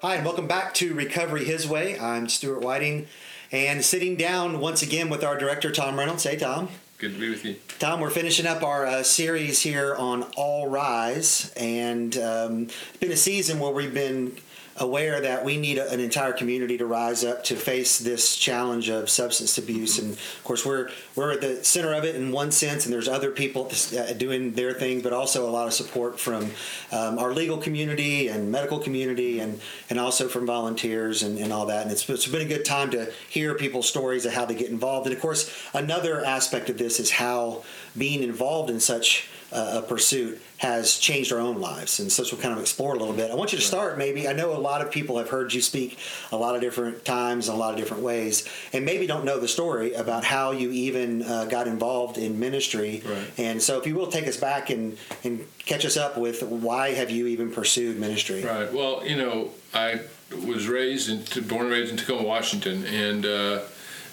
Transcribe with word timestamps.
Hi, 0.00 0.14
and 0.14 0.24
welcome 0.24 0.46
back 0.46 0.74
to 0.74 0.94
Recovery 0.94 1.44
His 1.44 1.66
Way. 1.66 1.98
I'm 1.98 2.28
Stuart 2.28 2.60
Whiting, 2.60 3.08
and 3.50 3.84
sitting 3.84 4.14
down 4.14 4.60
once 4.60 4.80
again 4.80 5.08
with 5.08 5.24
our 5.24 5.36
director, 5.36 5.72
Tom 5.72 5.98
Reynolds. 5.98 6.22
Hey, 6.22 6.36
Tom. 6.36 6.68
Good 6.98 7.14
to 7.14 7.18
be 7.18 7.28
with 7.28 7.44
you. 7.44 7.56
Tom, 7.80 7.98
we're 7.98 8.10
finishing 8.10 8.46
up 8.46 8.62
our 8.62 8.86
uh, 8.86 9.02
series 9.02 9.60
here 9.60 9.96
on 9.96 10.22
All 10.36 10.68
Rise, 10.68 11.52
and 11.56 12.16
um, 12.16 12.62
it's 12.68 12.96
been 13.00 13.10
a 13.10 13.16
season 13.16 13.58
where 13.58 13.72
we've 13.72 13.92
been 13.92 14.36
aware 14.78 15.20
that 15.20 15.44
we 15.44 15.56
need 15.56 15.78
a, 15.78 15.90
an 15.90 16.00
entire 16.00 16.32
community 16.32 16.78
to 16.78 16.86
rise 16.86 17.24
up 17.24 17.44
to 17.44 17.56
face 17.56 17.98
this 17.98 18.36
challenge 18.36 18.88
of 18.88 19.10
substance 19.10 19.58
abuse. 19.58 19.98
And 19.98 20.12
of 20.12 20.44
course, 20.44 20.64
we're 20.64 20.90
we're 21.14 21.32
at 21.32 21.40
the 21.40 21.64
center 21.64 21.92
of 21.92 22.04
it 22.04 22.16
in 22.16 22.32
one 22.32 22.50
sense, 22.50 22.84
and 22.84 22.92
there's 22.92 23.08
other 23.08 23.30
people 23.30 23.70
uh, 23.96 24.12
doing 24.14 24.52
their 24.52 24.72
thing, 24.72 25.00
but 25.00 25.12
also 25.12 25.48
a 25.48 25.50
lot 25.50 25.66
of 25.66 25.72
support 25.72 26.18
from 26.18 26.50
um, 26.92 27.18
our 27.18 27.32
legal 27.32 27.58
community 27.58 28.28
and 28.28 28.50
medical 28.50 28.78
community, 28.78 29.40
and 29.40 29.60
and 29.90 29.98
also 29.98 30.28
from 30.28 30.46
volunteers 30.46 31.22
and, 31.22 31.38
and 31.38 31.52
all 31.52 31.66
that. 31.66 31.82
And 31.82 31.92
it's, 31.92 32.08
it's 32.08 32.26
been 32.26 32.42
a 32.42 32.48
good 32.48 32.64
time 32.64 32.90
to 32.92 33.12
hear 33.28 33.54
people's 33.54 33.88
stories 33.88 34.26
of 34.26 34.32
how 34.32 34.44
they 34.44 34.54
get 34.54 34.70
involved. 34.70 35.06
And 35.06 35.14
of 35.14 35.20
course, 35.20 35.52
another 35.74 36.24
aspect 36.24 36.70
of 36.70 36.78
this 36.78 37.00
is 37.00 37.10
how 37.10 37.64
being 37.96 38.22
involved 38.22 38.70
in 38.70 38.80
such 38.80 39.28
uh, 39.52 39.80
a 39.82 39.82
pursuit 39.82 40.40
has 40.58 40.98
changed 40.98 41.32
our 41.32 41.38
own 41.38 41.60
lives. 41.60 42.00
And 42.00 42.10
so 42.10 42.24
we'll 42.30 42.40
kind 42.40 42.52
of 42.52 42.60
explore 42.60 42.94
a 42.94 42.98
little 42.98 43.14
bit. 43.14 43.30
I 43.30 43.34
want 43.34 43.52
you 43.52 43.58
to 43.58 43.64
start 43.64 43.96
maybe. 43.96 44.26
I 44.28 44.32
know 44.32 44.54
a 44.54 44.58
lot 44.58 44.80
of 44.80 44.90
people 44.90 45.18
have 45.18 45.28
heard 45.28 45.54
you 45.54 45.62
speak 45.62 45.98
a 46.32 46.36
lot 46.36 46.54
of 46.54 46.60
different 46.60 47.04
times 47.04 47.48
in 47.48 47.54
a 47.54 47.56
lot 47.56 47.72
of 47.72 47.76
different 47.78 48.02
ways, 48.02 48.48
and 48.72 48.84
maybe 48.84 49.06
don't 49.06 49.24
know 49.24 49.38
the 49.38 49.48
story 49.48 49.94
about 49.94 50.24
how 50.24 50.50
you 50.50 50.70
even 50.70 51.22
uh, 51.22 51.44
got 51.44 51.68
involved 51.68 52.18
in 52.18 52.38
ministry. 52.38 53.02
Right. 53.06 53.30
And 53.38 53.62
so 53.62 53.78
if 53.78 53.86
you 53.86 53.94
will 53.94 54.08
take 54.08 54.26
us 54.26 54.36
back 54.36 54.70
and, 54.70 54.98
and 55.24 55.46
catch 55.64 55.84
us 55.84 55.96
up 55.96 56.18
with 56.18 56.42
why 56.42 56.90
have 56.90 57.10
you 57.10 57.26
even 57.28 57.52
pursued 57.52 57.98
ministry? 57.98 58.44
Right. 58.44 58.72
Well, 58.72 59.06
you 59.06 59.16
know, 59.16 59.50
I 59.72 60.00
was 60.46 60.66
raised 60.68 61.08
in, 61.08 61.44
born 61.44 61.66
and 61.66 61.70
raised 61.70 61.90
in 61.90 61.96
Tacoma, 61.96 62.22
Washington, 62.22 62.84
and 62.86 63.24
uh, 63.24 63.60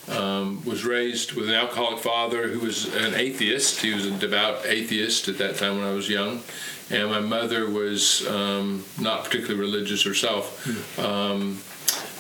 um, 0.09 0.63
was 0.65 0.85
raised 0.85 1.33
with 1.33 1.49
an 1.49 1.55
alcoholic 1.55 1.99
father 1.99 2.49
who 2.49 2.59
was 2.59 2.93
an 2.95 3.15
atheist. 3.15 3.81
He 3.81 3.93
was 3.93 4.05
a 4.05 4.11
devout 4.11 4.65
atheist 4.65 5.27
at 5.27 5.37
that 5.39 5.57
time 5.57 5.77
when 5.77 5.87
I 5.87 5.91
was 5.91 6.09
young. 6.09 6.41
And 6.91 7.09
my 7.09 7.19
mother 7.19 7.67
was 7.67 8.27
um, 8.27 8.85
not 8.99 9.23
particularly 9.23 9.59
religious 9.59 10.03
herself. 10.03 10.99
Um, 10.99 11.59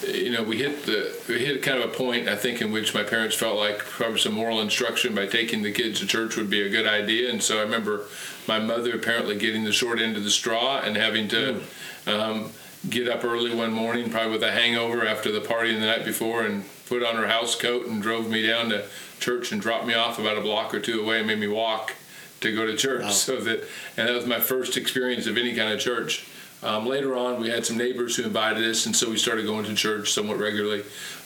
you 0.07 0.31
know, 0.31 0.43
we 0.43 0.57
hit 0.57 0.85
the 0.85 1.15
we 1.27 1.39
hit 1.39 1.63
kind 1.63 1.81
of 1.81 1.89
a 1.89 1.93
point 1.93 2.27
I 2.27 2.35
think 2.35 2.61
in 2.61 2.71
which 2.71 2.93
my 2.93 3.03
parents 3.03 3.35
felt 3.35 3.57
like 3.57 3.79
probably 3.79 4.19
some 4.19 4.33
moral 4.33 4.61
instruction 4.61 5.15
by 5.15 5.25
taking 5.25 5.61
the 5.61 5.71
kids 5.71 5.99
to 5.99 6.07
church 6.07 6.35
would 6.35 6.49
be 6.49 6.61
a 6.61 6.69
good 6.69 6.87
idea, 6.87 7.29
and 7.29 7.41
so 7.41 7.59
I 7.59 7.61
remember 7.61 8.05
my 8.47 8.59
mother 8.59 8.93
apparently 8.93 9.37
getting 9.37 9.63
the 9.63 9.71
short 9.71 9.99
end 9.99 10.17
of 10.17 10.23
the 10.23 10.29
straw 10.29 10.79
and 10.79 10.95
having 10.95 11.27
to 11.29 11.61
um, 12.07 12.51
get 12.89 13.07
up 13.07 13.23
early 13.23 13.53
one 13.53 13.71
morning, 13.71 14.09
probably 14.09 14.33
with 14.33 14.43
a 14.43 14.51
hangover 14.51 15.05
after 15.07 15.31
the 15.31 15.41
party 15.41 15.73
the 15.73 15.85
night 15.85 16.05
before, 16.05 16.43
and 16.43 16.65
put 16.87 17.03
on 17.03 17.15
her 17.15 17.27
house 17.27 17.55
coat 17.55 17.87
and 17.87 18.01
drove 18.01 18.29
me 18.29 18.45
down 18.45 18.69
to 18.69 18.85
church 19.19 19.51
and 19.51 19.61
dropped 19.61 19.85
me 19.85 19.93
off 19.93 20.19
about 20.19 20.37
a 20.37 20.41
block 20.41 20.73
or 20.73 20.79
two 20.79 21.01
away 21.01 21.19
and 21.19 21.27
made 21.27 21.39
me 21.39 21.47
walk 21.47 21.93
to 22.41 22.53
go 22.53 22.65
to 22.65 22.75
church. 22.75 23.03
Wow. 23.03 23.09
So 23.09 23.39
that, 23.41 23.63
and 23.97 24.07
that 24.07 24.13
was 24.13 24.25
my 24.25 24.39
first 24.39 24.77
experience 24.77 25.27
of 25.27 25.37
any 25.37 25.55
kind 25.55 25.73
of 25.73 25.79
church. 25.79 26.27
Um, 26.63 26.87
later 26.87 27.15
on, 27.15 27.39
we 27.39 27.49
had 27.49 27.65
some 27.65 27.77
neighbors 27.77 28.15
who 28.15 28.23
invited 28.23 28.63
us, 28.63 28.85
and 28.85 28.95
so 28.95 29.09
we 29.09 29.17
started 29.17 29.45
going 29.45 29.65
to 29.65 29.75
church 29.75 30.11
somewhat 30.11 30.39
regularly. 30.39 30.83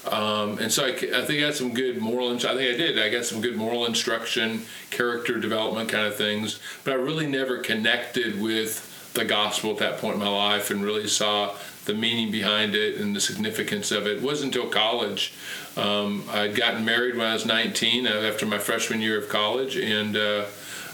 Um, 0.10 0.58
and 0.60 0.72
so 0.72 0.86
I, 0.86 0.90
I, 0.90 1.26
think 1.26 1.44
I 1.44 1.46
had 1.46 1.56
some 1.56 1.74
good 1.74 1.98
moral. 2.00 2.34
I 2.34 2.38
think 2.38 2.60
I 2.60 2.78
did. 2.78 3.00
I 3.00 3.10
got 3.10 3.26
some 3.26 3.42
good 3.42 3.56
moral 3.56 3.86
instruction, 3.86 4.66
character 4.90 5.40
development 5.40 5.90
kind 5.90 6.08
of 6.08 6.16
things. 6.16 6.60
But 6.84 6.94
I 6.94 6.96
really 6.96 7.28
never 7.28 7.60
connected 7.60 8.42
with 8.42 9.14
the 9.14 9.24
gospel 9.26 9.72
at 9.72 9.78
that 9.78 9.98
point 10.00 10.16
in 10.16 10.20
my 10.20 10.30
life, 10.30 10.72
and 10.72 10.84
really 10.84 11.08
saw 11.08 11.56
the 11.90 11.96
meaning 11.96 12.30
behind 12.30 12.76
it 12.76 13.02
and 13.02 13.16
the 13.16 13.20
significance 13.20 13.92
of 13.92 14.06
it. 14.06 14.18
It 14.18 14.22
wasn't 14.22 14.56
until 14.56 14.70
college. 14.70 15.34
Um, 15.76 16.24
I'd 16.30 16.56
gotten 16.56 16.86
married 16.86 17.18
when 17.18 17.26
I 17.26 17.34
was 17.34 17.48
19 17.48 18.06
uh, 18.06 18.12
after 18.12 18.46
my 18.46 18.60
freshman 18.60 19.02
year 19.02 19.18
of 19.18 19.28
college, 19.28 19.76
and 19.76 20.16
uh, 20.16 20.46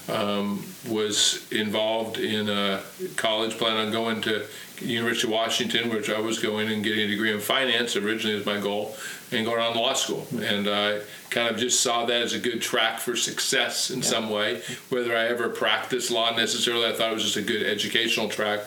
um, 0.07 0.65
was 0.87 1.51
involved 1.51 2.17
in 2.17 2.49
uh, 2.49 2.81
college, 3.17 3.57
planning 3.57 3.87
on 3.87 3.91
going 3.91 4.21
to 4.21 4.45
University 4.79 5.27
of 5.27 5.33
Washington, 5.33 5.89
which 5.89 6.09
I 6.09 6.19
was 6.19 6.39
going 6.39 6.71
and 6.71 6.81
getting 6.81 7.05
a 7.05 7.07
degree 7.07 7.33
in 7.33 7.41
finance 7.41 7.97
originally 7.97 8.37
was 8.37 8.45
my 8.45 8.61
goal, 8.61 8.95
and 9.33 9.45
going 9.45 9.59
on 9.59 9.73
to 9.73 9.79
law 9.79 9.93
school. 9.93 10.25
And 10.39 10.69
I 10.69 11.01
kind 11.29 11.49
of 11.49 11.57
just 11.57 11.81
saw 11.81 12.05
that 12.05 12.21
as 12.21 12.31
a 12.31 12.39
good 12.39 12.61
track 12.61 12.99
for 12.99 13.17
success 13.17 13.89
in 13.89 13.97
yeah. 13.97 14.05
some 14.05 14.29
way. 14.29 14.61
Whether 14.89 15.17
I 15.17 15.25
ever 15.25 15.49
practiced 15.49 16.09
law 16.09 16.33
necessarily, 16.33 16.85
I 16.87 16.93
thought 16.93 17.11
it 17.11 17.15
was 17.15 17.23
just 17.23 17.35
a 17.35 17.41
good 17.41 17.63
educational 17.63 18.29
track 18.29 18.61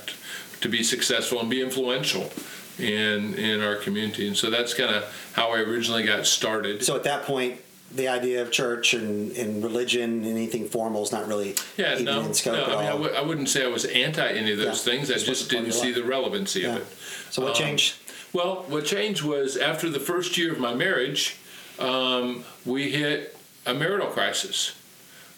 to 0.61 0.69
be 0.69 0.83
successful 0.83 1.41
and 1.41 1.51
be 1.51 1.61
influential 1.61 2.31
in 2.79 3.35
in 3.35 3.61
our 3.61 3.77
community. 3.77 4.27
And 4.29 4.37
so 4.37 4.51
that's 4.51 4.75
kind 4.75 4.95
of 4.95 5.05
how 5.33 5.53
I 5.53 5.59
originally 5.61 6.05
got 6.05 6.27
started. 6.27 6.85
So 6.85 6.97
at 6.97 7.05
that 7.05 7.25
point, 7.25 7.61
the 7.95 8.09
idea 8.09 8.43
of 8.43 8.51
church 8.51 8.93
and, 8.95 9.33
and 9.37 9.63
religion, 9.65 10.03
and 10.25 10.27
anything 10.27 10.69
formal, 10.69 11.03
is 11.03 11.11
not 11.13 11.27
really 11.27 11.55
yeah, 11.77 11.95
even 11.95 12.05
no, 12.05 12.21
in 12.21 12.35
scope 12.35 12.55
no. 12.55 12.65
at 12.65 12.69
I 12.71 12.77
mean, 12.77 12.87
I 12.87 12.91
w- 12.93 13.15
I 13.15 13.23
wouldn't 13.23 13.49
say 13.49 13.65
I 13.65 13.69
was 13.69 13.85
anti 13.87 14.27
any 14.29 14.53
of 14.53 14.59
those 14.59 14.87
Yeah, 14.87 14.93
things. 14.93 15.11
I 15.11 15.15
just 15.15 15.27
just 15.27 15.43
wasn't 15.45 15.51
part 15.53 15.65
didn't 15.65 15.75
see 15.81 15.87
life. 15.89 15.95
the 15.97 16.05
relevancy 16.05 16.61
Yeah. 16.61 16.77
of 16.77 16.83
it. 16.83 16.87
So 17.33 17.43
what 17.43 17.51
Um, 17.53 17.57
changed? 17.57 17.95
Well, 18.33 18.65
what 18.69 18.85
changed 18.85 19.23
was 19.23 19.57
after 19.57 19.89
the 19.89 20.01
first 20.01 20.37
year 20.37 20.53
of 20.53 20.59
my 20.61 20.75
marriage, 20.75 21.37
um, 21.79 22.45
we 22.67 22.91
hit 22.91 23.35
a 23.65 23.73
marital 23.73 24.09
crisis. 24.09 24.73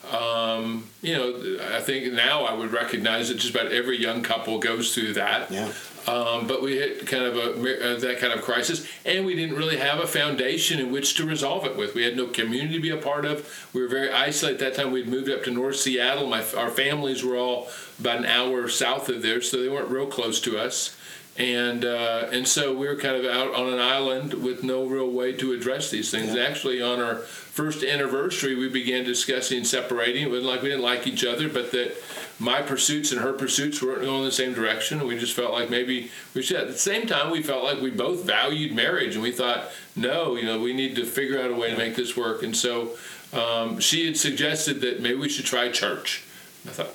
Um, 0.09 0.89
you 1.03 1.15
know, 1.15 1.59
I 1.75 1.81
think 1.81 2.13
now 2.13 2.45
I 2.45 2.55
would 2.55 2.73
recognize 2.73 3.29
that 3.29 3.37
just 3.37 3.55
about 3.55 3.71
every 3.71 4.01
young 4.01 4.23
couple 4.23 4.59
goes 4.59 4.95
through 4.95 5.15
that. 5.15 5.51
Yeah. 5.51 5.73
Um, 6.07 6.47
but 6.47 6.63
we 6.63 6.79
hit 6.79 7.07
kind 7.07 7.25
of 7.25 7.37
a 7.37 7.97
uh, 7.97 7.99
that 8.01 8.19
kind 8.19 8.33
of 8.33 8.41
crisis, 8.41 8.89
and 9.05 9.27
we 9.27 9.37
didn't 9.37 9.57
really 9.57 9.77
have 9.77 10.01
a 10.01 10.07
foundation 10.07 10.81
in 10.81 10.91
which 10.91 11.15
to 11.17 11.27
resolve 11.27 11.67
it 11.67 11.77
with. 11.77 11.95
We 11.95 12.05
had 12.05 12.17
no 12.17 12.27
community 12.27 12.75
to 12.75 12.81
be 12.81 12.91
a 12.91 12.97
part 12.97 13.27
of. 13.27 13.69
We 13.75 13.83
were 13.83 13.89
very 13.89 14.11
isolated 14.11 14.63
at 14.63 14.75
that 14.75 14.83
time. 14.83 14.93
We'd 14.93 15.09
moved 15.09 15.29
up 15.31 15.45
to 15.45 15.51
North 15.51 15.77
Seattle. 15.77 16.27
My 16.27 16.43
our 16.57 16.71
families 16.71 17.23
were 17.23 17.37
all 17.37 17.69
about 17.99 18.19
an 18.19 18.25
hour 18.25 18.67
south 18.69 19.11
of 19.11 19.21
there, 19.21 19.43
so 19.43 19.61
they 19.61 19.69
weren't 19.69 19.91
real 19.91 20.07
close 20.07 20.41
to 20.41 20.59
us. 20.59 20.97
And 21.41 21.87
uh, 21.87 22.29
and 22.31 22.47
so 22.47 22.77
we 22.77 22.87
were 22.87 22.97
kind 22.97 23.17
of 23.17 23.25
out 23.25 23.55
on 23.55 23.73
an 23.73 23.79
island 23.79 24.35
with 24.35 24.63
no 24.63 24.85
real 24.85 25.11
way 25.11 25.33
to 25.33 25.55
address 25.55 25.91
these 25.91 26.11
things. 26.11 26.29
And 26.29 26.39
actually, 26.39 26.83
on 26.83 27.01
our 27.01 27.17
first 27.17 27.83
anniversary, 27.83 28.55
we 28.55 28.69
began 28.69 29.05
discussing 29.05 29.65
separating. 29.65 30.25
It 30.25 30.31
wasn't 30.31 30.49
like 30.49 30.61
we 30.61 30.69
didn't 30.69 30.85
like 30.85 31.07
each 31.07 31.25
other, 31.25 31.49
but 31.49 31.73
that 31.73 31.97
my 32.39 32.61
pursuits 32.61 33.11
and 33.11 33.23
her 33.23 33.33
pursuits 33.33 33.81
weren't 33.81 34.03
going 34.03 34.19
in 34.19 34.25
the 34.27 34.33
same 34.33 34.53
direction. 34.53 34.99
And 34.99 35.09
we 35.09 35.19
just 35.19 35.35
felt 35.35 35.53
like 35.55 35.71
maybe 35.71 36.11
we 36.35 36.43
should. 36.43 36.61
At 36.61 36.69
the 36.69 36.75
same 36.75 37.07
time, 37.07 37.31
we 37.31 37.43
felt 37.43 37.65
like 37.65 37.81
we 37.81 37.91
both 37.91 38.27
valued 38.27 38.75
marriage, 38.75 39.15
and 39.15 39.23
we 39.23 39.33
thought, 39.33 39.71
no, 39.97 40.37
you 40.37 40.45
know, 40.45 40.61
we 40.61 40.75
need 40.75 40.95
to 40.97 41.07
figure 41.07 41.41
out 41.41 41.51
a 41.51 41.55
way 41.55 41.71
to 41.71 41.77
make 41.79 41.97
this 41.97 42.15
work. 42.19 42.43
And 42.43 42.55
so 42.55 42.99
um, 43.33 43.81
she 43.81 44.05
had 44.05 44.19
suggested 44.19 44.83
that 44.83 45.01
maybe 45.01 45.17
we 45.17 45.31
should 45.31 45.47
try 45.47 45.71
church. 45.71 46.23
I 46.67 46.71
thought, 46.71 46.95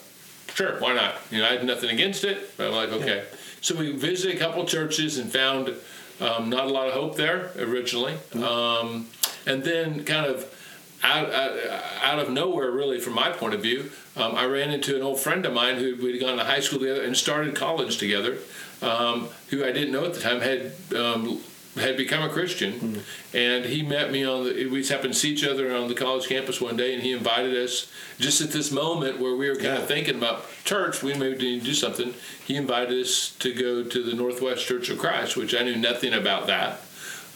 sure, 0.54 0.80
why 0.80 0.94
not? 0.94 1.16
You 1.32 1.40
know, 1.40 1.46
I 1.46 1.54
had 1.54 1.66
nothing 1.66 1.90
against 1.90 2.24
it, 2.24 2.56
but 2.58 2.68
I'm 2.68 2.74
like, 2.74 2.90
okay. 2.90 3.24
So 3.66 3.74
we 3.74 3.94
visited 3.94 4.36
a 4.36 4.40
couple 4.40 4.64
churches 4.66 5.18
and 5.18 5.34
found 5.34 5.74
um, 6.22 6.52
not 6.52 6.66
a 6.66 6.70
lot 6.70 6.88
of 6.88 6.94
hope 6.94 7.16
there 7.16 7.50
originally, 7.58 8.14
um, 8.36 9.08
and 9.48 9.64
then 9.64 10.04
kind 10.04 10.28
of 10.28 10.46
out, 11.02 11.34
out, 11.34 11.58
out 12.04 12.20
of 12.20 12.30
nowhere, 12.30 12.70
really, 12.70 13.00
from 13.00 13.14
my 13.14 13.32
point 13.32 13.56
of 13.56 13.64
view, 13.64 13.90
um, 14.18 14.36
I 14.36 14.46
ran 14.46 14.70
into 14.70 14.96
an 14.96 15.02
old 15.02 15.20
friend 15.20 15.44
of 15.48 15.54
mine 15.54 15.78
who 15.78 15.96
we'd 15.96 16.20
gone 16.20 16.38
to 16.38 16.44
high 16.44 16.60
school 16.60 16.78
together 16.78 17.02
and 17.02 17.18
started 17.18 17.56
college 17.56 17.98
together, 17.98 18.38
um, 18.84 19.30
who 19.50 19.66
I 19.66 19.72
didn't 19.72 19.92
know 19.92 20.06
at 20.06 20.14
the 20.14 20.20
time 20.22 20.42
had 20.42 20.72
um, 20.96 21.42
had 21.76 21.98
become 21.98 22.24
a 22.24 22.30
Christian, 22.30 23.04
and 23.34 23.66
he 23.66 23.82
met 23.84 24.12
me 24.12 24.24
on 24.24 24.46
the. 24.46 24.66
We 24.68 24.86
happened 24.88 25.14
to 25.14 25.20
see 25.20 25.32
each 25.32 25.46
other 25.46 25.76
on 25.76 25.88
the 25.90 25.94
college 25.94 26.28
campus 26.28 26.62
one 26.62 26.78
day, 26.78 26.94
and 26.94 27.04
he 27.04 27.12
invited 27.12 27.54
us 27.56 27.92
just 28.18 28.40
at 28.42 28.52
this 28.52 28.72
moment 28.72 29.20
where 29.20 29.36
we 29.36 29.50
were 29.50 29.56
kind 29.56 29.66
Yeah. 29.68 29.78
of 29.80 29.88
thinking 29.88 30.16
about 30.16 30.46
church. 30.64 31.04
We 31.04 31.14
maybe 31.14 31.38
need 31.52 31.60
to 31.62 31.66
do 31.66 31.74
something. 31.74 32.14
He 32.46 32.56
invited 32.56 33.02
us 33.02 33.32
to 33.40 33.54
go 33.54 33.84
to 33.84 34.04
the 34.04 34.14
Northwest 34.14 34.66
Church 34.66 34.90
of 34.90 34.98
Christ, 35.00 35.36
which 35.36 35.54
I 35.54 35.64
knew 35.64 35.76
nothing 35.76 36.14
about 36.14 36.48
that. 36.48 36.82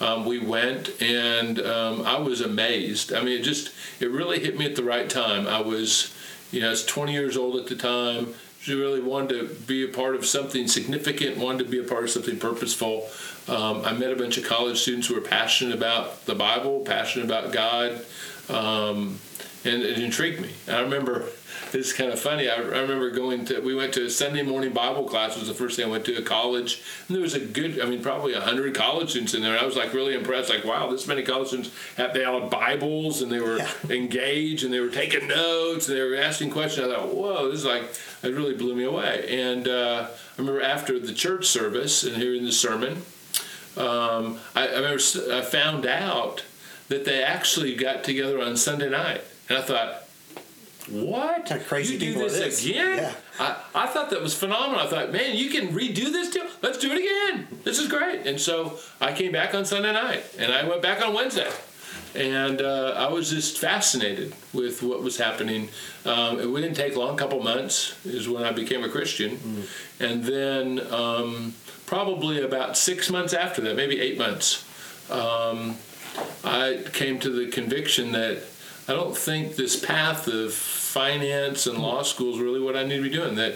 Um, 0.00 0.24
we 0.24 0.38
went, 0.38 0.90
and 1.02 1.60
um, 1.60 2.02
I 2.06 2.18
was 2.18 2.40
amazed. 2.40 3.12
I 3.12 3.20
mean, 3.22 3.38
it 3.38 3.42
just 3.42 3.70
it 4.00 4.10
really 4.10 4.38
hit 4.40 4.56
me 4.58 4.64
at 4.64 4.74
the 4.76 4.82
right 4.84 5.10
time. 5.10 5.46
I 5.46 5.60
was, 5.60 6.14
you 6.50 6.60
know, 6.62 6.68
I 6.68 6.70
was 6.70 6.86
20 6.86 7.12
years 7.12 7.36
old 7.36 7.56
at 7.56 7.66
the 7.66 7.76
time. 7.76 8.32
She 8.60 8.74
really 8.74 9.00
wanted 9.00 9.38
to 9.38 9.54
be 9.66 9.84
a 9.84 9.88
part 9.88 10.14
of 10.14 10.26
something 10.26 10.68
significant, 10.68 11.38
wanted 11.38 11.64
to 11.64 11.70
be 11.70 11.78
a 11.78 11.82
part 11.82 12.04
of 12.04 12.10
something 12.10 12.38
purposeful. 12.38 13.08
Um, 13.48 13.82
I 13.86 13.94
met 13.94 14.12
a 14.12 14.16
bunch 14.16 14.36
of 14.36 14.44
college 14.44 14.78
students 14.82 15.08
who 15.08 15.14
were 15.14 15.22
passionate 15.22 15.74
about 15.74 16.26
the 16.26 16.34
Bible, 16.34 16.80
passionate 16.80 17.24
about 17.24 17.52
God, 17.52 18.04
um, 18.50 19.18
and 19.64 19.82
it 19.82 19.98
intrigued 19.98 20.42
me. 20.42 20.50
I 20.68 20.80
remember 20.80 21.30
it's 21.72 21.92
kind 21.92 22.10
of 22.12 22.18
funny. 22.18 22.48
I, 22.48 22.54
I 22.56 22.58
remember 22.58 23.10
going 23.10 23.44
to, 23.46 23.60
we 23.60 23.74
went 23.74 23.92
to 23.94 24.04
a 24.06 24.10
Sunday 24.10 24.42
morning 24.42 24.72
Bible 24.72 25.04
class. 25.04 25.36
It 25.36 25.40
was 25.40 25.48
the 25.48 25.54
first 25.54 25.76
thing 25.76 25.86
I 25.86 25.88
went 25.90 26.04
to 26.06 26.16
a 26.16 26.22
college. 26.22 26.82
And 27.06 27.14
there 27.16 27.22
was 27.22 27.34
a 27.34 27.40
good, 27.40 27.80
I 27.80 27.86
mean, 27.86 28.02
probably 28.02 28.32
100 28.32 28.74
college 28.74 29.10
students 29.10 29.34
in 29.34 29.42
there. 29.42 29.52
And 29.52 29.60
I 29.60 29.66
was 29.66 29.76
like 29.76 29.92
really 29.94 30.14
impressed. 30.14 30.50
Like, 30.50 30.64
wow, 30.64 30.90
this 30.90 31.06
many 31.06 31.22
college 31.22 31.48
students 31.48 31.70
had, 31.96 32.12
they 32.14 32.24
all 32.24 32.40
had 32.40 32.50
Bibles 32.50 33.22
and 33.22 33.30
they 33.30 33.40
were 33.40 33.58
Yeah. 33.58 33.70
engaged 33.88 34.64
and 34.64 34.72
they 34.72 34.80
were 34.80 34.90
taking 34.90 35.28
notes 35.28 35.88
and 35.88 35.96
they 35.96 36.02
were 36.02 36.16
asking 36.16 36.50
questions. 36.50 36.86
I 36.88 36.94
thought, 36.94 37.14
whoa, 37.14 37.50
this 37.50 37.60
is 37.60 37.66
like, 37.66 37.84
it 38.22 38.34
really 38.34 38.54
blew 38.54 38.74
me 38.74 38.84
away. 38.84 39.26
And 39.40 39.66
uh, 39.68 40.08
I 40.10 40.40
remember 40.40 40.62
after 40.62 40.98
the 40.98 41.12
church 41.14 41.46
service 41.46 42.02
and 42.04 42.16
hearing 42.16 42.44
the 42.44 42.52
sermon, 42.52 43.02
um, 43.76 44.38
I, 44.54 44.66
I 44.68 44.74
remember 44.76 45.00
I 45.32 45.42
found 45.42 45.86
out 45.86 46.44
that 46.88 47.04
they 47.04 47.22
actually 47.22 47.74
got 47.76 48.02
together 48.02 48.42
on 48.42 48.56
Sunday 48.56 48.90
night, 48.90 49.22
and 49.48 49.56
I 49.58 49.62
thought, 49.62 49.99
"What? 50.88 51.50
Of 51.50 51.66
crazy 51.66 51.94
you 51.94 51.98
do 52.00 52.06
people 52.06 52.22
are 52.22 52.30
this, 52.30 52.62
this?" 52.62 52.66
again?" 52.66 52.98
Yeah. 52.98 53.12
I, 53.38 53.56
I 53.74 53.86
thought 53.86 54.10
that 54.10 54.20
was 54.20 54.34
phenomenal. 54.34 54.80
I 54.80 54.86
thought, 54.86 55.12
"Man, 55.12 55.36
you 55.36 55.50
can 55.50 55.68
redo 55.68 56.12
this 56.12 56.30
too. 56.30 56.46
Let's 56.62 56.78
do 56.78 56.90
it 56.92 56.98
again. 56.98 57.48
This 57.64 57.78
is 57.78 57.88
great." 57.88 58.26
And 58.26 58.40
so 58.40 58.78
I 59.00 59.12
came 59.12 59.32
back 59.32 59.54
on 59.54 59.64
Sunday 59.64 59.92
night, 59.92 60.24
and 60.38 60.52
I 60.52 60.66
went 60.68 60.82
back 60.82 61.04
on 61.04 61.14
Wednesday. 61.14 61.50
And 62.14 62.60
uh, 62.60 62.94
I 62.96 63.08
was 63.08 63.30
just 63.30 63.58
fascinated 63.58 64.34
with 64.52 64.82
what 64.82 65.00
was 65.00 65.16
happening. 65.16 65.68
Um, 66.04 66.40
it 66.40 66.60
didn't 66.60 66.74
take 66.74 66.96
long, 66.96 67.14
A 67.14 67.16
couple 67.16 67.40
months 67.40 68.04
is 68.04 68.28
when 68.28 68.42
I 68.42 68.50
became 68.50 68.82
a 68.82 68.88
Christian, 68.88 69.38
and 70.00 70.24
then 70.24 70.80
um, 70.92 71.54
probably 71.86 72.42
about 72.42 72.76
six 72.76 73.10
months 73.10 73.32
after 73.32 73.60
that, 73.62 73.76
maybe 73.76 74.00
eight 74.00 74.18
months, 74.18 74.64
um, 75.10 75.76
I 76.44 76.82
came 76.92 77.18
to 77.20 77.30
the 77.30 77.50
conviction 77.50 78.12
that 78.12 78.42
I 78.88 78.92
don't 78.92 79.16
think 79.16 79.56
this 79.56 79.82
path 79.82 80.26
of 80.26 80.52
finance 80.52 81.66
and 81.66 81.78
law 81.78 82.02
school 82.02 82.34
is 82.34 82.40
really 82.40 82.60
what 82.60 82.76
I 82.76 82.82
need 82.82 82.96
to 82.96 83.02
be 83.02 83.10
doing. 83.10 83.36
That 83.36 83.54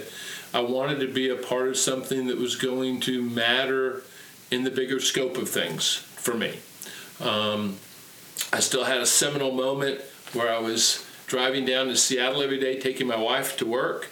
I 0.53 0.61
wanted 0.61 0.99
to 1.01 1.11
be 1.11 1.29
a 1.29 1.35
part 1.35 1.67
of 1.67 1.77
something 1.77 2.27
that 2.27 2.37
was 2.37 2.55
going 2.55 3.01
to 3.01 3.21
matter 3.21 4.03
in 4.51 4.63
the 4.63 4.71
bigger 4.71 4.99
scope 4.99 5.37
of 5.37 5.49
things 5.49 5.95
for 5.95 6.33
me. 6.33 6.59
Um, 7.19 7.77
I 8.53 8.59
still 8.59 8.85
had 8.85 8.99
a 8.99 9.05
seminal 9.05 9.51
moment 9.51 10.01
where 10.33 10.53
I 10.53 10.59
was 10.59 11.05
driving 11.27 11.65
down 11.65 11.87
to 11.87 11.97
Seattle 11.97 12.41
every 12.41 12.59
day, 12.59 12.79
taking 12.79 13.07
my 13.07 13.17
wife 13.17 13.57
to 13.57 13.65
work. 13.65 14.09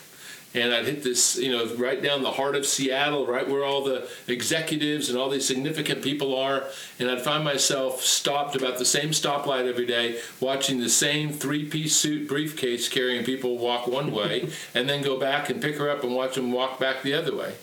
And 0.55 0.73
I'd 0.73 0.85
hit 0.85 1.03
this, 1.03 1.37
you 1.37 1.51
know, 1.51 1.73
right 1.75 2.01
down 2.01 2.21
the 2.21 2.31
heart 2.31 2.55
of 2.55 2.65
Seattle, 2.65 3.25
right 3.25 3.47
where 3.47 3.63
all 3.63 3.83
the 3.83 4.07
executives 4.27 5.09
and 5.09 5.17
all 5.17 5.29
these 5.29 5.47
significant 5.47 6.03
people 6.03 6.35
are. 6.37 6.65
And 6.99 7.09
I'd 7.09 7.21
find 7.21 7.43
myself 7.43 8.01
stopped 8.01 8.55
about 8.55 8.77
the 8.77 8.85
same 8.85 9.09
stoplight 9.09 9.67
every 9.67 9.87
day, 9.87 10.19
watching 10.39 10.79
the 10.79 10.89
same 10.89 11.31
three 11.31 11.65
piece 11.65 11.95
suit 11.95 12.27
briefcase 12.27 12.87
carrying 12.87 13.23
people 13.23 13.57
walk 13.57 13.87
one 13.87 14.11
way, 14.11 14.49
and 14.75 14.87
then 14.87 15.01
go 15.01 15.19
back 15.19 15.49
and 15.49 15.61
pick 15.61 15.77
her 15.77 15.89
up 15.89 16.03
and 16.03 16.13
watch 16.13 16.35
them 16.35 16.51
walk 16.51 16.79
back 16.79 17.01
the 17.01 17.13
other 17.13 17.35
way. 17.35 17.53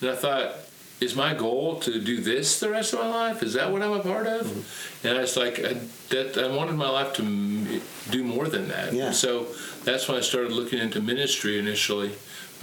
And 0.00 0.10
I 0.10 0.16
thought, 0.16 0.69
is 1.00 1.14
my 1.16 1.32
goal 1.34 1.80
to 1.80 2.00
do 2.00 2.20
this 2.20 2.60
the 2.60 2.68
rest 2.70 2.92
of 2.92 3.00
my 3.00 3.08
life? 3.08 3.42
Is 3.42 3.54
that 3.54 3.72
what 3.72 3.82
I'm 3.82 3.92
a 3.92 4.00
part 4.02 4.26
of? 4.26 5.04
And 5.04 5.16
I 5.16 5.22
was 5.22 5.36
like, 5.36 5.58
I, 5.58 5.74
that 6.10 6.36
I 6.38 6.54
wanted 6.54 6.74
my 6.74 6.88
life 6.90 7.14
to 7.14 7.22
m- 7.22 7.80
do 8.10 8.22
more 8.22 8.48
than 8.48 8.68
that. 8.68 8.92
Yeah. 8.92 9.10
So 9.12 9.46
that's 9.84 10.08
when 10.08 10.18
I 10.18 10.20
started 10.20 10.52
looking 10.52 10.78
into 10.78 11.00
ministry 11.00 11.58
initially. 11.58 12.12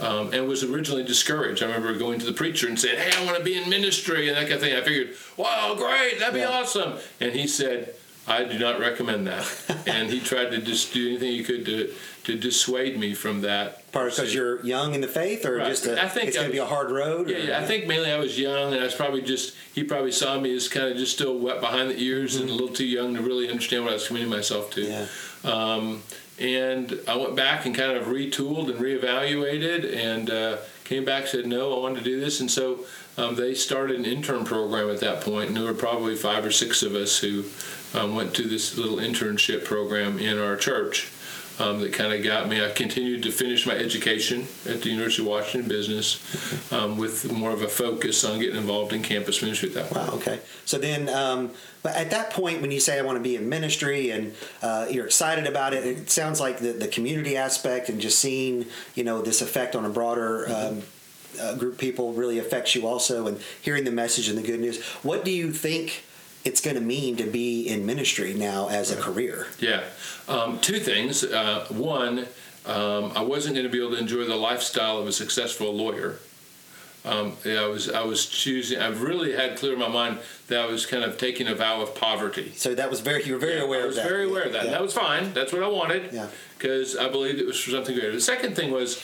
Um, 0.00 0.32
and 0.32 0.46
was 0.46 0.62
originally 0.62 1.02
discouraged. 1.02 1.60
I 1.60 1.66
remember 1.66 1.92
going 1.98 2.20
to 2.20 2.26
the 2.26 2.32
preacher 2.32 2.68
and 2.68 2.78
saying, 2.78 2.98
"Hey, 2.98 3.10
I 3.20 3.24
want 3.24 3.36
to 3.36 3.42
be 3.42 3.60
in 3.60 3.68
ministry," 3.68 4.28
and 4.28 4.36
that 4.36 4.42
kind 4.42 4.52
of 4.52 4.60
thing. 4.60 4.76
I 4.76 4.80
figured, 4.82 5.16
"Wow, 5.36 5.74
great, 5.76 6.20
that'd 6.20 6.34
be 6.34 6.38
Yeah. 6.38 6.50
awesome." 6.50 6.92
And 7.20 7.32
he 7.32 7.48
said, 7.48 7.94
"I 8.28 8.44
do 8.44 8.58
not 8.58 8.78
recommend 8.78 9.26
that." 9.26 9.46
and 9.86 10.10
he 10.10 10.20
tried 10.20 10.50
to 10.50 10.58
just 10.58 10.92
do 10.92 11.08
anything 11.08 11.30
he 11.32 11.42
could 11.44 11.64
to 11.66 11.92
to 12.24 12.36
dissuade 12.38 12.98
me 12.98 13.14
from 13.14 13.40
that. 13.42 13.90
Part 13.90 14.10
because 14.10 14.34
you're 14.34 14.62
young 14.64 14.94
in 14.94 15.00
the 15.00 15.08
faith, 15.08 15.46
or 15.46 15.56
Right. 15.56 15.68
just 15.68 15.86
a, 15.86 16.02
I 16.02 16.08
think 16.08 16.28
it's 16.28 16.36
going 16.36 16.48
to 16.48 16.52
be 16.52 16.58
a 16.58 16.66
hard 16.66 16.90
road. 16.90 17.30
Yeah, 17.30 17.38
yeah, 17.38 17.58
I 17.58 17.64
think 17.64 17.86
mainly 17.86 18.12
I 18.12 18.18
was 18.18 18.38
young, 18.38 18.72
and 18.72 18.80
I 18.80 18.84
was 18.84 18.94
probably 18.94 19.22
just 19.22 19.54
he 19.74 19.82
probably 19.82 20.12
saw 20.12 20.38
me 20.38 20.54
as 20.54 20.68
kind 20.68 20.88
of 20.88 20.96
just 20.98 21.12
still 21.14 21.38
wet 21.38 21.60
behind 21.60 21.90
the 21.90 21.98
ears 22.00 22.36
and 22.36 22.50
a 22.50 22.52
little 22.52 22.68
too 22.68 22.84
young 22.86 23.14
to 23.14 23.22
really 23.22 23.48
understand 23.48 23.84
what 23.84 23.92
I 23.92 23.94
was 23.94 24.06
committing 24.06 24.28
myself 24.28 24.70
to. 24.72 24.82
Yeah. 24.82 25.06
Um, 25.44 26.02
and 26.38 27.00
I 27.08 27.16
went 27.16 27.34
back 27.34 27.66
and 27.66 27.74
kind 27.74 27.92
of 27.96 28.06
retooled 28.06 28.70
and 28.70 28.78
reevaluated, 28.78 29.96
and 29.96 30.30
uh, 30.30 30.58
came 30.84 31.04
back 31.04 31.26
said 31.26 31.46
no, 31.46 31.76
I 31.76 31.80
wanted 31.80 31.98
to 31.98 32.04
do 32.04 32.20
this, 32.20 32.40
and 32.40 32.50
so 32.50 32.84
um, 33.16 33.34
they 33.36 33.54
started 33.54 33.96
an 33.96 34.04
intern 34.04 34.44
program 34.44 34.90
at 34.90 35.00
that 35.00 35.22
point, 35.22 35.48
and 35.48 35.56
there 35.56 35.64
were 35.64 35.74
probably 35.74 36.14
five 36.14 36.44
or 36.44 36.52
six 36.52 36.82
of 36.82 36.94
us 36.94 37.18
who 37.18 37.44
um, 37.94 38.14
went 38.14 38.34
to 38.34 38.42
this 38.42 38.76
little 38.76 38.96
internship 38.96 39.64
program 39.64 40.18
in 40.18 40.38
our 40.38 40.56
church. 40.56 41.10
Um, 41.60 41.80
that 41.80 41.92
kind 41.92 42.12
of 42.12 42.22
got 42.22 42.48
me. 42.48 42.64
I 42.64 42.70
continued 42.70 43.24
to 43.24 43.32
finish 43.32 43.66
my 43.66 43.72
education 43.72 44.46
at 44.64 44.80
the 44.80 44.90
University 44.90 45.22
of 45.22 45.28
Washington 45.28 45.68
Business 45.68 46.72
um, 46.72 46.96
with 46.96 47.32
more 47.32 47.50
of 47.50 47.62
a 47.62 47.68
focus 47.68 48.24
on 48.24 48.38
getting 48.38 48.54
involved 48.54 48.92
in 48.92 49.02
campus 49.02 49.42
ministry 49.42 49.70
at 49.70 49.74
that 49.74 49.90
point. 49.90 50.06
Wow. 50.06 50.14
Okay. 50.18 50.38
So 50.64 50.78
then, 50.78 51.08
um, 51.08 51.50
but 51.82 51.96
at 51.96 52.10
that 52.10 52.30
point, 52.30 52.62
when 52.62 52.70
you 52.70 52.78
say 52.78 52.96
I 52.96 53.02
want 53.02 53.16
to 53.16 53.22
be 53.22 53.34
in 53.34 53.48
ministry 53.48 54.12
and 54.12 54.34
uh, 54.62 54.86
you're 54.88 55.06
excited 55.06 55.48
about 55.48 55.74
it, 55.74 55.84
it 55.84 56.10
sounds 56.10 56.40
like 56.40 56.58
the, 56.58 56.70
the 56.74 56.86
community 56.86 57.36
aspect 57.36 57.88
and 57.88 58.00
just 58.00 58.20
seeing 58.20 58.66
you 58.94 59.02
know 59.02 59.20
this 59.20 59.42
effect 59.42 59.74
on 59.74 59.84
a 59.84 59.90
broader. 59.90 60.48
Um, 60.48 60.82
uh, 61.40 61.54
group 61.54 61.74
of 61.74 61.78
people 61.78 62.14
really 62.14 62.38
affects 62.38 62.74
you 62.74 62.86
also, 62.86 63.26
and 63.26 63.40
hearing 63.60 63.84
the 63.84 63.92
message 63.92 64.28
and 64.28 64.38
the 64.38 64.42
good 64.42 64.58
news. 64.58 64.82
What 65.02 65.24
do 65.24 65.30
you 65.30 65.52
think 65.52 66.02
it's 66.44 66.60
going 66.60 66.76
to 66.76 66.80
mean 66.82 67.16
to 67.16 67.24
be 67.24 67.68
in 67.68 67.84
ministry 67.86 68.34
now 68.34 68.68
as 68.68 68.90
a 68.90 68.96
career? 68.96 69.46
Yeah. 69.58 69.82
Um, 70.28 70.58
two 70.60 70.78
things. 70.78 71.24
Uh, 71.24 71.66
one, 71.70 72.26
um, 72.66 73.12
I 73.16 73.22
wasn't 73.22 73.54
going 73.54 73.66
to 73.66 73.72
be 73.72 73.78
able 73.78 73.92
to 73.92 73.98
enjoy 73.98 74.24
the 74.24 74.36
lifestyle 74.36 74.98
of 74.98 75.06
a 75.06 75.12
successful 75.12 75.72
lawyer. 75.74 76.16
Um, 77.04 77.36
yeah, 77.44 77.62
I 77.62 77.66
was 77.66 77.88
I 77.88 78.02
was 78.02 78.26
choosing. 78.26 78.80
I've 78.80 79.02
really 79.02 79.32
had 79.32 79.56
clear 79.56 79.72
in 79.74 79.78
my 79.78 79.88
mind 79.88 80.18
that 80.48 80.60
I 80.60 80.66
was 80.66 80.84
kind 80.84 81.04
of 81.04 81.16
taking 81.16 81.46
a 81.46 81.54
vow 81.54 81.80
of 81.80 81.94
poverty. 81.94 82.52
So 82.56 82.74
that 82.74 82.90
was 82.90 83.00
very 83.00 83.24
you 83.24 83.34
were 83.34 83.38
very 83.38 83.60
aware 83.60 83.82
I 83.84 83.86
was 83.86 83.96
of 83.96 84.02
that. 84.02 84.10
very 84.10 84.28
aware 84.28 84.42
of 84.42 84.52
that. 84.52 84.64
Yeah. 84.64 84.72
That 84.72 84.82
was 84.82 84.92
fine. 84.92 85.32
That's 85.32 85.52
what 85.52 85.62
I 85.62 85.68
wanted. 85.68 86.12
Yeah. 86.12 86.26
Because 86.58 86.96
I 86.96 87.08
believed 87.08 87.38
it 87.38 87.46
was 87.46 87.58
for 87.58 87.70
something 87.70 87.94
greater. 87.94 88.12
The 88.12 88.20
second 88.20 88.56
thing 88.56 88.72
was, 88.72 89.00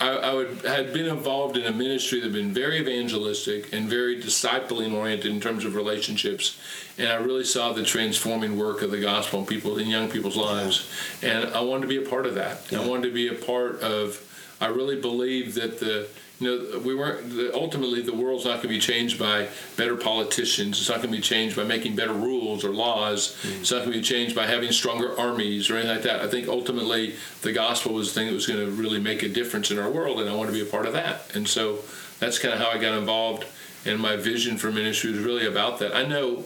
I, 0.00 0.10
I 0.10 0.34
would 0.34 0.64
had 0.64 0.92
been 0.92 1.06
involved 1.06 1.56
in 1.56 1.64
a 1.64 1.72
ministry 1.72 2.20
that 2.20 2.26
had 2.26 2.32
been 2.32 2.52
very 2.52 2.78
evangelistic 2.78 3.72
and 3.72 3.88
very 3.88 4.20
discipling 4.20 4.94
oriented 4.94 5.32
in 5.32 5.40
terms 5.40 5.64
of 5.64 5.74
relationships, 5.74 6.58
and 6.98 7.08
I 7.08 7.16
really 7.16 7.44
saw 7.44 7.72
the 7.72 7.82
transforming 7.82 8.56
work 8.56 8.82
of 8.82 8.90
the 8.90 9.00
gospel 9.00 9.40
in 9.40 9.46
people 9.46 9.78
in 9.78 9.88
young 9.88 10.08
people's 10.08 10.36
lives, 10.36 10.88
and 11.22 11.46
I 11.46 11.60
wanted 11.60 11.82
to 11.82 11.88
be 11.88 12.04
a 12.04 12.08
part 12.08 12.26
of 12.26 12.34
that. 12.36 12.62
I 12.72 12.86
wanted 12.86 13.08
to 13.08 13.14
be 13.14 13.28
a 13.28 13.34
part 13.34 13.80
of. 13.80 14.24
I 14.60 14.66
really 14.66 15.00
believe 15.00 15.54
that 15.54 15.78
the 15.78 16.08
you 16.40 16.46
know, 16.46 16.78
we 16.78 16.94
weren't. 16.94 17.30
The, 17.30 17.52
ultimately, 17.54 18.00
the 18.00 18.14
world's 18.14 18.44
not 18.44 18.62
going 18.62 18.62
to 18.62 18.68
be 18.68 18.78
changed 18.78 19.18
by 19.18 19.48
better 19.76 19.96
politicians. 19.96 20.78
It's 20.78 20.88
not 20.88 20.98
going 20.98 21.10
to 21.10 21.16
be 21.16 21.22
changed 21.22 21.56
by 21.56 21.64
making 21.64 21.96
better 21.96 22.12
rules 22.12 22.64
or 22.64 22.70
laws. 22.70 23.36
It's 23.60 23.72
not 23.72 23.78
going 23.78 23.92
to 23.92 23.98
be 23.98 24.04
changed 24.04 24.36
by 24.36 24.46
having 24.46 24.70
stronger 24.70 25.18
armies 25.18 25.68
or 25.68 25.74
anything 25.74 25.96
like 25.96 26.04
that. 26.04 26.20
I 26.20 26.28
think 26.28 26.46
ultimately, 26.48 27.16
the 27.42 27.52
gospel 27.52 27.94
was 27.94 28.12
the 28.12 28.20
thing 28.20 28.28
that 28.28 28.34
was 28.34 28.46
going 28.46 28.64
to 28.64 28.70
really 28.70 29.00
make 29.00 29.22
a 29.22 29.28
difference 29.28 29.70
in 29.70 29.78
our 29.78 29.90
world, 29.90 30.20
and 30.20 30.30
I 30.30 30.34
want 30.34 30.48
to 30.48 30.54
be 30.54 30.62
a 30.62 30.70
part 30.70 30.86
of 30.86 30.92
that. 30.92 31.34
And 31.34 31.48
so, 31.48 31.80
that's 32.20 32.38
kind 32.38 32.54
of 32.54 32.60
how 32.60 32.68
I 32.68 32.78
got 32.78 32.96
involved. 32.96 33.44
And 33.84 34.00
my 34.00 34.16
vision 34.16 34.58
for 34.58 34.70
ministry 34.70 35.12
was 35.12 35.20
really 35.20 35.46
about 35.46 35.80
that. 35.80 35.94
I 35.94 36.04
know. 36.04 36.44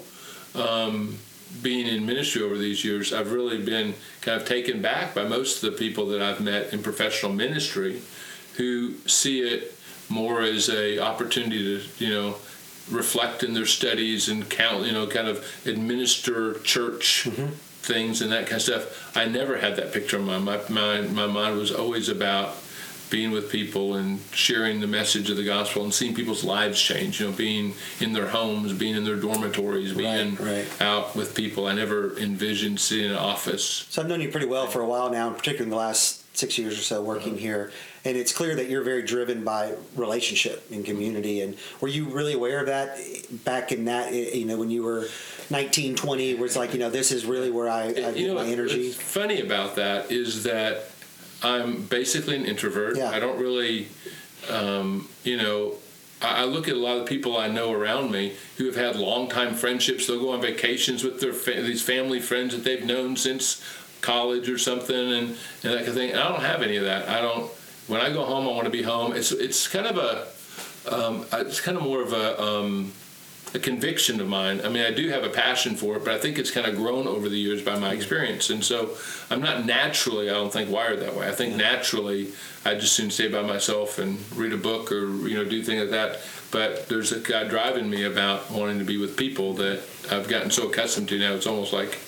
Um, 0.54 1.18
being 1.60 1.86
in 1.86 2.06
ministry 2.06 2.42
over 2.42 2.56
these 2.56 2.82
years, 2.82 3.12
I've 3.12 3.30
really 3.30 3.62
been 3.62 3.94
kind 4.22 4.40
of 4.40 4.48
taken 4.48 4.80
back 4.80 5.14
by 5.14 5.24
most 5.24 5.62
of 5.62 5.70
the 5.70 5.76
people 5.76 6.06
that 6.06 6.22
I've 6.22 6.40
met 6.40 6.72
in 6.72 6.82
professional 6.82 7.30
ministry 7.30 8.00
who 8.56 8.94
see 9.06 9.40
it 9.40 9.74
more 10.12 10.42
as 10.42 10.68
a 10.68 10.98
opportunity 10.98 11.80
to 11.80 12.04
you 12.04 12.12
know 12.12 12.36
reflect 12.90 13.42
in 13.42 13.54
their 13.54 13.66
studies 13.66 14.28
and 14.28 14.48
count 14.50 14.86
you 14.86 14.92
know 14.92 15.06
kind 15.06 15.28
of 15.28 15.44
administer 15.66 16.54
church 16.60 17.24
mm-hmm. 17.28 17.46
things 17.82 18.20
and 18.20 18.30
that 18.32 18.46
kind 18.46 18.56
of 18.56 18.62
stuff. 18.62 19.16
I 19.16 19.26
never 19.26 19.58
had 19.58 19.76
that 19.76 19.92
picture 19.92 20.18
in 20.18 20.24
my 20.24 20.38
mind 20.38 20.70
my, 20.70 21.00
my 21.00 21.26
mind 21.26 21.56
was 21.56 21.72
always 21.72 22.08
about 22.08 22.56
being 23.10 23.30
with 23.30 23.52
people 23.52 23.96
and 23.96 24.20
sharing 24.32 24.80
the 24.80 24.86
message 24.86 25.28
of 25.28 25.36
the 25.36 25.44
gospel 25.44 25.84
and 25.84 25.92
seeing 25.92 26.14
people's 26.14 26.42
lives 26.42 26.80
change 26.80 27.20
you 27.20 27.26
know 27.26 27.32
being 27.32 27.74
in 28.00 28.14
their 28.14 28.28
homes 28.28 28.72
being 28.72 28.96
in 28.96 29.04
their 29.04 29.16
dormitories 29.16 29.92
being 29.92 30.34
right. 30.36 30.66
out 30.80 31.14
with 31.14 31.34
people. 31.34 31.66
I 31.66 31.74
never 31.74 32.16
envisioned 32.18 32.80
sitting 32.80 33.06
in 33.06 33.10
an 33.12 33.18
office. 33.18 33.86
So 33.90 34.02
I've 34.02 34.08
known 34.08 34.20
you 34.20 34.30
pretty 34.30 34.46
well 34.46 34.66
for 34.66 34.80
a 34.80 34.86
while 34.86 35.10
now, 35.10 35.30
particularly 35.30 35.64
in 35.64 35.70
the 35.70 35.76
last 35.76 36.36
six 36.36 36.58
years 36.58 36.78
or 36.78 36.82
so 36.82 37.02
working 37.02 37.34
uh-huh. 37.34 37.40
here. 37.40 37.72
And 38.04 38.16
it's 38.16 38.32
clear 38.32 38.56
that 38.56 38.68
you're 38.68 38.82
very 38.82 39.02
driven 39.02 39.44
by 39.44 39.74
relationship 39.94 40.68
and 40.72 40.84
community. 40.84 41.40
And 41.40 41.56
were 41.80 41.88
you 41.88 42.06
really 42.06 42.32
aware 42.32 42.58
of 42.60 42.66
that 42.66 42.98
back 43.44 43.70
in 43.70 43.84
that, 43.84 44.12
you 44.12 44.44
know, 44.44 44.58
when 44.58 44.70
you 44.70 44.82
were 44.82 45.06
19, 45.50 45.94
20, 45.94 46.34
where 46.34 46.46
it's 46.46 46.56
like, 46.56 46.72
you 46.72 46.80
know, 46.80 46.90
this 46.90 47.12
is 47.12 47.24
really 47.24 47.50
where 47.50 47.68
I, 47.68 47.84
I 47.84 48.10
you 48.10 48.26
know 48.26 48.34
my 48.34 48.46
energy? 48.46 48.88
what's 48.88 48.96
funny 48.96 49.40
about 49.40 49.76
that 49.76 50.10
is 50.10 50.42
that 50.42 50.90
I'm 51.44 51.82
basically 51.82 52.36
an 52.36 52.44
introvert. 52.44 52.96
Yeah. 52.96 53.10
I 53.10 53.20
don't 53.20 53.38
really, 53.38 53.88
um, 54.50 55.08
you 55.22 55.36
know, 55.36 55.74
I 56.22 56.44
look 56.44 56.68
at 56.68 56.74
a 56.74 56.78
lot 56.78 56.98
of 56.98 57.06
people 57.06 57.36
I 57.36 57.48
know 57.48 57.72
around 57.72 58.12
me 58.12 58.34
who 58.56 58.66
have 58.66 58.76
had 58.76 58.96
long 58.96 59.28
time 59.28 59.54
friendships. 59.54 60.06
They'll 60.06 60.20
go 60.20 60.30
on 60.30 60.40
vacations 60.40 61.02
with 61.02 61.20
their 61.20 61.32
fa- 61.32 61.62
these 61.62 61.82
family 61.82 62.20
friends 62.20 62.54
that 62.54 62.64
they've 62.64 62.84
known 62.84 63.16
since 63.16 63.62
college 64.00 64.48
or 64.48 64.58
something 64.58 64.96
and, 64.96 65.28
and 65.28 65.36
that 65.62 65.78
kind 65.78 65.88
of 65.88 65.94
thing. 65.94 66.10
And 66.10 66.20
I 66.20 66.28
don't 66.28 66.42
have 66.42 66.62
any 66.62 66.76
of 66.76 66.84
that. 66.84 67.08
I 67.08 67.20
don't. 67.20 67.50
When 67.86 68.00
I 68.00 68.12
go 68.12 68.24
home, 68.24 68.46
I 68.46 68.52
want 68.52 68.64
to 68.64 68.70
be 68.70 68.82
home. 68.82 69.12
It's 69.12 69.32
it's 69.32 69.68
kind 69.68 69.86
of 69.86 69.98
a 69.98 70.26
um, 70.94 71.26
it's 71.32 71.60
kind 71.60 71.76
of 71.76 71.82
more 71.82 72.02
of 72.02 72.12
a 72.12 72.40
um, 72.42 72.92
a 73.54 73.58
conviction 73.58 74.20
of 74.20 74.28
mine. 74.28 74.60
I 74.64 74.68
mean, 74.68 74.84
I 74.84 74.90
do 74.90 75.10
have 75.10 75.24
a 75.24 75.28
passion 75.28 75.74
for 75.74 75.96
it, 75.96 76.04
but 76.04 76.14
I 76.14 76.18
think 76.18 76.38
it's 76.38 76.50
kind 76.50 76.66
of 76.66 76.76
grown 76.76 77.06
over 77.06 77.28
the 77.28 77.36
years 77.36 77.62
by 77.62 77.78
my 77.78 77.92
experience. 77.92 78.48
And 78.50 78.64
so 78.64 78.96
I'm 79.30 79.42
not 79.42 79.66
naturally, 79.66 80.30
I 80.30 80.32
don't 80.32 80.52
think, 80.52 80.70
wired 80.70 81.00
that 81.00 81.14
way. 81.14 81.28
I 81.28 81.32
think 81.32 81.56
naturally 81.56 82.32
I 82.64 82.74
just 82.74 82.94
soon 82.94 83.10
stay 83.10 83.28
by 83.28 83.42
myself 83.42 83.98
and 83.98 84.18
read 84.34 84.52
a 84.52 84.56
book 84.56 84.90
or, 84.90 85.10
you 85.28 85.34
know, 85.34 85.44
do 85.44 85.62
things 85.62 85.82
like 85.82 85.90
that. 85.90 86.20
But 86.50 86.88
there's 86.88 87.12
a 87.12 87.20
guy 87.20 87.44
driving 87.44 87.90
me 87.90 88.04
about 88.04 88.50
wanting 88.50 88.78
to 88.78 88.84
be 88.84 88.96
with 88.96 89.16
people 89.16 89.52
that 89.54 89.82
I've 90.10 90.28
gotten 90.28 90.50
so 90.50 90.68
accustomed 90.68 91.08
to 91.10 91.18
now, 91.18 91.34
it's 91.34 91.46
almost 91.46 91.72
like 91.72 91.98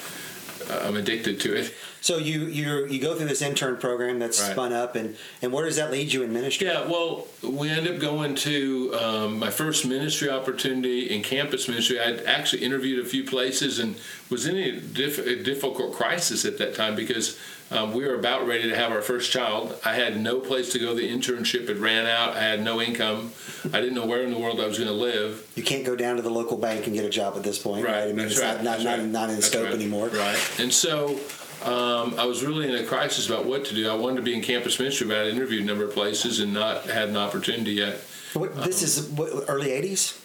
I'm 0.71 0.97
addicted 0.97 1.41
to 1.41 1.55
it. 1.55 1.75
So 2.05 2.19
you 2.19 2.41
you 2.49 2.85
you 2.85 3.01
go 3.01 3.15
through 3.15 3.29
this 3.29 3.41
intern 3.41 3.79
program 3.79 4.19
that's 4.19 4.39
Right. 4.39 4.51
spun 4.53 4.73
up, 4.75 4.95
and 4.95 5.17
and 5.41 5.51
where 5.51 5.65
does 5.65 5.77
that 5.77 5.91
lead 5.91 6.13
you 6.13 6.23
in 6.23 6.35
ministry? 6.35 6.67
Yeah, 6.67 6.87
well, 6.87 7.27
we 7.43 7.71
ended 7.71 7.95
up 7.95 7.99
going 7.99 8.35
to 8.35 8.95
um, 9.01 9.39
my 9.39 9.49
first 9.49 9.87
ministry 9.87 10.29
opportunity 10.29 11.09
in 11.11 11.23
campus 11.23 11.67
ministry. 11.67 11.99
I'd 11.99 12.21
actually 12.27 12.63
interviewed 12.63 13.03
a 13.03 13.09
few 13.09 13.25
places 13.25 13.79
and 13.79 13.97
was 14.29 14.45
in 14.45 14.55
a, 14.55 14.73
diff- 14.81 15.27
a 15.27 15.43
difficult 15.43 15.95
crisis 15.95 16.45
at 16.45 16.59
that 16.59 16.75
time 16.75 16.95
because 16.95 17.39
um, 17.71 17.95
we 17.95 18.05
were 18.05 18.17
about 18.17 18.47
ready 18.47 18.69
to 18.69 18.77
have 18.77 18.93
our 18.93 19.01
first 19.01 19.33
child. 19.33 19.75
I 19.83 19.95
had 19.95 20.21
no 20.21 20.41
place 20.41 20.73
to 20.73 20.79
go. 20.79 20.95
The 20.95 21.09
internship 21.11 21.69
had 21.69 21.79
ran 21.79 22.05
out. 22.07 22.37
I 22.37 22.43
had 22.43 22.63
no 22.63 22.83
income. 22.83 23.33
I 23.73 23.81
didn't 23.81 23.95
know 23.95 24.05
where 24.05 24.23
in 24.23 24.31
the 24.31 24.39
world 24.39 24.61
I 24.61 24.67
was 24.67 24.77
going 24.77 24.91
to 24.91 24.95
live. 24.95 25.51
You 25.55 25.63
can't 25.63 25.87
go 25.87 25.97
down 25.97 26.17
to 26.17 26.23
the 26.23 26.29
local 26.29 26.59
bank 26.59 26.87
and 26.87 26.95
get 26.95 27.07
a 27.07 27.09
job 27.09 27.35
at 27.37 27.43
this 27.43 27.59
point, 27.59 27.87
right? 27.87 28.03
I 28.03 28.07
mean, 28.09 28.17
That's 28.17 28.33
it's 28.33 28.43
right. 28.43 28.63
not 28.63 28.81
not, 28.81 28.85
not, 28.85 28.99
right. 28.99 29.09
not 29.09 29.29
in 29.31 29.37
That's 29.37 29.47
scope 29.47 29.65
right. 29.65 29.73
anymore. 29.75 30.09
Right. 30.09 30.39
And 30.61 30.71
so 30.71 31.19
um, 31.65 32.15
I 32.19 32.25
was 32.27 32.45
really 32.45 32.69
in 32.69 32.75
a 32.75 32.85
crisis 32.85 33.29
about 33.29 33.45
what 33.47 33.65
to 33.67 33.75
do. 33.75 33.89
I 33.89 33.95
wanted 33.95 34.17
to 34.17 34.23
be 34.23 34.35
in 34.35 34.43
campus 34.43 34.79
ministry, 34.79 35.07
but 35.07 35.17
I 35.19 35.29
interviewed 35.29 35.63
a 35.63 35.67
number 35.67 35.85
of 35.85 35.93
places 35.93 36.41
and 36.41 36.53
not 36.53 36.85
had 36.85 37.09
an 37.09 37.17
opportunity 37.17 37.73
yet. 37.73 37.97
What, 38.35 38.55
this 38.65 38.83
is 38.83 39.09
what, 39.11 39.45
early 39.49 39.69
'80s. 39.71 40.21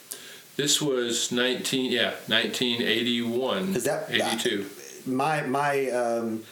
This 0.56 0.82
was 0.82 1.32
19, 1.32 1.90
yeah, 1.92 2.16
1981, 2.28 3.76
Is 3.76 3.86
that 3.86 4.10
82. 4.12 4.66
My 5.06 5.42
my 5.44 5.90
um, 5.90 6.44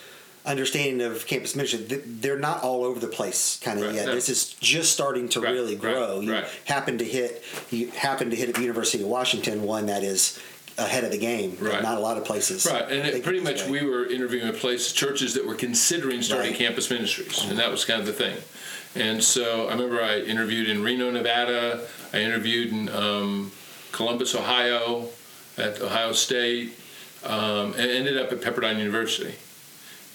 understanding 0.46 1.01
of 1.06 1.27
campus 1.27 1.56
ministry, 1.58 1.79
they're 1.82 2.39
not 2.39 2.63
all 2.63 2.86
over 2.86 3.00
the 3.01 3.08
place, 3.08 3.60
kind 3.62 3.79
of 3.79 3.86
Right, 3.88 3.96
yet. 3.96 4.06
no. 4.06 4.15
This 4.15 4.29
is 4.29 4.53
just 4.53 4.94
starting 4.94 5.27
to 5.29 5.41
Right, 5.41 5.51
really 5.51 5.74
right, 5.75 5.82
grow. 5.82 6.20
you 6.22 6.32
right. 6.32 6.46
happen 6.65 6.98
to 7.00 7.03
hit 7.03 7.44
you 7.70 7.91
happen 7.91 8.29
to 8.29 8.36
hit 8.38 8.48
at 8.50 8.56
the 8.56 8.62
University 8.62 9.03
of 9.03 9.10
Washington 9.10 9.63
one 9.63 9.88
that 9.88 10.03
is 10.03 10.39
ahead 10.77 11.03
of 11.03 11.12
the 11.12 11.17
game. 11.17 11.57
Right. 11.60 11.81
Not 11.81 11.98
a 11.98 12.01
lot 12.01 12.17
of 12.17 12.25
places. 12.25 12.65
Right, 12.65 12.89
and 12.91 13.24
pretty 13.24 13.39
much 13.39 13.63
way. 13.63 13.81
we 13.81 13.86
were 13.86 14.05
interviewing 14.05 14.53
places, 14.53 14.93
churches 14.93 15.34
that 15.34 15.46
were 15.46 15.55
considering 15.55 16.22
starting 16.22 16.51
Right. 16.51 16.60
campus 16.60 16.89
ministries, 16.89 17.43
and 17.43 17.57
that 17.60 17.72
was 17.72 17.86
kind 17.86 18.00
of 18.00 18.05
the 18.05 18.13
thing. 18.13 18.38
And 18.96 19.24
so 19.24 19.67
I 19.67 19.72
remember 19.74 20.01
I 20.01 20.19
interviewed 20.19 20.69
in 20.69 20.84
Reno, 20.84 21.12
Nevada. 21.12 21.81
I 22.13 22.19
interviewed 22.19 22.72
in 22.72 22.89
um, 22.89 23.51
Columbus, 23.91 24.34
Ohio, 24.36 25.10
at 25.57 25.81
Ohio 25.81 26.13
State, 26.13 26.74
um, 27.24 27.74
and 27.74 27.91
ended 27.91 28.17
up 28.17 28.31
at 28.31 28.41
Pepperdine 28.41 28.77
University, 28.77 29.36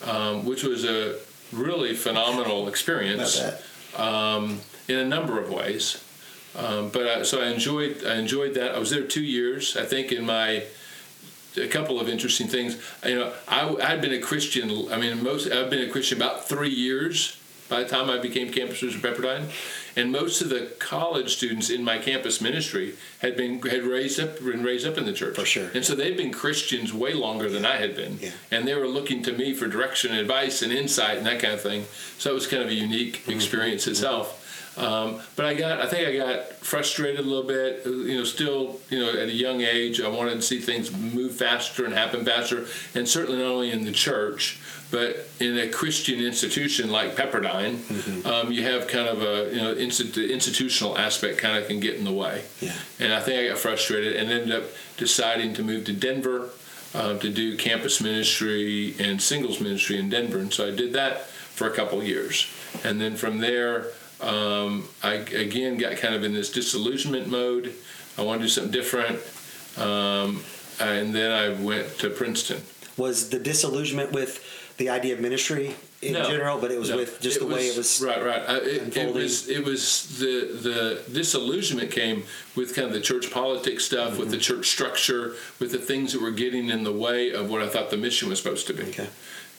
um, 0.05 0.45
which 0.45 0.63
was 0.63 0.85
a 0.85 1.17
really 1.53 1.95
phenomenal 1.95 2.69
experience. 2.69 3.41
Um, 3.97 4.61
in 4.89 4.99
a 4.99 5.05
number 5.05 5.41
of 5.41 5.51
ways. 5.51 6.03
Um, 6.57 6.91
but 6.91 7.07
I, 7.07 7.23
so 7.23 7.41
I 7.41 7.47
enjoyed 7.49 8.05
I 8.05 8.17
enjoyed 8.17 8.55
that. 8.55 8.75
I 8.75 8.79
was 8.79 8.91
there 8.91 9.03
two 9.05 9.23
years. 9.25 9.77
I 9.77 9.85
think 9.85 10.13
in 10.13 10.27
my 10.27 10.65
a 11.57 11.69
couple 11.69 12.01
of 12.01 12.09
interesting 12.09 12.47
things. 12.49 12.79
You 13.07 13.15
know, 13.17 13.33
I 13.49 13.75
had 13.81 14.01
been 14.01 14.13
a 14.13 14.21
Christian. 14.21 14.71
I 14.93 14.97
mean, 14.99 15.23
most 15.23 15.51
I've 15.51 15.71
been 15.71 15.87
a 15.89 15.91
Christian 15.93 16.19
about 16.19 16.47
three 16.49 16.71
years 16.71 17.39
by 17.69 17.83
the 17.83 17.89
time 17.89 18.11
I 18.11 18.19
became 18.19 18.53
campus 18.53 18.83
minister 18.83 19.07
at 19.09 19.15
Pepperdine, 19.17 19.51
and 19.97 20.13
most 20.13 20.43
of 20.43 20.51
the 20.51 20.73
college 20.79 21.35
students 21.37 21.71
in 21.71 21.83
my 21.83 21.97
campus 21.97 22.43
ministry 22.43 22.95
had 23.21 23.35
been 23.35 23.63
had 23.63 23.85
raised 23.85 24.21
up 24.21 24.39
been 24.41 24.63
raised 24.63 24.87
up 24.87 24.99
in 24.99 25.07
the 25.07 25.13
church 25.15 25.37
For 25.37 25.47
sure. 25.47 25.71
and 25.75 25.83
so 25.83 25.95
they'd 25.95 26.17
been 26.19 26.33
Christians 26.33 26.93
way 26.93 27.15
longer 27.15 27.49
than 27.49 27.65
I 27.65 27.77
had 27.77 27.97
been, 27.97 28.19
Yeah. 28.21 28.33
and 28.51 28.69
they 28.69 28.75
were 28.75 28.89
looking 28.89 29.23
to 29.23 29.33
me 29.33 29.55
for 29.55 29.69
direction, 29.69 30.11
and 30.11 30.21
advice, 30.21 30.61
and 30.61 30.71
insight, 30.71 31.17
and 31.17 31.27
that 31.27 31.41
kind 31.41 31.55
of 31.55 31.63
thing. 31.63 31.87
So 32.19 32.31
it 32.31 32.35
was 32.35 32.47
kind 32.47 32.63
of 32.63 32.69
a 32.69 32.75
unique 32.75 33.21
Mm-hmm. 33.23 33.31
experience 33.33 33.87
itself. 33.87 34.39
Um, 34.77 35.21
but 35.37 35.45
I 35.45 35.55
got, 35.55 35.81
I 35.81 35.87
think 35.87 36.09
I 36.09 36.17
got 36.17 36.53
frustrated 36.55 37.21
a 37.21 37.23
little 37.29 37.43
bit. 37.47 37.83
You 37.85 38.19
know, 38.19 38.25
still, 38.25 38.81
you 38.89 38.99
know, 39.01 39.11
at 39.11 39.29
a 39.29 39.33
young 39.33 39.61
age, 39.61 40.01
I 40.01 40.09
wanted 40.09 40.35
to 40.37 40.43
see 40.43 40.61
things 40.61 40.91
move 40.91 41.35
faster 41.37 41.85
and 41.85 41.93
happen 41.93 42.25
faster, 42.25 42.67
and 42.95 43.07
certainly 43.07 43.39
not 43.43 43.49
only 43.51 43.71
in 43.71 43.85
the 43.85 43.93
church, 43.93 44.59
but 44.91 45.29
in 45.41 45.59
a 45.59 45.69
Christian 45.69 46.21
institution 46.21 46.91
like 46.91 47.17
Pepperdine, 47.17 47.77
Mm-hmm. 47.77 48.27
um, 48.27 48.53
you 48.53 48.63
have 48.63 48.87
kind 48.89 49.09
of 49.09 49.23
a, 49.23 49.55
you 49.55 49.61
know, 49.61 49.75
insti- 49.75 50.13
the 50.15 50.33
institutional 50.33 50.97
aspect 50.99 51.39
kind 51.39 51.57
of 51.59 51.67
can 51.69 51.79
get 51.81 51.97
in 51.97 52.05
the 52.05 52.13
way. 52.13 52.43
Yeah. 52.61 52.73
And 52.99 53.13
I 53.13 53.21
think 53.21 53.41
I 53.41 53.49
got 53.49 53.59
frustrated 53.59 54.17
and 54.17 54.31
ended 54.31 54.53
up 54.55 54.65
deciding 54.97 55.53
to 55.55 55.63
move 55.63 55.85
to 55.87 55.93
Denver 55.93 56.51
uh, 56.95 57.19
to 57.19 57.29
do 57.31 57.57
campus 57.57 58.01
ministry 58.01 58.95
and 58.99 59.21
singles 59.21 59.61
ministry 59.61 59.99
in 59.99 60.09
Denver. 60.11 60.39
And 60.39 60.53
so 60.53 60.69
I 60.69 60.71
did 60.75 60.93
that 60.95 61.27
for 61.27 61.67
a 61.67 61.71
couple 61.75 62.01
of 62.01 62.07
years. 62.07 62.47
And 62.85 63.01
then 63.01 63.17
from 63.17 63.39
there, 63.39 63.87
um, 64.23 64.89
I 65.03 65.15
again 65.15 65.77
got 65.79 65.97
kind 65.97 66.15
of 66.15 66.25
in 66.25 66.33
this 66.33 66.51
disillusionment 66.51 67.29
mode. 67.29 67.75
I 68.19 68.23
wanted 68.23 68.39
to 68.41 68.45
do 68.45 68.49
something 68.51 68.73
different. 68.73 69.19
Um, 69.77 70.43
and 70.81 71.15
then 71.15 71.31
I 71.33 71.49
went 71.63 71.99
to 71.99 72.11
Princeton. 72.11 72.61
Was 72.97 73.31
the 73.31 73.39
disillusionment 73.39 74.13
with 74.13 74.45
the 74.77 74.89
idea 74.91 75.15
of 75.15 75.21
ministry 75.21 75.75
in 76.03 76.15
No. 76.15 76.25
general, 76.25 76.59
but 76.61 76.71
it 76.71 76.79
was 76.79 76.91
No. 76.91 76.97
with 76.97 77.21
just 77.21 77.39
the 77.41 77.47
way 77.47 77.69
it 77.69 77.77
was. 77.77 78.01
right 78.03 78.23
right 78.25 78.43
uh, 78.49 78.61
it, 78.63 78.97
it 78.97 79.15
was 79.15 79.49
it 79.49 79.65
was 79.65 80.19
the 80.19 80.49
the 80.61 81.01
disillusionment 81.13 81.91
came 81.91 82.25
with 82.57 82.75
kind 82.75 82.89
of 82.89 82.93
the 82.93 83.01
church 83.01 83.31
politics 83.31 83.85
stuff 83.85 84.19
with 84.19 84.31
the 84.31 84.37
Mm-hmm. 84.37 84.43
church 84.57 84.69
structure 84.71 85.35
with 85.61 85.71
the 85.73 85.79
things 85.79 86.13
that 86.13 86.21
were 86.21 86.33
getting 86.33 86.69
in 86.71 86.83
the 86.85 86.93
way 86.93 87.31
of 87.33 87.49
what 87.51 87.63
i 87.63 87.69
thought 87.69 87.91
the 87.91 87.97
mission 87.97 88.29
was 88.29 88.39
supposed 88.43 88.67
to 88.67 88.75
be 88.75 88.83
Okay. 88.89 89.07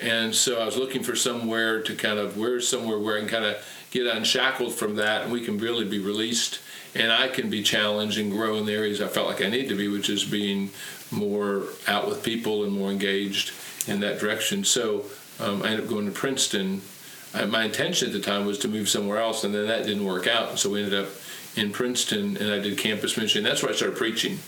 and 0.02 0.36
so 0.36 0.60
i 0.62 0.66
was 0.66 0.76
looking 0.76 1.02
for 1.04 1.16
somewhere 1.16 1.80
to 1.82 1.96
kind 1.96 2.20
of 2.20 2.36
where 2.38 2.60
somewhere 2.60 3.00
where 3.00 3.16
i 3.16 3.20
can 3.22 3.30
kind 3.30 3.46
of 3.46 3.56
get 3.94 4.08
unshackled 4.08 4.74
from 4.74 4.96
that 4.96 5.22
and 5.22 5.32
we 5.32 5.44
can 5.44 5.58
really 5.58 5.86
be 5.86 6.00
released 6.00 6.60
and 6.96 7.12
i 7.12 7.28
can 7.28 7.50
be 7.50 7.62
challenged 7.62 8.18
and 8.18 8.32
grow 8.32 8.58
in 8.58 8.66
the 8.66 8.74
areas 8.74 9.02
i 9.02 9.08
felt 9.08 9.28
like 9.28 9.42
i 9.42 9.48
need 9.48 9.70
to 9.70 9.76
be 9.76 9.88
which 9.88 10.10
is 10.10 10.24
being 10.24 10.70
more 11.12 11.64
out 11.88 12.08
with 12.08 12.24
people 12.24 12.64
and 12.64 12.74
more 12.74 12.90
engaged 12.90 13.52
in 13.88 14.00
that 14.00 14.20
direction 14.20 14.64
so 14.64 15.06
um, 15.40 15.64
I 15.64 15.70
ended 15.70 15.86
up 15.86 15.90
going 15.90 16.06
to 16.06 16.12
Princeton. 16.12 16.82
I, 17.34 17.46
my 17.46 17.66
intention 17.66 18.08
at 18.08 18.14
the 18.14 18.20
time 18.20 18.46
was 18.46 18.60
to 18.60 18.68
move 18.68 18.88
somewhere 18.90 19.18
else, 19.18 19.44
and 19.44 19.54
then 19.54 19.68
that 19.68 19.86
didn't 19.86 20.06
work 20.06 20.28
out. 20.28 20.60
So 20.60 20.70
we 20.70 20.84
ended 20.84 21.06
up 21.06 21.10
in 21.56 21.72
Princeton, 21.72 22.38
and 22.38 22.52
I 22.52 22.60
did 22.60 22.78
campus 22.78 23.16
ministry, 23.16 23.40
and 23.40 23.46
that's 23.46 23.62
where 23.62 23.72
I 23.72 23.76
started 23.76 23.96
preaching. 23.98 24.40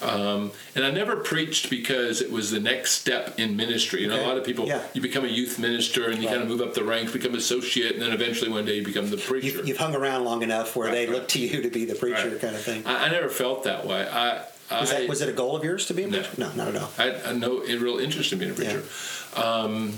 Um, 0.00 0.50
and 0.74 0.84
I 0.84 0.90
never 0.90 1.16
preached 1.16 1.70
because 1.70 2.20
it 2.20 2.30
was 2.30 2.50
the 2.50 2.60
next 2.60 2.92
step 2.92 3.38
in 3.38 3.56
ministry. 3.56 4.02
You 4.02 4.08
know, 4.08 4.14
Okay. 4.14 4.24
a 4.24 4.28
lot 4.28 4.36
of 4.36 4.44
people, 4.44 4.66
Yeah. 4.66 4.82
you 4.94 5.00
become 5.00 5.24
a 5.24 5.28
youth 5.28 5.58
minister, 5.58 6.08
and 6.08 6.20
you 6.22 6.28
Right. 6.28 6.34
kind 6.38 6.42
of 6.42 6.48
move 6.48 6.60
up 6.60 6.74
the 6.74 6.84
ranks, 6.84 7.12
become 7.12 7.34
associate, 7.34 7.92
and 7.94 8.02
then 8.02 8.12
eventually 8.12 8.50
one 8.50 8.64
day 8.64 8.76
you 8.76 8.84
become 8.84 9.10
the 9.10 9.16
preacher. 9.16 9.46
You've, 9.58 9.68
you've 9.68 9.76
hung 9.76 9.94
around 9.94 10.24
long 10.24 10.42
enough 10.42 10.74
where 10.76 10.90
they 10.90 11.06
look 11.06 11.28
to 11.28 11.40
you 11.40 11.62
to 11.62 11.68
be 11.68 11.84
the 11.84 11.94
preacher 11.94 12.30
Right. 12.30 12.40
kind 12.40 12.54
of 12.54 12.62
thing. 12.62 12.82
I, 12.86 13.06
I 13.06 13.10
never 13.10 13.28
felt 13.28 13.64
that 13.64 13.86
way. 13.86 14.06
I, 14.08 14.42
Was, 14.80 14.92
I, 14.92 15.04
was 15.06 15.20
it 15.20 15.28
a 15.28 15.32
goal 15.32 15.54
of 15.54 15.62
yours 15.64 15.86
to 15.86 15.94
be 15.94 16.04
a 16.04 16.06
No. 16.08 16.18
preacher? 16.18 16.32
No, 16.38 16.52
not 16.54 16.68
at 16.68 16.76
all. 16.76 16.92
I 16.98 17.08
a 17.08 17.34
no 17.34 17.62
a 17.62 17.76
real 17.76 17.98
interest 17.98 18.32
in 18.32 18.38
being 18.38 18.52
a 18.52 18.54
preacher. 18.54 18.82
Um, 19.36 19.94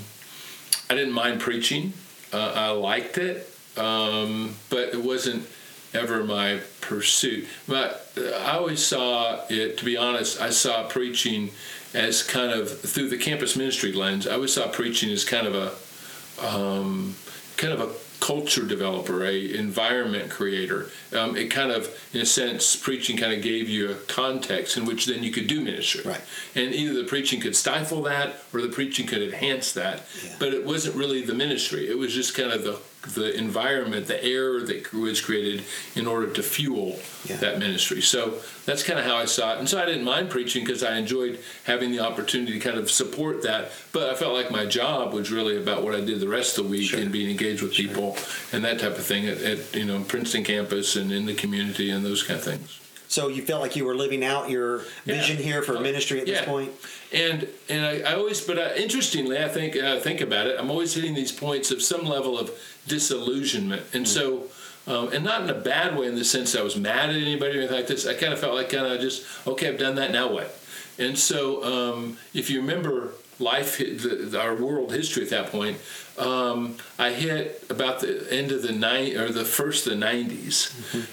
I 0.89 0.95
didn't 0.95 1.13
mind 1.13 1.39
preaching. 1.39 1.93
Uh, 2.33 2.51
I 2.53 2.69
liked 2.71 3.17
it, 3.17 3.49
um, 3.77 4.55
but 4.69 4.89
it 4.89 5.01
wasn't 5.01 5.47
ever 5.95 6.23
my 6.23 6.59
pursuit. 6.81 7.47
But 7.67 8.11
I 8.17 8.57
always 8.57 8.83
saw 8.83 9.41
it. 9.49 9.77
To 9.77 9.85
be 9.85 9.97
honest, 9.97 10.41
I 10.41 10.49
saw 10.49 10.87
preaching 10.87 11.51
as 11.93 12.23
kind 12.23 12.51
of 12.51 12.79
through 12.79 13.09
the 13.09 13.17
campus 13.17 13.55
ministry 13.55 13.93
lens. 13.93 14.27
I 14.27 14.33
always 14.33 14.53
saw 14.53 14.67
preaching 14.67 15.09
as 15.11 15.23
kind 15.23 15.47
of 15.47 15.55
a 15.55 16.45
um, 16.45 17.15
kind 17.57 17.73
of 17.73 17.81
a 17.81 17.93
culture 18.19 18.65
developer, 18.65 19.23
a 19.23 19.53
environment 19.53 20.31
creator. 20.31 20.89
Um, 21.13 21.35
it 21.35 21.51
kind 21.51 21.71
of, 21.71 21.87
in 22.13 22.21
a 22.21 22.25
sense, 22.25 22.75
preaching 22.75 23.17
kind 23.17 23.33
of 23.33 23.41
gave 23.41 23.69
you 23.69 23.91
a 23.91 23.95
context 23.95 24.77
in 24.77 24.85
which 24.85 25.05
then 25.05 25.21
you 25.21 25.31
could 25.31 25.47
do 25.47 25.61
ministry. 25.61 26.01
Right. 26.03 26.21
And 26.55 26.73
either 26.73 26.93
the 26.93 27.07
preaching 27.07 27.39
could 27.39 27.55
stifle 27.55 28.01
that 28.03 28.37
or 28.53 28.61
the 28.61 28.69
preaching 28.69 29.05
could 29.05 29.21
enhance 29.21 29.73
that. 29.73 30.03
Yeah. 30.23 30.35
But 30.39 30.53
it 30.53 30.65
wasn't 30.65 30.95
really 30.95 31.21
the 31.21 31.35
ministry. 31.35 31.87
It 31.87 31.97
was 31.97 32.13
just 32.13 32.35
kind 32.35 32.51
of 32.51 32.63
the 32.63 32.79
the 33.13 33.37
environment, 33.37 34.07
the 34.07 34.23
air 34.23 34.61
that 34.61 34.91
was 34.93 35.21
created 35.21 35.63
in 35.95 36.07
order 36.07 36.27
to 36.33 36.41
fuel 36.43 36.99
Yeah. 37.25 37.37
that 37.37 37.59
ministry. 37.59 38.01
So 38.01 38.35
that's 38.65 38.83
kind 38.83 38.99
of 38.99 39.05
how 39.05 39.15
I 39.17 39.25
saw 39.25 39.53
it. 39.53 39.59
And 39.59 39.69
so 39.69 39.81
I 39.81 39.85
didn't 39.85 40.03
mind 40.03 40.29
preaching 40.29 40.63
because 40.65 40.83
I 40.83 40.97
enjoyed 40.97 41.39
having 41.65 41.91
the 41.91 41.99
opportunity 41.99 42.53
to 42.53 42.59
kind 42.59 42.77
of 42.77 42.89
support 42.91 43.41
that. 43.43 43.71
But 43.91 44.09
I 44.09 44.15
felt 44.15 44.33
like 44.33 44.51
my 44.51 44.65
job 44.65 45.13
was 45.13 45.31
really 45.31 45.57
about 45.57 45.83
what 45.83 45.93
I 45.95 46.01
did 46.01 46.19
the 46.19 46.27
rest 46.27 46.57
of 46.57 46.65
the 46.65 46.69
week 46.71 46.89
Sure. 46.89 46.99
and 46.99 47.11
being 47.11 47.29
engaged 47.29 47.61
with 47.61 47.73
people 47.73 48.17
and 48.51 48.63
that 48.65 48.79
type 48.79 48.97
of 48.97 49.05
thing 49.05 49.27
at, 49.27 49.41
at 49.41 49.75
you 49.75 49.85
know 49.85 50.01
Princeton 50.07 50.43
campus 50.43 50.95
and 50.95 51.11
in 51.11 51.25
the 51.25 51.33
community 51.35 51.89
and 51.91 52.05
those 52.05 52.23
kind 52.23 52.39
of 52.39 52.45
things. 52.45 52.79
So 53.07 53.27
you 53.27 53.43
felt 53.43 53.61
like 53.61 53.75
you 53.75 53.85
were 53.85 53.95
living 53.95 54.25
out 54.25 54.49
your 54.49 54.79
vision 55.05 55.37
Yeah. 55.37 55.43
here 55.43 55.61
for 55.61 55.79
ministry 55.79 56.19
at 56.19 56.25
this 56.25 56.39
Yeah. 56.39 56.45
point. 56.45 56.71
And 57.13 57.47
and 57.69 57.85
I, 57.85 57.99
I 58.11 58.15
always, 58.15 58.41
but 58.41 58.57
uh, 58.57 58.69
interestingly, 58.75 59.37
I 59.37 59.47
think 59.47 59.77
uh, 59.77 59.99
think 59.99 60.21
about 60.21 60.47
it. 60.47 60.57
I'm 60.59 60.69
always 60.71 60.95
hitting 60.95 61.13
these 61.13 61.31
points 61.31 61.69
of 61.71 61.81
some 61.83 62.03
level 62.03 62.37
of 62.37 62.49
disillusionment, 62.87 63.83
and 63.93 64.07
so. 64.07 64.43
Um, 64.87 65.11
and 65.13 65.23
not 65.23 65.41
in 65.41 65.49
a 65.49 65.59
bad 65.59 65.97
way 65.97 66.05
in 66.05 66.13
the 66.13 66.23
sense 66.23 66.51
that 66.51 66.59
I 66.59 66.63
was 66.63 66.77
mad 66.77 67.09
at 67.09 67.15
anybody 67.15 67.55
or 67.55 67.61
anything 67.61 67.75
like 67.75 67.87
this. 67.87 68.05
I 68.05 68.13
kind 68.13 68.31
of 68.31 68.39
felt 68.39 68.53
like 68.53 68.69
kind 68.69 68.85
of 68.85 69.01
just 69.01 69.25
okay, 69.47 69.67
I've 69.67 69.79
done 69.79 69.95
that. 69.95 70.11
Now 70.11 70.31
what? 70.31 70.55
And 70.99 71.17
so, 71.17 71.63
um, 71.63 72.17
if 72.35 72.51
you 72.51 72.61
remember 72.61 73.13
life, 73.39 73.79
the, 73.79 74.27
the, 74.29 74.39
our 74.39 74.55
world 74.55 74.93
history 74.93 75.23
at 75.23 75.29
that 75.31 75.51
point, 75.51 75.77
um, 76.17 76.77
I 76.97 77.11
hit 77.11 77.65
about 77.69 77.99
the 77.99 78.27
end 78.31 78.51
of 78.51 78.61
the 78.61 78.71
nine 78.71 79.17
or 79.17 79.29
the 79.29 79.43
first 79.43 79.85
of 79.85 79.99
the 79.99 80.05
90s. 80.05 80.71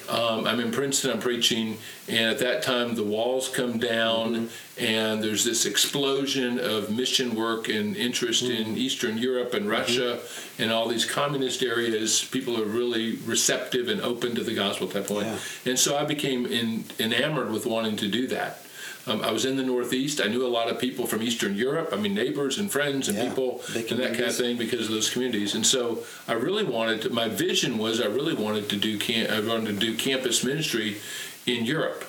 Um, 0.09 0.47
I'm 0.47 0.61
in 0.61 0.71
Princeton. 0.71 1.11
I'm 1.11 1.19
preaching, 1.19 1.79
and 2.09 2.31
at 2.31 2.39
that 2.39 2.63
time 2.63 2.95
the 2.95 3.03
walls 3.03 3.49
come 3.49 3.79
down, 3.79 4.49
and 4.79 5.23
there's 5.23 5.45
this 5.45 5.67
explosion 5.67 6.61
of 6.61 6.91
mission 6.91 7.35
work 7.35 7.69
and 7.69 7.97
interest 7.97 8.45
in 8.45 8.77
Eastern 8.77 9.19
Europe 9.19 9.55
and 9.55 9.69
Russia 9.69 10.21
and 10.59 10.71
all 10.71 10.87
these 10.87 11.05
communist 11.05 11.63
areas. 11.63 12.25
People 12.25 12.61
are 12.61 12.67
really 12.67 13.17
receptive 13.25 13.89
and 13.89 14.01
open 14.03 14.35
to 14.37 14.45
the 14.45 14.55
gospel 14.55 14.87
at 14.87 14.95
that 14.95 15.07
point. 15.09 15.27
Yeah. 15.27 15.39
And 15.67 15.79
so 15.79 15.97
I 15.97 16.05
became 16.05 16.47
in, 16.47 16.85
enamored 17.01 17.51
with 17.51 17.67
wanting 17.67 17.97
to 17.97 18.09
do 18.09 18.27
that. 18.29 18.59
Um, 19.07 19.23
I 19.23 19.33
was 19.33 19.45
in 19.45 19.57
the 19.57 19.63
Northeast. 19.63 20.21
I 20.21 20.29
knew 20.29 20.47
a 20.47 20.49
lot 20.49 20.69
of 20.69 20.79
people 20.79 21.07
from 21.07 21.23
Eastern 21.23 21.57
Europe. 21.57 21.91
I 21.93 21.97
mean, 21.97 22.15
neighbors 22.15 22.59
and 22.59 22.71
friends 22.71 23.09
and 23.09 23.17
Yeah, 23.17 23.29
people 23.29 23.63
and 23.75 23.99
that 23.99 24.15
kind 24.15 24.25
of 24.25 24.37
thing 24.37 24.57
because 24.57 24.87
of 24.87 24.93
those 24.93 25.11
communities. 25.11 25.55
And 25.55 25.67
so 25.67 26.05
I 26.29 26.35
really 26.35 26.65
wanted 26.65 27.03
to, 27.03 27.11
my 27.11 27.29
vision 27.29 27.79
was 27.79 28.01
I 28.01 28.07
really 28.07 28.35
wanted 28.35 28.69
to 28.71 28.77
do 28.77 28.99
I 29.29 29.41
wanted 29.41 29.67
to 29.67 29.73
do 29.73 29.97
campus 29.97 30.45
ministry 30.45 30.99
in 31.47 31.65
Europe. 31.65 32.05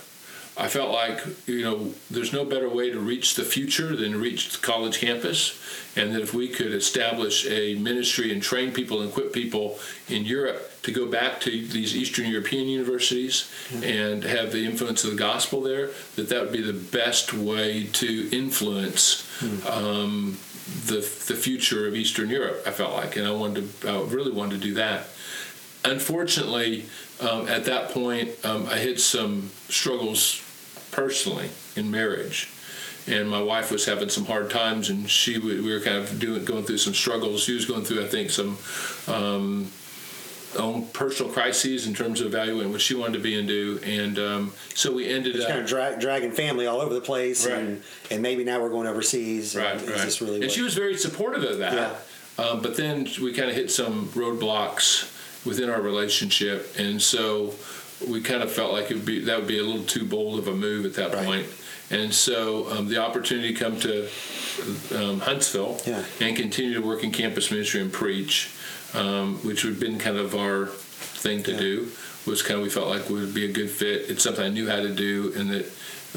I 0.55 0.67
felt 0.67 0.91
like 0.91 1.19
you 1.47 1.63
know 1.63 1.93
there's 2.11 2.31
no 2.31 2.45
better 2.45 2.69
way 2.69 2.91
to 2.91 2.99
reach 2.99 3.35
the 3.35 3.43
future 3.43 3.95
than 3.95 4.11
to 4.11 4.17
reach 4.19 4.51
the 4.51 4.59
college 4.59 4.99
campus, 4.99 5.59
and 5.95 6.13
that 6.13 6.21
if 6.21 6.33
we 6.33 6.47
could 6.47 6.73
establish 6.73 7.47
a 7.49 7.75
ministry 7.75 8.31
and 8.31 8.41
train 8.41 8.71
people 8.71 9.01
and 9.01 9.09
equip 9.09 9.33
people 9.33 9.79
in 10.07 10.25
Europe 10.25 10.71
to 10.83 10.91
go 10.91 11.07
back 11.07 11.39
to 11.41 11.49
these 11.49 11.95
Eastern 11.95 12.27
European 12.27 12.67
universities 12.67 13.49
and 13.83 14.23
have 14.23 14.51
the 14.51 14.65
influence 14.65 15.03
of 15.03 15.11
the 15.11 15.17
gospel 15.17 15.61
there, 15.61 15.89
that 16.15 16.29
that 16.29 16.41
would 16.43 16.53
be 16.53 16.61
the 16.61 16.73
best 16.73 17.33
way 17.33 17.85
to 17.93 18.29
influence 18.31 19.27
um, 19.67 20.37
the 20.85 20.97
the 21.27 21.35
future 21.35 21.87
of 21.87 21.95
Eastern 21.95 22.29
Europe. 22.29 22.61
I 22.67 22.71
felt 22.71 22.93
like, 22.93 23.15
and 23.15 23.27
I 23.27 23.31
wanted 23.31 23.81
to, 23.81 23.89
I 23.89 24.03
really 24.03 24.31
wanted 24.31 24.61
to 24.61 24.67
do 24.67 24.73
that 24.75 25.07
unfortunately, 25.85 26.85
um, 27.21 27.47
at 27.47 27.65
that 27.65 27.89
point, 27.89 28.29
um, 28.43 28.67
I 28.67 28.77
had 28.77 28.99
some 28.99 29.51
struggles 29.69 30.41
personally 30.91 31.49
in 31.75 31.89
marriage. 31.91 32.49
And 33.05 33.29
my 33.29 33.41
wife 33.41 33.69
was 33.69 33.85
having 33.85 34.07
some 34.07 34.23
hard 34.25 34.49
times, 34.49 34.89
and 34.89 35.09
she 35.09 35.33
w- 35.33 35.61
we 35.61 35.73
were 35.73 35.81
kind 35.81 35.97
of 35.97 36.19
doing 36.19 36.45
going 36.45 36.63
through 36.63 36.77
some 36.77 36.93
struggles. 36.93 37.43
She 37.43 37.53
was 37.53 37.65
going 37.65 37.83
through, 37.83 38.01
I 38.01 38.07
think, 38.07 38.29
some 38.29 38.57
um, 39.09 39.69
own 40.57 40.85
personal 40.87 41.29
crises 41.29 41.85
in 41.85 41.93
terms 41.93 42.21
of 42.21 42.27
evaluating 42.27 42.71
what 42.71 42.79
she 42.79 42.95
wanted 42.95 43.13
to 43.13 43.19
be 43.19 43.37
and 43.37 43.45
do. 43.45 43.77
And 43.83 44.17
um, 44.19 44.53
so 44.73 44.93
we 44.93 45.05
ended 45.09 45.33
Just 45.33 45.47
up 45.47 45.49
kind 45.51 45.61
of 45.63 45.67
dra- 45.67 45.97
dragging 45.99 46.31
family 46.31 46.65
all 46.65 46.79
over 46.79 46.93
the 46.93 47.01
place, 47.01 47.45
Right. 47.45 47.57
and 47.57 47.83
and 48.09 48.21
maybe 48.21 48.45
now 48.45 48.61
we're 48.61 48.69
going 48.69 48.87
overseas. 48.87 49.53
and 49.53 49.65
Right, 49.65 49.81
is 49.81 50.21
right. 50.21 50.29
really 50.29 50.41
and 50.41 50.49
she 50.49 50.61
was 50.61 50.73
very 50.73 50.95
supportive 50.95 51.43
of 51.43 51.57
that. 51.57 51.73
Yeah. 51.73 52.43
Um, 52.45 52.61
but 52.61 52.77
then 52.77 53.09
we 53.21 53.33
kind 53.33 53.49
of 53.49 53.55
hit 53.55 53.69
some 53.69 54.07
roadblocks 54.15 55.09
within 55.45 55.69
our 55.69 55.81
relationship, 55.81 56.73
and 56.77 57.01
so 57.01 57.53
we 58.07 58.21
kind 58.21 58.43
of 58.43 58.51
felt 58.51 58.73
like 58.73 58.91
it 58.91 58.95
would 58.95 59.05
be 59.05 59.19
that 59.25 59.37
would 59.37 59.47
be 59.47 59.59
a 59.59 59.63
little 59.63 59.83
too 59.85 60.05
bold 60.05 60.39
of 60.39 60.47
a 60.47 60.53
move 60.53 60.85
at 60.85 60.93
that 60.95 61.13
Right. 61.13 61.25
point. 61.25 61.47
And 61.91 62.13
so 62.13 62.69
um, 62.71 62.87
the 62.87 62.97
opportunity 62.97 63.53
to 63.53 63.59
come 63.59 63.79
to 63.81 64.07
um, 64.95 65.19
Huntsville 65.19 65.79
Yeah. 65.85 66.03
and 66.19 66.35
continue 66.35 66.73
to 66.73 66.81
work 66.81 67.03
in 67.03 67.11
campus 67.11 67.51
ministry 67.51 67.81
and 67.81 67.91
preach, 67.93 68.49
um, 68.93 69.35
which 69.43 69.61
had 69.61 69.79
been 69.79 69.99
kind 69.99 70.17
of 70.17 70.33
our 70.35 70.67
thing 70.67 71.43
to 71.43 71.51
Yeah. 71.51 71.59
do, 71.59 71.91
was 72.25 72.41
kind 72.41 72.57
of 72.59 72.63
we 72.63 72.69
felt 72.69 72.87
like 72.87 73.09
would 73.09 73.33
be 73.33 73.45
a 73.45 73.51
good 73.51 73.69
fit. 73.69 74.09
It's 74.09 74.23
something 74.23 74.43
I 74.43 74.49
knew 74.49 74.67
how 74.67 74.77
to 74.81 74.89
do, 74.93 75.33
and 75.35 75.49
that 75.51 75.65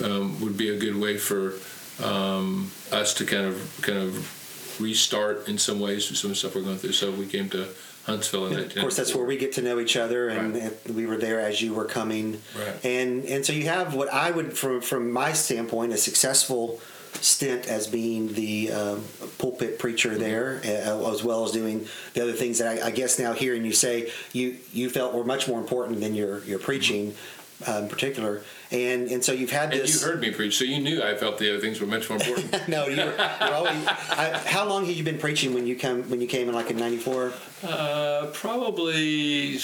um, 0.05 0.41
would 0.41 0.57
be 0.57 0.71
a 0.71 0.77
good 0.79 0.97
way 0.97 1.17
for 1.19 1.55
um, 2.03 2.71
us 2.93 3.15
to 3.15 3.25
kind 3.25 3.47
of 3.47 3.79
kind 3.83 3.99
of 3.99 4.81
restart 4.81 5.49
in 5.49 5.57
some 5.59 5.81
ways 5.81 6.09
with 6.11 6.19
some 6.19 6.31
of 6.31 6.35
the 6.37 6.39
stuff 6.39 6.55
we're 6.55 6.63
going 6.63 6.79
through. 6.79 6.93
So 6.93 7.11
we 7.11 7.27
came 7.27 7.49
to 7.51 7.69
Huntsville, 8.07 8.47
and 8.47 8.59
of 8.59 8.75
course, 8.75 8.97
that's 8.97 9.15
where 9.15 9.25
we 9.27 9.37
get 9.37 9.53
to 9.55 9.63
know 9.63 9.81
each 9.81 9.97
other, 9.97 10.29
and 10.29 10.55
Right. 10.55 10.91
we 10.95 11.07
were 11.07 11.17
there 11.17 11.41
as 11.41 11.61
you 11.61 11.75
were 11.75 11.85
coming. 11.87 12.41
Right. 12.57 12.85
And 12.85 13.25
and 13.25 13.45
so 13.45 13.53
you 13.53 13.65
have 13.69 13.95
what 13.95 14.09
I 14.13 14.31
would, 14.31 14.57
from 14.57 14.81
from 14.81 15.11
my 15.11 15.33
standpoint, 15.33 15.93
a 15.93 15.97
successful 15.97 16.81
stint 17.21 17.67
as 17.67 17.87
being 17.87 18.35
the 18.35 18.71
um, 18.73 19.05
pulpit 19.39 19.79
preacher 19.79 20.11
Mm-hmm. 20.11 20.21
there, 20.21 20.61
uh, 20.65 21.13
as 21.13 21.25
well 21.25 21.45
as 21.45 21.51
doing 21.53 21.87
the 22.15 22.23
other 22.23 22.35
things 22.35 22.59
that 22.59 22.69
I, 22.83 22.87
I 22.89 22.91
guess 22.91 23.19
now 23.19 23.33
hearing 23.33 23.65
you 23.65 23.73
say 23.73 24.13
you 24.33 24.57
you 24.73 24.89
felt 24.91 25.13
were 25.15 25.25
much 25.25 25.49
more 25.49 25.59
important 25.59 26.01
than 26.01 26.15
your 26.15 26.45
your 26.45 26.59
preaching, 26.59 27.15
uh, 27.67 27.79
in 27.83 27.89
particular. 27.89 28.43
And 28.73 29.09
and 29.09 29.25
so 29.25 29.33
you've 29.33 29.51
had 29.51 29.71
Mm-hmm. 29.71 29.73
And 29.79 29.83
this. 29.89 30.03
you 30.03 30.09
heard 30.09 30.21
me 30.21 30.31
preach, 30.33 30.57
so 30.59 30.65
you 30.65 30.81
knew 30.81 31.03
I 31.03 31.15
felt 31.17 31.39
the 31.39 31.51
other 31.51 31.61
things 31.61 31.81
were 31.81 31.87
much 31.87 32.09
more 32.11 32.19
important. 32.19 32.69
no, 32.69 32.87
you're, 32.87 32.97
you're 33.07 33.55
always. 33.55 33.87
I, 33.87 34.41
how 34.45 34.65
long 34.69 34.85
had 34.87 34.97
you 34.97 35.05
been 35.05 35.19
preaching 35.19 35.55
when 35.55 35.67
you 35.67 35.77
come 35.77 36.03
when 36.11 36.21
you 36.21 36.27
came 36.27 36.49
in 36.49 36.55
like 36.55 36.71
in 36.71 36.77
'94? 36.77 37.33
uh, 37.63 38.27
probably, 38.35 39.59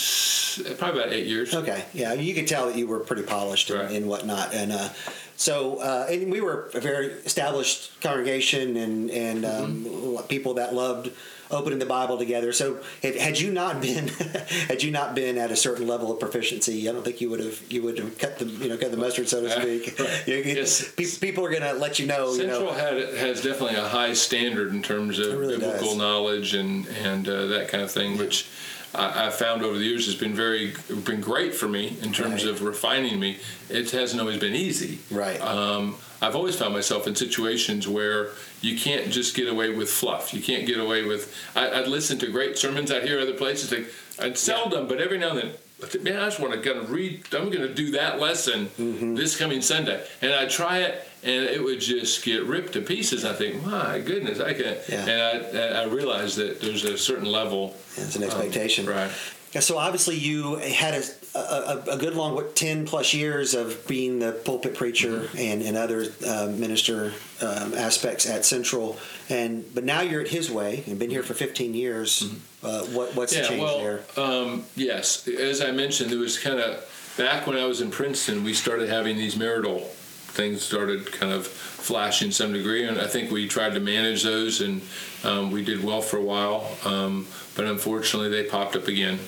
probably 0.78 1.00
about 1.02 1.12
eight 1.12 1.26
years. 1.26 1.54
Okay, 1.54 1.84
yeah, 1.92 2.12
you 2.12 2.34
could 2.34 2.46
tell 2.46 2.66
that 2.66 2.76
you 2.76 2.86
were 2.86 3.00
pretty 3.00 3.22
polished 3.22 3.70
and, 3.70 3.80
Right. 3.80 3.90
and 3.92 4.06
whatnot, 4.08 4.54
and 4.54 4.72
uh, 4.72 4.88
so 5.36 5.78
uh, 5.80 6.06
and 6.10 6.30
we 6.30 6.40
were 6.40 6.70
a 6.74 6.80
very 6.80 7.06
established 7.24 8.00
congregation 8.00 8.76
and 8.76 9.10
and 9.10 9.44
um, 9.44 9.84
Mm-hmm. 9.84 10.26
people 10.28 10.54
that 10.54 10.74
loved 10.74 11.10
opening 11.50 11.78
the 11.78 11.84
Bible 11.86 12.16
together. 12.16 12.50
So 12.52 12.78
had, 13.02 13.14
had 13.16 13.38
you 13.38 13.52
not 13.52 13.80
been 13.82 14.08
had 14.68 14.82
you 14.82 14.90
not 14.90 15.14
been 15.14 15.36
at 15.38 15.50
a 15.50 15.56
certain 15.56 15.86
level 15.86 16.10
of 16.12 16.18
proficiency, 16.20 16.88
I 16.88 16.92
don't 16.92 17.04
think 17.04 17.20
you 17.20 17.28
would 17.30 17.40
have 17.40 17.60
you 17.70 17.82
would 17.82 17.98
have 17.98 18.16
cut 18.18 18.38
the 18.38 18.46
you 18.46 18.68
know 18.68 18.76
cut 18.78 18.90
the 18.90 18.96
mustard 18.96 19.28
so 19.28 19.42
to 19.42 19.50
speak. 19.50 19.98
You- 20.26 20.36
you- 20.36 20.54
Yes. 20.54 20.92
People 21.18 21.44
are 21.44 21.50
going 21.50 21.62
to 21.62 21.72
let 21.74 21.98
you 21.98 22.06
know. 22.06 22.30
You 22.30 22.36
Central 22.42 22.60
know, 22.66 22.72
had 22.72 22.96
has 23.16 23.42
definitely 23.42 23.76
a 23.76 23.88
high 23.88 24.12
standard 24.14 24.72
in 24.72 24.82
terms 24.82 25.18
of 25.18 25.36
really 25.38 25.58
biblical 25.58 25.88
does. 25.88 25.96
knowledge 25.96 26.54
and 26.54 26.86
and 27.04 27.28
uh, 27.28 27.46
that 27.46 27.68
kind 27.68 27.82
of 27.82 27.90
thing, 27.90 28.16
which 28.18 28.46
I, 28.94 29.26
I 29.26 29.30
found 29.30 29.62
over 29.62 29.78
the 29.78 29.84
years 29.84 30.06
has 30.06 30.14
been 30.14 30.34
very 30.34 30.74
been 31.04 31.20
great 31.20 31.54
for 31.54 31.68
me 31.68 31.96
in 32.02 32.12
terms 32.12 32.44
Right. 32.44 32.52
of 32.52 32.62
refining 32.62 33.18
me. 33.18 33.38
It 33.70 33.90
hasn't 33.90 34.20
always 34.20 34.38
been 34.38 34.54
easy. 34.54 34.98
Right. 35.10 35.40
Um, 35.40 35.96
I've 36.20 36.36
always 36.36 36.54
found 36.56 36.72
myself 36.74 37.06
in 37.06 37.14
situations 37.16 37.88
where 37.88 38.28
you 38.60 38.78
can't 38.78 39.10
just 39.10 39.34
get 39.34 39.48
away 39.48 39.70
with 39.70 39.90
fluff. 39.90 40.32
You 40.32 40.40
can't 40.40 40.66
get 40.66 40.78
away 40.78 41.04
with. 41.04 41.34
I, 41.56 41.70
I'd 41.80 41.88
listen 41.88 42.18
to 42.20 42.28
great 42.28 42.56
sermons 42.58 42.92
out 42.92 43.02
here 43.02 43.18
other 43.18 43.32
places. 43.34 43.72
Like, 43.72 43.86
I'd 44.20 44.38
seldom, 44.38 44.86
but 44.86 45.00
every 45.00 45.18
now 45.18 45.30
and 45.30 45.38
then. 45.38 45.50
I 45.82 45.98
Man, 45.98 46.16
I 46.16 46.26
just 46.26 46.38
want 46.38 46.52
to 46.52 46.60
kind 46.60 46.78
of 46.78 46.92
read. 46.92 47.24
I'm 47.32 47.50
going 47.50 47.66
to 47.66 47.74
do 47.74 47.90
that 47.92 48.20
lesson 48.20 48.66
Mm-hmm. 48.78 49.16
this 49.16 49.36
coming 49.36 49.60
Sunday, 49.62 50.00
and 50.20 50.32
I 50.32 50.46
try 50.46 50.78
it, 50.78 51.04
and 51.24 51.44
it 51.44 51.62
would 51.62 51.80
just 51.80 52.24
get 52.24 52.44
ripped 52.44 52.72
to 52.74 52.80
pieces. 52.80 53.24
I 53.24 53.32
think, 53.32 53.64
my 53.64 53.98
goodness, 54.00 54.40
I 54.40 54.54
can't. 54.54 54.78
Yeah. 54.88 55.06
And 55.06 55.56
I, 55.58 55.82
I 55.82 55.84
realize 55.86 56.36
that 56.36 56.60
there's 56.60 56.84
a 56.84 56.98
certain 56.98 57.26
level. 57.26 57.76
it's 57.96 58.16
an 58.16 58.22
expectation. 58.24 58.86
Right. 58.86 59.10
Yeah, 59.52 59.60
so 59.60 59.76
obviously 59.76 60.16
you 60.16 60.56
had 60.56 60.94
a, 60.94 61.38
a, 61.38 61.84
a 61.92 61.96
good 61.98 62.14
long 62.14 62.34
what, 62.34 62.56
10 62.56 62.86
plus 62.86 63.12
years 63.12 63.52
of 63.54 63.86
being 63.86 64.18
the 64.18 64.32
pulpit 64.32 64.74
preacher 64.74 65.20
Mm-hmm. 65.20 65.38
and, 65.38 65.62
and 65.62 65.76
other 65.76 66.06
uh, 66.26 66.46
minister 66.46 67.12
um, 67.42 67.74
aspects 67.74 68.26
at 68.26 68.46
Central, 68.46 68.96
and 69.28 69.62
but 69.74 69.84
now 69.84 70.00
you're 70.00 70.22
at 70.22 70.28
His 70.28 70.50
Way 70.50 70.82
and 70.86 70.98
been 70.98 71.10
here 71.10 71.22
for 71.22 71.34
15 71.34 71.74
years. 71.74 72.22
Uh, 72.62 72.84
what, 72.86 73.14
what's 73.14 73.34
the 73.34 73.42
Mm-hmm. 73.42 73.42
Yeah, 73.42 73.48
change 73.48 73.62
well, 73.62 73.78
there? 73.80 74.02
um, 74.16 74.64
yes. 74.74 75.28
As 75.28 75.60
I 75.60 75.70
mentioned, 75.70 76.10
there 76.10 76.18
was 76.18 76.38
kind 76.38 76.58
of 76.58 77.12
back 77.18 77.46
when 77.46 77.58
I 77.58 77.66
was 77.66 77.82
in 77.82 77.90
Princeton, 77.90 78.44
we 78.44 78.54
started 78.54 78.88
having 78.88 79.18
these 79.18 79.36
marital 79.36 79.86
things 80.32 80.62
started 80.62 81.10
kind 81.12 81.32
of 81.32 81.46
flashing 81.46 82.30
some 82.30 82.52
degree, 82.52 82.86
and 82.86 82.98
I 82.98 83.06
think 83.06 83.30
we 83.30 83.48
tried 83.48 83.74
to 83.74 83.80
manage 83.80 84.22
those, 84.22 84.60
and 84.60 84.82
um, 85.24 85.50
we 85.50 85.64
did 85.64 85.84
well 85.84 86.02
for 86.02 86.16
a 86.16 86.22
while. 86.22 86.70
Um, 86.84 87.26
but 87.54 87.66
unfortunately, 87.66 88.30
they 88.30 88.48
popped 88.48 88.76
up 88.76 88.88
again, 88.88 89.18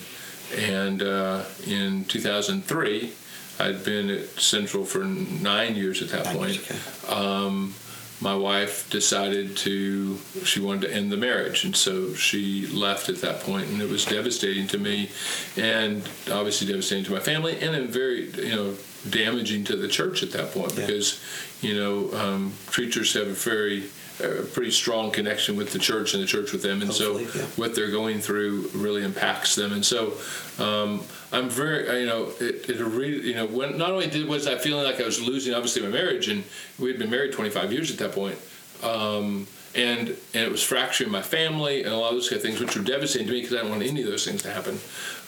and 0.55 1.01
uh, 1.01 1.43
in 1.67 2.05
2003. 2.05 3.13
I'd 3.57 3.85
been 3.85 4.09
at 4.09 4.27
Central 4.31 4.83
for 4.83 5.05
nine 5.05 5.75
years 5.75 6.01
at 6.01 6.09
that 6.09 6.25
Nine 6.25 6.35
point 6.35 6.55
years, 6.55 7.03
okay. 7.05 7.13
um, 7.15 7.73
my 8.21 8.35
wife 8.35 8.89
decided 8.89 9.57
to 9.57 10.17
she 10.43 10.59
wanted 10.59 10.87
to 10.87 10.93
end 10.93 11.11
the 11.11 11.17
marriage 11.17 11.65
and 11.65 11.75
so 11.75 12.13
she 12.13 12.65
left 12.67 13.09
at 13.09 13.17
that 13.17 13.41
point 13.41 13.67
and 13.67 13.81
it 13.81 13.89
was 13.89 14.05
devastating 14.05 14.67
to 14.67 14.77
me 14.77 15.09
and 15.57 16.09
obviously 16.31 16.65
devastating 16.65 17.03
to 17.03 17.11
my 17.11 17.19
family 17.19 17.59
and 17.59 17.73
then 17.73 17.87
very 17.87 18.29
you 18.31 18.55
know 18.55 18.75
damaging 19.09 19.63
to 19.65 19.75
the 19.75 19.87
church 19.87 20.23
at 20.23 20.31
that 20.31 20.51
point 20.51 20.73
Yeah. 20.75 20.85
because 20.85 21.19
you 21.61 21.75
know 21.75 22.13
um, 22.17 22.53
preachers 22.67 23.13
have 23.13 23.27
a 23.27 23.33
very 23.33 23.83
a 24.21 24.43
pretty 24.43 24.71
strong 24.71 25.11
connection 25.11 25.57
with 25.57 25.73
the 25.73 25.79
church 25.79 26.13
and 26.13 26.23
the 26.23 26.27
church 26.27 26.53
with 26.53 26.61
them, 26.61 26.81
and 26.81 26.89
Hopefully, 26.89 27.25
so 27.25 27.37
yeah. 27.39 27.45
what 27.57 27.75
they're 27.75 27.91
going 27.91 28.19
through 28.21 28.69
really 28.73 29.03
impacts 29.03 29.55
them. 29.55 29.73
And 29.73 29.85
so 29.85 30.13
um, 30.57 31.03
I'm 31.33 31.49
very, 31.49 31.99
you 31.99 32.05
know, 32.05 32.31
it, 32.39 32.69
it 32.69 32.79
really, 32.79 33.27
you 33.27 33.35
know, 33.35 33.45
when 33.45 33.77
not 33.77 33.91
only 33.91 34.07
did 34.07 34.25
was 34.25 34.47
I 34.47 34.57
feeling 34.57 34.85
like 34.85 35.01
I 35.01 35.03
was 35.03 35.21
losing 35.21 35.53
obviously 35.53 35.81
my 35.81 35.89
marriage, 35.89 36.29
and 36.29 36.45
we 36.79 36.89
had 36.89 36.97
been 36.97 37.09
married 37.09 37.33
25 37.33 37.73
years 37.73 37.91
at 37.91 37.97
that 37.97 38.13
point. 38.13 38.37
Um, 38.83 39.47
and, 39.75 40.07
and 40.07 40.17
it 40.45 40.49
was 40.49 40.63
fracturing 40.63 41.11
my 41.11 41.21
family 41.21 41.83
and 41.83 41.93
a 41.93 41.97
lot 41.97 42.11
of 42.11 42.15
those 42.15 42.29
kind 42.29 42.37
of 42.37 42.43
things, 42.43 42.61
which 42.61 42.77
were 42.77 42.83
devastating 42.83 43.27
to 43.27 43.33
me 43.33 43.41
because 43.41 43.53
I 43.53 43.57
didn't 43.57 43.71
want 43.71 43.83
any 43.83 44.01
of 44.01 44.07
those 44.07 44.25
things 44.25 44.41
to 44.43 44.49
happen. 44.53 44.79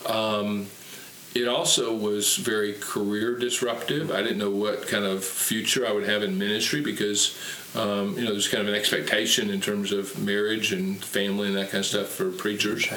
Um, 0.05 0.67
it 1.35 1.47
also 1.47 1.95
was 1.95 2.35
very 2.35 2.73
career 2.73 3.37
disruptive. 3.37 4.11
I 4.11 4.21
didn't 4.21 4.39
know 4.39 4.49
what 4.49 4.87
kind 4.87 5.05
of 5.05 5.23
future 5.23 5.85
I 5.85 5.91
would 5.91 6.07
have 6.07 6.23
in 6.23 6.37
ministry 6.37 6.81
because, 6.81 7.37
um, 7.75 8.17
you 8.17 8.25
know, 8.25 8.31
there's 8.31 8.47
kind 8.47 8.61
of 8.61 8.73
an 8.73 8.79
expectation 8.79 9.49
in 9.49 9.61
terms 9.61 9.91
of 9.91 10.17
marriage 10.19 10.73
and 10.73 11.03
family 11.03 11.47
and 11.47 11.57
that 11.57 11.69
kind 11.69 11.79
of 11.79 11.85
stuff 11.85 12.07
for 12.07 12.31
preachers. 12.31 12.87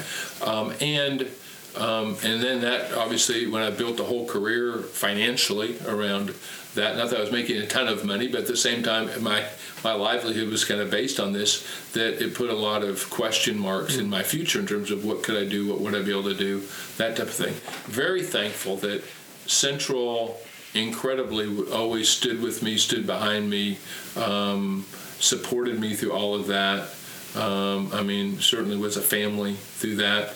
Um, 0.41 0.73
and 0.81 1.27
um, 1.75 2.17
and 2.23 2.41
then 2.41 2.61
that 2.61 2.93
obviously, 2.93 3.47
when 3.47 3.63
I 3.63 3.69
built 3.69 3.97
the 3.97 4.03
whole 4.03 4.27
career 4.27 4.79
financially 4.79 5.77
around 5.87 6.33
that, 6.75 6.97
not 6.97 7.09
that 7.09 7.17
I 7.17 7.21
was 7.21 7.31
making 7.31 7.57
a 7.57 7.67
ton 7.67 7.87
of 7.87 8.05
money, 8.05 8.27
but 8.27 8.41
at 8.41 8.47
the 8.47 8.57
same 8.57 8.83
time, 8.83 9.09
my 9.23 9.45
my 9.83 9.93
livelihood 9.93 10.49
was 10.49 10.65
kind 10.65 10.81
of 10.81 10.89
based 10.89 11.19
on 11.19 11.31
this. 11.31 11.65
That 11.93 12.23
it 12.23 12.35
put 12.35 12.49
a 12.49 12.55
lot 12.55 12.83
of 12.83 13.09
question 13.09 13.57
marks 13.57 13.97
in 13.97 14.09
my 14.09 14.23
future 14.23 14.59
in 14.59 14.67
terms 14.67 14.91
of 14.91 15.05
what 15.05 15.23
could 15.23 15.37
I 15.37 15.45
do, 15.45 15.67
what 15.67 15.79
would 15.79 15.95
I 15.95 16.01
be 16.01 16.11
able 16.11 16.23
to 16.23 16.33
do, 16.33 16.63
that 16.97 17.15
type 17.15 17.27
of 17.27 17.33
thing. 17.33 17.53
Very 17.85 18.23
thankful 18.23 18.77
that 18.77 19.03
Central 19.47 20.39
incredibly 20.73 21.69
always 21.71 22.09
stood 22.09 22.41
with 22.41 22.63
me, 22.63 22.77
stood 22.77 23.05
behind 23.05 23.49
me, 23.49 23.77
um, 24.15 24.85
supported 25.19 25.79
me 25.79 25.95
through 25.95 26.13
all 26.13 26.35
of 26.35 26.47
that. 26.47 26.89
Um, 27.35 27.89
I 27.93 28.03
mean, 28.03 28.39
certainly 28.39 28.75
was 28.77 28.97
a 28.97 29.01
family 29.01 29.53
through 29.53 29.95
that. 29.97 30.33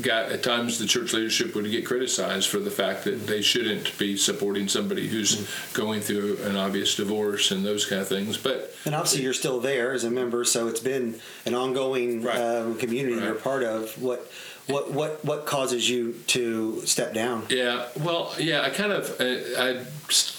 Got 0.00 0.30
at 0.32 0.42
times 0.42 0.78
the 0.78 0.86
church 0.86 1.12
leadership 1.12 1.54
would 1.54 1.68
get 1.70 1.84
criticized 1.84 2.48
for 2.48 2.58
the 2.58 2.70
fact 2.70 3.04
that 3.04 3.26
they 3.26 3.42
shouldn't 3.42 3.96
be 3.98 4.16
supporting 4.16 4.68
somebody 4.68 5.08
who's 5.08 5.46
going 5.74 6.00
through 6.00 6.38
an 6.44 6.56
obvious 6.56 6.94
divorce 6.94 7.50
and 7.50 7.64
those 7.66 7.84
kind 7.84 8.00
of 8.00 8.08
things. 8.08 8.36
But 8.36 8.72
And 8.84 8.94
obviously, 8.94 9.22
you're 9.22 9.32
still 9.34 9.60
there 9.60 9.92
as 9.92 10.04
a 10.04 10.10
member, 10.10 10.44
so 10.44 10.68
it's 10.68 10.80
been 10.80 11.18
an 11.44 11.54
ongoing 11.54 12.22
Right. 12.22 12.38
um, 12.38 12.76
community 12.78 13.16
you're 13.20 13.34
part 13.34 13.62
of. 13.64 14.00
What, 14.00 14.30
what, 14.68 14.92
what, 14.92 15.24
what 15.24 15.46
causes 15.46 15.88
you 15.90 16.14
to 16.28 16.80
step 16.86 17.12
down? 17.12 17.44
Yeah, 17.50 17.86
well, 18.00 18.34
yeah, 18.38 18.62
I 18.62 18.70
kind 18.70 18.92
of 18.92 19.14
I, 19.20 19.70
I 19.80 19.84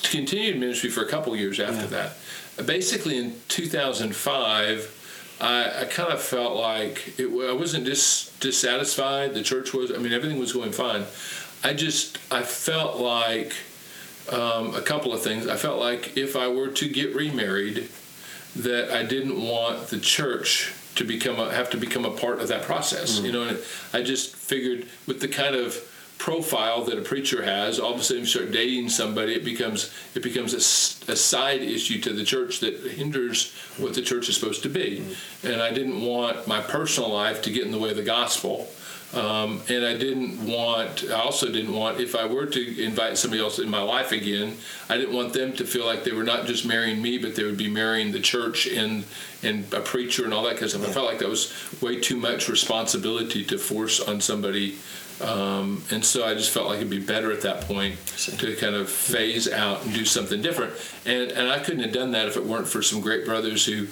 continued 0.09 0.57
ministry 0.59 0.89
for 0.89 1.01
a 1.03 1.07
couple 1.09 1.35
years 1.35 1.59
after 1.59 1.81
Yeah. 1.93 2.09
that. 2.57 2.65
Basically, 2.65 3.17
in 3.17 3.35
2005, 3.49 4.96
I, 5.39 5.81
I 5.81 5.85
kind 5.85 6.11
of 6.11 6.21
felt 6.21 6.55
like 6.55 7.19
it, 7.19 7.27
I 7.27 7.53
wasn't 7.53 7.85
dis, 7.85 8.35
dissatisfied. 8.39 9.33
The 9.33 9.43
church 9.43 9.73
was. 9.73 9.91
I 9.91 9.97
mean, 9.97 10.13
everything 10.13 10.39
was 10.39 10.53
going 10.53 10.71
fine. 10.71 11.05
I 11.63 11.73
just 11.73 12.17
I 12.31 12.43
felt 12.43 12.97
like 12.97 13.53
um, 14.31 14.75
a 14.75 14.81
couple 14.81 15.13
of 15.13 15.21
things. 15.21 15.47
I 15.47 15.55
felt 15.55 15.79
like 15.79 16.17
if 16.17 16.35
I 16.35 16.47
were 16.47 16.69
to 16.69 16.89
get 16.89 17.15
remarried, 17.15 17.89
that 18.55 18.91
I 18.91 19.03
didn't 19.03 19.41
want 19.41 19.87
the 19.87 19.99
church 19.99 20.73
to 20.95 21.03
become 21.03 21.39
a, 21.39 21.53
have 21.53 21.69
to 21.71 21.77
become 21.77 22.05
a 22.05 22.11
part 22.11 22.39
of 22.39 22.47
that 22.47 22.63
process. 22.63 23.19
You 23.19 23.31
know, 23.31 23.43
and 23.43 23.59
I 23.93 24.01
just 24.01 24.35
figured 24.35 24.87
with 25.05 25.21
the 25.21 25.27
kind 25.27 25.55
of 25.55 25.75
profile 26.17 26.83
that 26.85 26.97
a 26.97 27.01
preacher 27.01 27.43
has, 27.43 27.79
all 27.79 27.93
of 27.93 27.99
a 27.99 28.03
sudden 28.03 28.23
you 28.23 28.27
start 28.27 28.51
dating 28.51 28.89
somebody, 28.89 29.33
it 29.33 29.45
becomes 29.45 29.93
it 30.15 30.23
becomes 30.23 30.53
a, 30.53 31.11
a 31.11 31.15
side 31.15 31.61
issue 31.61 31.99
to 32.01 32.13
the 32.13 32.23
church 32.23 32.59
that 32.61 32.75
hinders 32.81 33.53
what 33.77 33.93
the 33.93 34.01
church 34.01 34.29
is 34.29 34.35
supposed 34.35 34.63
to 34.63 34.69
be. 34.69 35.03
And 35.43 35.61
I 35.61 35.71
didn't 35.71 36.01
want 36.01 36.47
my 36.47 36.61
personal 36.61 37.13
life 37.13 37.41
to 37.43 37.51
get 37.51 37.65
in 37.65 37.71
the 37.71 37.79
way 37.79 37.91
of 37.91 37.97
the 37.97 38.03
gospel. 38.03 38.67
Um, 39.13 39.61
and 39.69 39.85
I 39.85 39.95
didn't 39.95 40.45
want, 40.45 41.05
I 41.09 41.21
also 41.21 41.49
didn't 41.49 41.73
want, 41.73 42.01
if 42.01 42.13
I 42.13 42.25
were 42.25 42.45
to 42.45 42.83
invite 42.83 43.17
somebody 43.17 43.41
else 43.41 43.57
in 43.57 43.69
my 43.69 43.81
life 43.81 44.11
again, 44.11 44.57
I 44.89 44.97
didn't 44.97 45.15
want 45.15 45.31
them 45.31 45.53
to 45.53 45.65
feel 45.65 45.85
like 45.85 46.03
they 46.03 46.11
were 46.11 46.25
not 46.25 46.45
just 46.45 46.65
marrying 46.65 47.01
me, 47.01 47.17
but 47.17 47.33
they 47.33 47.43
would 47.43 47.55
be 47.57 47.69
marrying 47.69 48.11
the 48.11 48.19
church 48.19 48.67
and 48.67 49.05
and 49.43 49.71
a 49.73 49.79
preacher 49.79 50.25
and 50.25 50.33
all 50.33 50.43
that 50.43 50.53
kind 50.53 50.63
of 50.63 50.71
stuff. 50.71 50.89
I 50.89 50.91
felt 50.91 51.05
like 51.05 51.19
that 51.19 51.29
was 51.29 51.53
way 51.81 52.01
too 52.01 52.17
much 52.17 52.49
responsibility 52.49 53.45
to 53.45 53.57
force 53.57 54.01
on 54.01 54.19
somebody. 54.19 54.77
Um, 55.21 55.83
and 55.91 56.05
so 56.05 56.25
I 56.25 56.33
just 56.35 56.51
felt 56.51 56.67
like 56.67 56.77
it'd 56.77 56.89
be 56.89 56.99
better 56.99 57.31
at 57.31 57.41
that 57.41 57.61
point 57.61 57.97
to 58.37 58.55
kind 58.55 58.75
of 58.75 58.89
phase 58.89 59.51
out 59.51 59.83
and 59.83 59.93
do 59.93 60.05
something 60.05 60.41
different. 60.41 60.73
And 61.05 61.31
and 61.31 61.49
I 61.49 61.59
couldn't 61.59 61.81
have 61.81 61.93
done 61.93 62.11
that 62.11 62.27
if 62.27 62.37
it 62.37 62.45
weren't 62.45 62.67
for 62.67 62.81
some 62.81 63.01
great 63.01 63.25
brothers 63.25 63.65
who, 63.65 63.87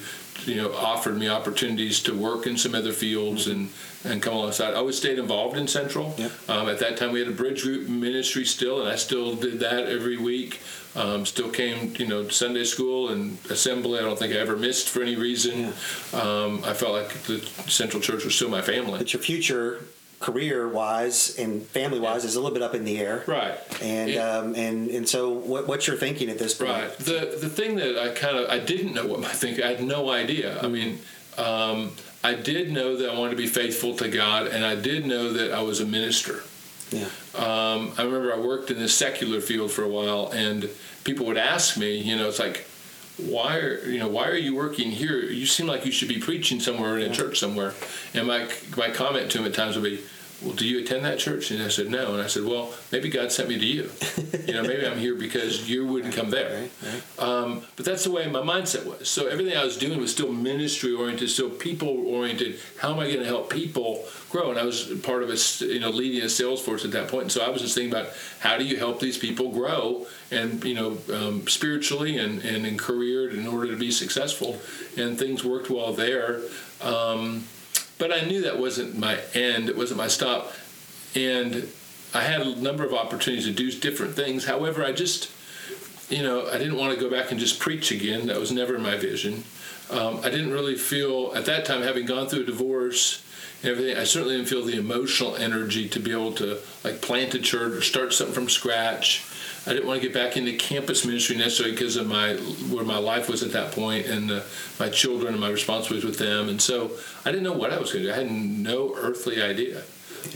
you 0.45 0.55
know, 0.55 0.73
offered 0.73 1.17
me 1.17 1.27
opportunities 1.27 2.01
to 2.03 2.13
work 2.13 2.45
in 2.45 2.57
some 2.57 2.75
other 2.75 2.93
fields 2.93 3.47
and 3.47 3.69
and 4.03 4.21
come 4.21 4.35
alongside. 4.35 4.73
I 4.73 4.77
always 4.77 4.97
stayed 4.97 5.17
involved 5.17 5.57
in 5.57 5.67
Central. 5.67 6.13
Yep. 6.17 6.31
Um, 6.47 6.69
at 6.69 6.79
that 6.79 6.97
time, 6.97 7.11
we 7.11 7.19
had 7.19 7.27
a 7.27 7.31
bridge 7.31 7.63
group 7.63 7.89
ministry 7.89 8.45
still, 8.45 8.81
and 8.81 8.89
I 8.89 8.95
still 8.95 9.35
did 9.35 9.59
that 9.61 9.87
every 9.87 10.17
week. 10.17 10.61
Um, 10.95 11.25
still 11.25 11.49
came, 11.49 11.93
you 11.97 12.07
know, 12.07 12.29
Sunday 12.29 12.63
school 12.63 13.09
and 13.09 13.37
assembly. 13.49 13.99
I 13.99 14.03
don't 14.03 14.17
think 14.17 14.33
I 14.33 14.37
ever 14.37 14.55
missed 14.55 14.89
for 14.89 15.01
any 15.01 15.15
reason. 15.15 15.73
Um, 16.13 16.63
I 16.63 16.73
felt 16.73 16.93
like 16.93 17.09
the 17.23 17.39
Central 17.67 18.01
Church 18.01 18.23
was 18.23 18.35
still 18.35 18.49
my 18.49 18.61
family. 18.61 18.99
But 18.99 19.11
your 19.11 19.21
future, 19.21 19.81
career 20.25 20.67
wise 20.67 21.37
and 21.37 21.61
family 21.67 21.99
wise, 21.99 22.25
is 22.25 22.35
a 22.35 22.39
little 22.41 22.53
bit 22.53 22.63
up 22.63 22.73
in 22.73 22.83
the 22.83 22.99
air. 22.99 23.23
Right. 23.27 23.55
And 23.81 24.09
Yeah. 24.09 24.37
um, 24.37 24.55
and 24.55 24.89
and 24.89 25.07
so, 25.07 25.29
what, 25.29 25.67
what's 25.67 25.85
your 25.85 25.97
thinking 25.97 26.29
at 26.29 26.39
this 26.39 26.55
point? 26.55 26.71
Right. 26.71 26.97
The 26.97 27.37
the 27.39 27.49
thing 27.49 27.75
that 27.75 27.97
I 28.01 28.09
kind 28.09 28.35
of 28.37 28.49
I 28.49 28.59
didn't 28.59 28.93
know 28.95 29.05
what 29.05 29.19
my 29.19 29.29
thinking. 29.29 29.63
I 29.63 29.67
had 29.75 29.83
no 29.83 30.09
idea. 30.09 30.59
I 30.61 30.67
mean, 30.67 30.99
um, 31.37 31.91
I 32.23 32.33
did 32.33 32.71
know 32.71 32.97
that 32.97 33.07
I 33.11 33.13
wanted 33.19 33.31
to 33.31 33.37
be 33.37 33.47
faithful 33.47 33.95
to 33.97 34.07
God, 34.09 34.47
and 34.47 34.65
I 34.65 34.73
did 34.75 35.05
know 35.05 35.31
that 35.33 35.51
I 35.53 35.61
was 35.61 35.79
a 35.79 35.85
minister. 35.85 36.41
Yeah. 36.91 37.05
Um, 37.35 37.93
I 37.97 38.03
remember 38.03 38.33
I 38.33 38.39
worked 38.39 38.71
in 38.71 38.79
the 38.79 38.89
secular 38.89 39.41
field 39.41 39.71
for 39.71 39.83
a 39.83 39.87
while, 39.89 40.31
and 40.33 40.69
people 41.03 41.25
would 41.27 41.37
ask 41.37 41.77
me, 41.77 41.97
you 41.97 42.15
know, 42.15 42.27
it's 42.27 42.39
like, 42.39 42.65
why 43.17 43.57
are 43.59 43.77
you 43.85 43.99
know 43.99 44.07
why 44.09 44.27
are 44.27 44.35
you 44.47 44.55
working 44.55 44.89
here? 44.91 45.19
You 45.19 45.45
seem 45.45 45.67
like 45.67 45.85
you 45.85 45.91
should 45.91 46.09
be 46.09 46.19
preaching 46.19 46.59
somewhere 46.59 46.97
in 46.97 47.11
a 47.11 47.13
church 47.13 47.37
somewhere. 47.39 47.73
And 48.15 48.25
my 48.27 48.47
my 48.75 48.89
comment 48.89 49.29
to 49.31 49.37
them 49.37 49.45
at 49.47 49.53
times 49.53 49.75
would 49.75 49.83
be, 49.85 49.99
well, 50.41 50.53
do 50.53 50.67
you 50.67 50.79
attend 50.79 51.05
that 51.05 51.17
church? 51.17 51.51
And 51.51 51.61
I 51.63 51.69
said 51.69 51.89
no. 51.89 52.13
And 52.13 52.21
I 52.21 52.27
said, 52.27 52.43
well, 52.43 52.73
maybe 52.91 53.09
God 53.09 53.31
sent 53.31 53.49
me 53.49 53.57
to 53.57 53.65
you. 53.65 53.89
you 54.47 54.53
know, 54.53 54.63
maybe 54.63 54.85
I'm 54.85 54.97
here 54.97 55.15
because 55.15 55.69
you 55.69 55.87
wouldn't 55.87 56.13
come 56.13 56.29
there. 56.29 56.61
Right, 56.61 56.71
right. 56.83 57.27
Um, 57.27 57.63
but 57.75 57.85
that's 57.85 58.03
the 58.03 58.11
way 58.11 58.27
my 58.27 58.41
mindset 58.41 58.85
was. 58.85 59.09
So 59.09 59.27
everything 59.27 59.57
I 59.57 59.63
was 59.63 59.77
doing 59.77 59.99
was 59.99 60.11
still 60.11 60.31
ministry 60.31 60.93
oriented, 60.93 61.29
still 61.29 61.49
people 61.49 61.89
oriented. 62.07 62.59
How 62.79 62.91
am 62.91 62.99
I 62.99 63.07
going 63.07 63.19
to 63.19 63.25
help 63.25 63.49
people 63.49 64.05
grow? 64.29 64.49
And 64.49 64.59
I 64.59 64.65
was 64.65 64.83
part 65.03 65.23
of 65.23 65.29
a, 65.29 65.65
you 65.65 65.79
know, 65.79 65.89
leading 65.89 66.21
a 66.21 66.29
sales 66.29 66.61
force 66.61 66.83
at 66.83 66.91
that 66.91 67.07
point. 67.07 67.23
And 67.23 67.31
so 67.31 67.43
I 67.43 67.49
was 67.49 67.61
just 67.61 67.75
thinking 67.75 67.93
about 67.93 68.11
how 68.39 68.57
do 68.57 68.65
you 68.65 68.77
help 68.77 68.99
these 68.99 69.17
people 69.17 69.51
grow 69.51 70.05
and, 70.31 70.63
you 70.63 70.75
know, 70.75 70.97
um, 71.13 71.47
spiritually 71.47 72.17
and, 72.17 72.43
and 72.43 72.65
in 72.65 72.77
career 72.77 73.29
in 73.29 73.47
order 73.47 73.71
to 73.71 73.77
be 73.77 73.91
successful. 73.91 74.59
And 74.97 75.17
things 75.17 75.43
worked 75.43 75.69
well 75.69 75.93
there. 75.93 76.41
Um, 76.81 77.45
but 77.97 78.11
I 78.11 78.25
knew 78.25 78.41
that 78.41 78.59
wasn't 78.59 78.97
my 78.97 79.19
end. 79.33 79.69
It 79.69 79.77
wasn't 79.77 79.97
my 79.97 80.07
stop. 80.07 80.53
And 81.15 81.69
I 82.13 82.21
had 82.21 82.41
a 82.41 82.55
number 82.55 82.83
of 82.83 82.93
opportunities 82.93 83.45
to 83.45 83.53
do 83.53 83.71
different 83.71 84.15
things. 84.15 84.45
However, 84.45 84.83
I 84.83 84.91
just, 84.91 85.31
you 86.09 86.23
know, 86.23 86.47
I 86.47 86.57
didn't 86.57 86.77
want 86.77 86.93
to 86.93 86.99
go 86.99 87.09
back 87.09 87.31
and 87.31 87.39
just 87.39 87.59
preach 87.59 87.91
again. 87.91 88.27
That 88.27 88.39
was 88.39 88.51
never 88.51 88.77
my 88.79 88.95
vision. 88.97 89.43
Um, 89.89 90.19
I 90.23 90.29
didn't 90.29 90.51
really 90.51 90.75
feel 90.75 91.33
at 91.35 91.45
that 91.45 91.65
time, 91.65 91.83
having 91.83 92.05
gone 92.05 92.27
through 92.27 92.41
a 92.41 92.45
divorce 92.45 93.23
and 93.61 93.71
everything. 93.71 93.97
I 93.97 94.03
certainly 94.03 94.35
didn't 94.35 94.49
feel 94.49 94.65
the 94.65 94.77
emotional 94.77 95.35
energy 95.35 95.87
to 95.89 95.99
be 95.99 96.11
able 96.11 96.33
to 96.33 96.59
like 96.83 97.01
plant 97.01 97.33
a 97.35 97.39
church 97.39 97.73
or 97.73 97.81
start 97.81 98.13
something 98.13 98.33
from 98.33 98.49
scratch. 98.49 99.23
I 99.67 99.73
didn't 99.73 99.87
want 99.87 99.99
to 100.01 100.07
get 100.07 100.13
back 100.13 100.37
into 100.37 100.53
campus 100.53 101.05
ministry 101.05 101.35
necessarily 101.37 101.73
because 101.75 101.95
of 101.95 102.07
my 102.07 102.33
where 102.73 102.85
my 102.85 102.97
life 102.97 103.27
was 103.29 103.41
at 103.43 103.51
that 103.53 103.71
point 103.71 104.05
and 104.05 104.29
uh, 104.31 104.41
my 104.79 104.89
children 104.89 105.33
and 105.33 105.41
my 105.41 105.49
responsibilities 105.49 106.05
with 106.05 106.19
them. 106.19 106.49
And 106.49 106.61
so 106.61 106.91
I 107.25 107.31
didn't 107.31 107.43
know 107.43 107.53
what 107.53 107.71
I 107.73 107.79
was 107.79 107.91
going 107.91 108.05
to 108.05 108.09
do. 108.11 108.13
I 108.13 108.23
had 108.23 108.31
no 108.31 108.93
earthly 108.95 109.41
idea. 109.41 109.81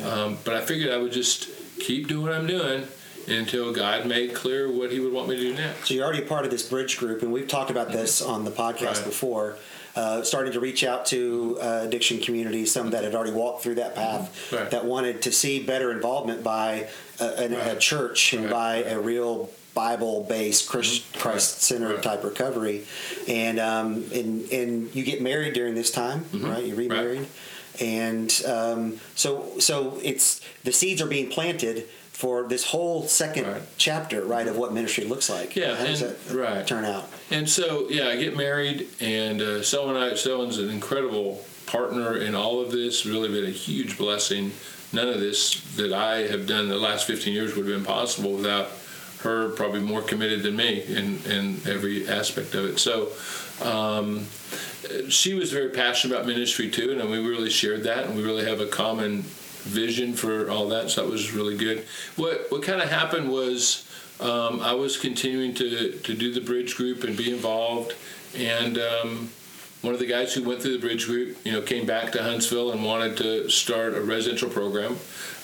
Um, 0.03 0.37
but 0.43 0.55
I 0.55 0.61
figured 0.61 0.91
I 0.91 0.97
would 0.97 1.11
just 1.11 1.49
keep 1.79 2.07
doing 2.07 2.23
what 2.27 2.33
I'm 2.33 2.47
doing 2.47 2.85
until 3.27 3.71
God 3.73 4.07
made 4.07 4.33
clear 4.33 4.71
what 4.71 4.91
He 4.91 4.99
would 4.99 5.13
want 5.13 5.29
me 5.29 5.35
to 5.35 5.41
do 5.41 5.53
next. 5.53 5.87
So 5.89 5.93
you're 5.93 6.05
already 6.05 6.21
part 6.25 6.45
of 6.45 6.51
this 6.51 6.67
bridge 6.67 6.97
group, 6.97 7.21
and 7.21 7.31
we've 7.31 7.47
talked 7.47 7.69
about 7.69 7.91
this 7.91 8.21
on 8.23 8.45
the 8.45 8.51
podcast 8.51 8.77
Mm-hmm. 8.77 8.85
Right. 8.85 9.05
before. 9.05 9.57
Uh, 9.99 10.23
starting 10.23 10.53
to 10.53 10.61
reach 10.69 10.81
out 10.91 11.01
to 11.13 11.57
uh, 11.61 11.81
addiction 11.87 12.17
communities, 12.27 12.71
some 12.71 12.87
that 12.91 13.03
had 13.03 13.13
already 13.15 13.33
walked 13.43 13.59
through 13.63 13.75
that 13.83 13.93
path, 13.95 14.23
Mm-hmm. 14.29 14.55
Right. 14.55 14.71
that 14.71 14.83
wanted 14.85 15.15
to 15.23 15.31
see 15.31 15.55
better 15.73 15.91
involvement 15.91 16.39
by 16.43 16.87
a, 17.19 17.25
a, 17.43 17.71
a 17.73 17.75
church 17.89 18.19
and 18.33 18.43
Right. 18.45 18.51
by 18.85 18.91
a 18.95 18.97
real 19.11 19.49
Bible-based 19.75 20.69
Christ, 20.69 21.03
Christ-centered 21.23 21.85
Mm-hmm. 21.87 21.95
Right. 21.95 22.03
type 22.03 22.23
recovery, 22.23 22.77
and 23.27 23.59
um, 23.59 23.87
and 24.19 24.31
and 24.59 24.71
you 24.95 25.03
get 25.03 25.19
married 25.21 25.53
during 25.59 25.73
this 25.75 25.91
time, 25.91 26.19
right? 26.33 26.63
You 26.69 26.75
remarried, 26.75 27.25
and 27.81 28.29
um, 28.47 28.81
so 29.15 29.59
so 29.59 29.99
it's 30.11 30.41
the 30.63 30.71
seeds 30.71 31.01
are 31.01 31.07
being 31.17 31.29
planted 31.29 31.75
for 32.19 32.43
this 32.49 32.65
whole 32.65 33.07
second 33.07 33.45
Right. 33.47 33.61
chapter, 33.77 34.21
right, 34.25 34.45
of 34.45 34.57
what 34.57 34.73
ministry 34.73 35.05
looks 35.05 35.29
like. 35.29 35.55
Yeah, 35.55 35.75
How 35.75 35.85
does 35.85 36.01
and- 36.01 36.13
that 36.27 36.35
right. 36.35 36.67
turn 36.67 36.83
out? 36.83 37.09
And 37.31 37.49
so, 37.49 37.87
yeah, 37.89 38.09
I 38.09 38.17
get 38.17 38.35
married, 38.35 38.89
and 38.99 39.41
uh, 39.41 39.63
Selwyn, 39.63 39.95
I, 39.95 40.15
Selwyn's 40.15 40.57
an 40.57 40.69
incredible 40.69 41.45
partner 41.65 42.17
in 42.17 42.35
all 42.35 42.59
of 42.59 42.71
this. 42.71 43.05
Really 43.05 43.29
been 43.29 43.45
a 43.45 43.53
huge 43.53 43.97
blessing. 43.97 44.51
None 44.91 45.07
of 45.07 45.21
this 45.21 45.61
that 45.77 45.93
I 45.93 46.27
have 46.27 46.45
done 46.45 46.67
the 46.67 46.75
last 46.75 47.07
15 47.07 47.31
years 47.33 47.55
would 47.55 47.65
have 47.65 47.73
been 47.73 47.85
possible 47.85 48.33
without 48.33 48.67
her 49.19 49.51
probably 49.51 49.79
more 49.79 50.01
committed 50.01 50.43
than 50.43 50.57
me 50.57 50.81
in, 50.83 51.19
in 51.25 51.61
every 51.69 52.05
aspect 52.09 52.53
of 52.53 52.65
it. 52.65 52.79
So 52.79 53.13
um, 53.61 54.25
she 55.07 55.35
was 55.35 55.53
very 55.53 55.69
passionate 55.69 56.15
about 56.15 56.27
ministry 56.27 56.69
too, 56.69 56.97
and 56.99 57.09
we 57.09 57.19
really 57.25 57.49
shared 57.49 57.83
that, 57.83 58.07
and 58.07 58.15
we 58.17 58.23
really 58.23 58.43
have 58.43 58.59
a 58.59 58.67
common 58.67 59.23
vision 59.63 60.13
for 60.13 60.49
all 60.49 60.67
that. 60.69 60.89
So 60.89 61.03
that 61.03 61.11
was 61.11 61.31
really 61.31 61.57
good. 61.57 61.85
What 62.15 62.47
what 62.49 62.63
kind 62.63 62.81
of 62.81 62.89
happened 62.89 63.31
was 63.31 63.87
um, 64.19 64.59
I 64.61 64.73
was 64.73 64.97
continuing 64.97 65.53
to 65.55 65.91
to 65.91 66.13
do 66.13 66.33
the 66.33 66.41
bridge 66.41 66.75
group 66.75 67.03
and 67.03 67.15
be 67.15 67.31
involved, 67.31 67.95
and 68.35 68.77
um, 68.77 69.29
one 69.81 69.93
of 69.93 69.99
the 69.99 70.05
guys 70.05 70.33
who 70.33 70.43
went 70.43 70.61
through 70.61 70.73
the 70.73 70.79
bridge 70.79 71.05
group, 71.05 71.37
you 71.45 71.53
know, 71.53 71.61
came 71.61 71.85
back 71.85 72.11
to 72.11 72.23
Huntsville 72.23 72.71
and 72.71 72.83
wanted 72.83 73.15
to 73.17 73.49
start 73.49 73.95
a 73.95 74.01
residential 74.01 74.49
program, 74.49 74.97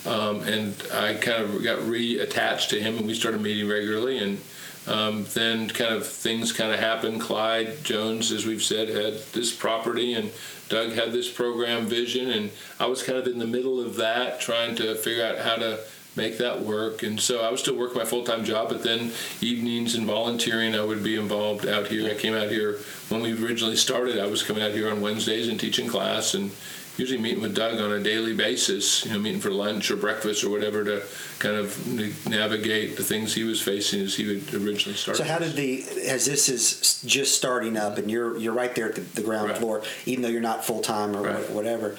um, 0.05 0.41
and 0.41 0.75
I 0.93 1.13
kind 1.13 1.43
of 1.43 1.63
got 1.63 1.79
reattached 1.79 2.69
to 2.69 2.81
him, 2.81 2.97
and 2.97 3.07
we 3.07 3.13
started 3.13 3.41
meeting 3.41 3.69
regularly, 3.69 4.17
and 4.17 4.41
um, 4.87 5.25
then 5.33 5.69
kind 5.69 5.93
of 5.93 6.07
things 6.07 6.51
kind 6.51 6.73
of 6.73 6.79
happened. 6.79 7.21
Clyde 7.21 7.83
Jones, 7.83 8.31
as 8.31 8.45
we've 8.45 8.63
said, 8.63 8.89
had 8.89 9.21
this 9.33 9.53
property, 9.53 10.13
and 10.13 10.31
Doug 10.69 10.93
had 10.93 11.11
this 11.11 11.31
program 11.31 11.85
vision, 11.85 12.29
and 12.29 12.51
I 12.79 12.85
was 12.87 13.03
kind 13.03 13.17
of 13.17 13.27
in 13.27 13.39
the 13.39 13.47
middle 13.47 13.79
of 13.79 13.95
that, 13.97 14.39
trying 14.39 14.75
to 14.75 14.95
figure 14.95 15.25
out 15.25 15.39
how 15.39 15.55
to 15.55 15.79
make 16.15 16.37
that 16.37 16.61
work. 16.61 17.03
And 17.03 17.19
so 17.19 17.41
I 17.41 17.51
was 17.51 17.59
still 17.59 17.75
working 17.75 17.97
my 17.97 18.05
full 18.05 18.23
time 18.23 18.45
job, 18.45 18.69
but 18.69 18.83
then 18.83 19.11
evenings 19.41 19.95
and 19.95 20.05
volunteering, 20.05 20.75
I 20.75 20.83
would 20.83 21.03
be 21.03 21.15
involved 21.15 21.67
out 21.67 21.87
here. 21.87 22.09
I 22.09 22.15
came 22.15 22.33
out 22.33 22.49
here 22.49 22.79
when 23.09 23.21
we 23.21 23.33
originally 23.33 23.75
started. 23.75 24.19
I 24.19 24.27
was 24.27 24.43
coming 24.43 24.63
out 24.63 24.71
here 24.71 24.89
on 24.89 25.01
Wednesdays 25.01 25.47
and 25.47 25.59
teaching 25.59 25.87
class, 25.87 26.33
and 26.33 26.51
usually 26.97 27.19
meeting 27.19 27.41
with 27.41 27.55
Doug 27.55 27.79
on 27.79 27.91
a 27.91 27.99
daily 28.01 28.33
basis. 28.33 29.05
You 29.05 29.13
know, 29.13 29.19
meeting 29.19 29.41
for 29.41 29.51
lunch 29.51 29.91
or 29.91 29.95
breakfast 29.95 30.43
or 30.43 30.49
whatever 30.49 30.83
to 30.83 31.03
kind 31.39 31.55
of 31.55 31.87
navigate 32.29 32.97
the 32.97 33.03
things 33.03 33.33
he 33.33 33.43
was 33.43 33.61
facing 33.61 34.01
as 34.01 34.15
he 34.15 34.25
would 34.27 34.53
originally 34.53 34.97
start. 34.97 35.17
So 35.17 35.23
how 35.23 35.39
did 35.39 35.55
the 35.55 35.83
as 36.07 36.25
this 36.25 36.49
is 36.49 37.01
just 37.05 37.35
starting 37.35 37.77
up 37.77 37.97
and 37.97 38.09
you're 38.09 38.37
you're 38.37 38.53
right 38.53 38.73
there 38.75 38.89
at 38.89 38.95
the, 38.95 39.01
the 39.01 39.21
ground 39.21 39.49
Right. 39.49 39.57
floor, 39.57 39.83
even 40.05 40.21
though 40.23 40.29
you're 40.29 40.41
not 40.41 40.63
full 40.65 40.81
time 40.81 41.15
or 41.15 41.21
Right. 41.23 41.49
whatever. 41.51 41.97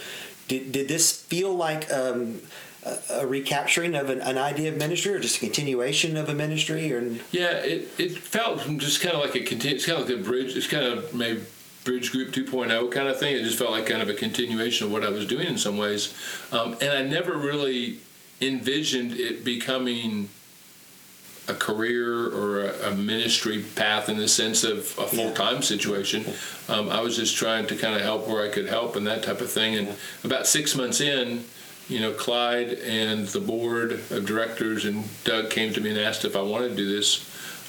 Did, 0.48 0.70
did 0.70 0.86
this 0.86 1.10
feel 1.10 1.52
like 1.52 1.92
um, 1.92 2.40
a, 3.10 3.26
recapturing 3.26 3.96
of 3.96 4.10
an, 4.10 4.20
an 4.20 4.38
idea 4.38 4.70
of 4.70 4.76
ministry, 4.78 5.12
or 5.12 5.18
just 5.18 5.38
a 5.38 5.40
continuation 5.40 6.16
of 6.16 6.28
a 6.28 6.34
ministry, 6.34 6.92
or 6.92 7.00
Yeah, 7.32 7.50
it, 7.54 7.88
it 7.98 8.16
felt 8.16 8.60
just 8.78 9.00
kind 9.00 9.16
of 9.16 9.20
like 9.22 9.34
a 9.34 9.40
continu 9.40 9.72
It's 9.72 9.86
kind 9.86 10.00
of 10.00 10.08
like 10.08 10.18
a 10.18 10.22
bridge. 10.22 10.56
It's 10.56 10.68
kind 10.68 10.84
of 10.84 11.12
maybe 11.12 11.42
bridge 11.86 12.12
group 12.12 12.32
2.0 12.32 12.90
kind 12.90 13.08
of 13.08 13.18
thing. 13.18 13.34
It 13.34 13.44
just 13.44 13.58
felt 13.58 13.70
like 13.70 13.86
kind 13.86 14.02
of 14.02 14.10
a 14.10 14.14
continuation 14.14 14.86
of 14.86 14.92
what 14.92 15.04
I 15.04 15.08
was 15.08 15.26
doing 15.26 15.46
in 15.46 15.56
some 15.56 15.78
ways, 15.78 16.14
um, 16.52 16.76
and 16.82 16.90
I 16.90 17.02
never 17.02 17.38
really 17.38 18.00
envisioned 18.42 19.12
it 19.12 19.44
becoming 19.44 20.28
a 21.48 21.54
career 21.54 22.26
or 22.26 22.64
a, 22.64 22.90
a 22.90 22.94
ministry 22.94 23.64
path 23.76 24.08
in 24.08 24.16
the 24.16 24.28
sense 24.28 24.64
of 24.64 24.78
a 24.98 25.06
full 25.06 25.32
time 25.32 25.62
situation. 25.62 26.24
Um, 26.68 26.90
I 26.90 27.00
was 27.00 27.16
just 27.16 27.36
trying 27.36 27.66
to 27.68 27.76
kind 27.76 27.94
of 27.94 28.02
help 28.02 28.26
where 28.26 28.44
I 28.44 28.48
could 28.48 28.66
help 28.66 28.96
and 28.96 29.06
that 29.06 29.22
type 29.22 29.40
of 29.40 29.50
thing. 29.50 29.76
And 29.76 29.96
about 30.24 30.46
six 30.46 30.74
months 30.74 31.00
in, 31.00 31.44
you 31.88 32.00
know, 32.00 32.12
Clyde 32.12 32.72
and 32.72 33.28
the 33.28 33.40
board 33.40 33.92
of 33.92 34.26
directors 34.26 34.84
and 34.84 35.04
Doug 35.22 35.50
came 35.50 35.72
to 35.74 35.80
me 35.80 35.90
and 35.90 35.98
asked 35.98 36.24
if 36.24 36.34
I 36.34 36.42
wanted 36.42 36.70
to 36.70 36.74
do 36.74 36.88
this 36.88 37.24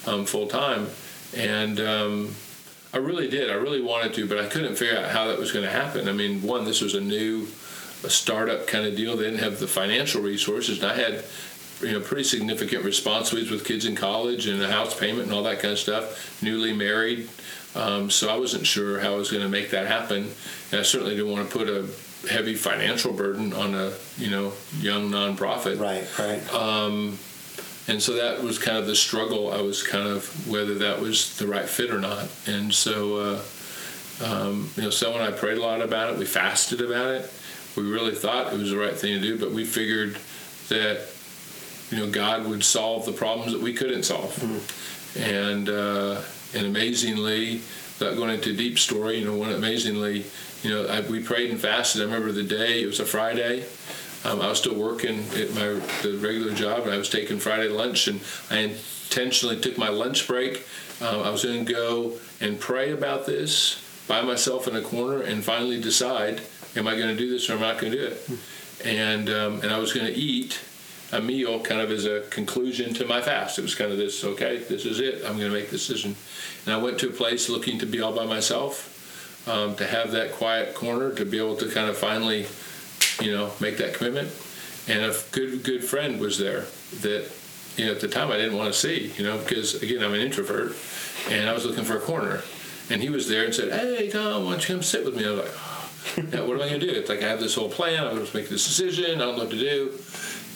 um, 0.06 0.24
full 0.24 0.48
time, 0.48 0.88
and 1.36 1.80
um, 1.80 2.34
I 2.92 2.96
really 2.98 3.28
did. 3.28 3.50
I 3.50 3.54
really 3.54 3.82
wanted 3.82 4.14
to, 4.14 4.26
but 4.26 4.38
I 4.38 4.46
couldn't 4.46 4.76
figure 4.76 4.98
out 4.98 5.10
how 5.10 5.26
that 5.26 5.38
was 5.38 5.52
going 5.52 5.64
to 5.64 5.70
happen. 5.70 6.08
I 6.08 6.12
mean, 6.12 6.42
one, 6.42 6.64
this 6.64 6.80
was 6.80 6.94
a 6.94 7.00
new, 7.00 7.46
a 8.02 8.10
startup 8.10 8.66
kind 8.66 8.86
of 8.86 8.96
deal. 8.96 9.16
They 9.16 9.24
didn't 9.24 9.40
have 9.40 9.58
the 9.58 9.66
financial 9.66 10.22
resources, 10.22 10.82
and 10.82 10.90
I 10.90 10.94
had, 10.94 11.24
you 11.82 11.92
know, 11.92 12.00
pretty 12.00 12.24
significant 12.24 12.84
responsibilities 12.84 13.50
with 13.50 13.64
kids 13.66 13.84
in 13.84 13.94
college 13.94 14.46
and 14.46 14.62
a 14.62 14.70
house 14.70 14.98
payment 14.98 15.24
and 15.24 15.32
all 15.32 15.42
that 15.42 15.60
kind 15.60 15.72
of 15.72 15.78
stuff. 15.78 16.42
Newly 16.42 16.72
married, 16.72 17.28
um, 17.74 18.10
so 18.10 18.30
I 18.30 18.38
wasn't 18.38 18.66
sure 18.66 19.00
how 19.00 19.14
I 19.14 19.16
was 19.16 19.30
going 19.30 19.42
to 19.42 19.50
make 19.50 19.70
that 19.70 19.86
happen, 19.86 20.30
and 20.72 20.80
I 20.80 20.82
certainly 20.82 21.14
didn't 21.14 21.30
want 21.30 21.50
to 21.50 21.58
put 21.58 21.68
a 21.68 21.86
heavy 22.26 22.54
financial 22.54 23.12
burden 23.12 23.52
on 23.52 23.74
a 23.74 23.92
you 24.16 24.30
know 24.30 24.52
young 24.80 25.10
nonprofit. 25.10 25.78
right, 25.78 26.18
right. 26.18 26.54
And 27.88 28.02
so 28.02 28.12
that 28.14 28.42
was 28.42 28.58
kind 28.58 28.76
of 28.76 28.86
the 28.86 28.94
struggle. 28.94 29.50
I 29.50 29.62
was 29.62 29.82
kind 29.82 30.06
of 30.06 30.46
whether 30.46 30.74
that 30.74 31.00
was 31.00 31.36
the 31.38 31.46
right 31.46 31.66
fit 31.66 31.90
or 31.90 31.98
not. 31.98 32.28
And 32.46 32.72
so, 32.72 33.16
uh, 33.16 33.42
um, 34.22 34.70
you 34.76 34.82
know, 34.82 34.90
and 35.14 35.22
I 35.22 35.30
prayed 35.30 35.56
a 35.56 35.62
lot 35.62 35.80
about 35.80 36.12
it. 36.12 36.18
We 36.18 36.26
fasted 36.26 36.82
about 36.82 37.14
it. 37.14 37.32
We 37.76 37.84
really 37.84 38.14
thought 38.14 38.52
it 38.52 38.58
was 38.58 38.70
the 38.70 38.76
right 38.76 38.94
thing 38.94 39.14
to 39.14 39.20
do, 39.20 39.38
but 39.38 39.52
we 39.52 39.64
figured 39.64 40.18
that, 40.68 41.00
you 41.90 41.98
know, 41.98 42.10
God 42.10 42.46
would 42.46 42.62
solve 42.62 43.06
the 43.06 43.12
problems 43.12 43.52
that 43.52 43.62
we 43.62 43.72
couldn't 43.72 44.02
solve. 44.02 44.36
And 45.16 45.68
uh, 45.68 46.20
and 46.54 46.66
amazingly, 46.66 47.62
without 47.98 48.16
going 48.16 48.30
into 48.30 48.50
a 48.50 48.56
deep 48.56 48.78
story, 48.78 49.18
you 49.18 49.24
know, 49.24 49.36
one 49.36 49.52
amazingly, 49.52 50.24
you 50.62 50.70
know, 50.70 50.86
I, 50.86 51.00
we 51.02 51.22
prayed 51.22 51.50
and 51.50 51.60
fasted. 51.60 52.02
I 52.02 52.04
remember 52.04 52.32
the 52.32 52.42
day. 52.42 52.82
It 52.82 52.86
was 52.86 53.00
a 53.00 53.06
Friday. 53.06 53.64
Um, 54.24 54.40
I 54.40 54.48
was 54.48 54.58
still 54.58 54.74
working 54.74 55.24
at 55.36 55.54
my 55.54 55.80
regular 56.02 56.52
job, 56.52 56.82
and 56.82 56.92
I 56.92 56.98
was 56.98 57.08
taking 57.08 57.38
Friday 57.38 57.68
lunch, 57.68 58.08
and 58.08 58.20
I 58.50 58.58
intentionally 58.58 59.60
took 59.60 59.78
my 59.78 59.88
lunch 59.88 60.26
break. 60.26 60.66
Um, 61.00 61.22
I 61.22 61.30
was 61.30 61.44
going 61.44 61.64
to 61.64 61.72
go 61.72 62.14
and 62.40 62.58
pray 62.58 62.90
about 62.90 63.26
this 63.26 63.82
by 64.08 64.22
myself 64.22 64.66
in 64.66 64.74
a 64.74 64.82
corner, 64.82 65.22
and 65.22 65.44
finally 65.44 65.80
decide: 65.80 66.42
Am 66.76 66.88
I 66.88 66.96
going 66.96 67.08
to 67.08 67.16
do 67.16 67.30
this 67.30 67.48
or 67.48 67.54
am 67.54 67.60
I 67.60 67.72
not 67.72 67.80
going 67.80 67.92
to 67.92 67.98
do 67.98 68.06
it? 68.06 68.30
And 68.84 69.28
um, 69.30 69.60
and 69.62 69.72
I 69.72 69.78
was 69.78 69.92
going 69.92 70.06
to 70.06 70.14
eat 70.14 70.60
a 71.12 71.20
meal, 71.20 71.60
kind 71.60 71.80
of 71.80 71.90
as 71.90 72.04
a 72.04 72.20
conclusion 72.28 72.92
to 72.94 73.06
my 73.06 73.22
fast. 73.22 73.58
It 73.58 73.62
was 73.62 73.74
kind 73.74 73.92
of 73.92 73.98
this: 73.98 74.24
Okay, 74.24 74.58
this 74.58 74.84
is 74.84 74.98
it. 74.98 75.24
I'm 75.24 75.38
going 75.38 75.50
to 75.50 75.56
make 75.56 75.68
a 75.68 75.70
decision. 75.70 76.16
And 76.66 76.74
I 76.74 76.78
went 76.78 76.98
to 77.00 77.08
a 77.08 77.12
place 77.12 77.48
looking 77.48 77.78
to 77.78 77.86
be 77.86 78.00
all 78.00 78.12
by 78.12 78.26
myself, 78.26 79.46
um, 79.48 79.76
to 79.76 79.86
have 79.86 80.10
that 80.12 80.32
quiet 80.32 80.74
corner, 80.74 81.12
to 81.14 81.24
be 81.24 81.38
able 81.38 81.56
to 81.56 81.70
kind 81.70 81.88
of 81.88 81.96
finally 81.96 82.46
you 83.20 83.32
know, 83.32 83.52
make 83.60 83.76
that 83.78 83.94
commitment. 83.94 84.30
And 84.88 85.04
a 85.04 85.14
good 85.32 85.62
good 85.64 85.84
friend 85.84 86.18
was 86.18 86.38
there 86.38 86.64
that, 87.02 87.30
you 87.76 87.86
know, 87.86 87.92
at 87.92 88.00
the 88.00 88.08
time 88.08 88.30
I 88.30 88.36
didn't 88.38 88.56
want 88.56 88.72
to 88.72 88.78
see, 88.78 89.12
you 89.16 89.24
know, 89.24 89.38
because 89.38 89.82
again 89.82 90.02
I'm 90.02 90.14
an 90.14 90.20
introvert, 90.20 90.74
and 91.28 91.48
I 91.48 91.52
was 91.52 91.66
looking 91.66 91.84
for 91.84 91.96
a 91.96 92.00
corner, 92.00 92.42
and 92.88 93.02
he 93.02 93.10
was 93.10 93.28
there 93.28 93.44
and 93.44 93.54
said, 93.54 93.70
"Hey 93.70 94.08
Tom, 94.08 94.44
why 94.44 94.52
don't 94.52 94.68
you 94.68 94.74
come 94.74 94.82
sit 94.82 95.04
with 95.04 95.16
me?" 95.16 95.26
I 95.26 95.30
was 95.30 95.40
like, 95.40 96.34
oh, 96.34 96.46
"What 96.46 96.54
am 96.56 96.62
I 96.62 96.68
going 96.68 96.80
to 96.80 96.86
do?" 96.86 96.92
It's 96.92 97.10
like 97.10 97.22
I 97.22 97.28
have 97.28 97.40
this 97.40 97.54
whole 97.54 97.68
plan. 97.68 98.02
I'm 98.06 98.14
going 98.14 98.26
to 98.26 98.36
make 98.36 98.48
this 98.48 98.64
decision. 98.66 99.16
I 99.16 99.24
don't 99.24 99.36
know 99.36 99.44
what 99.44 99.50
to 99.50 99.58
do, 99.58 99.92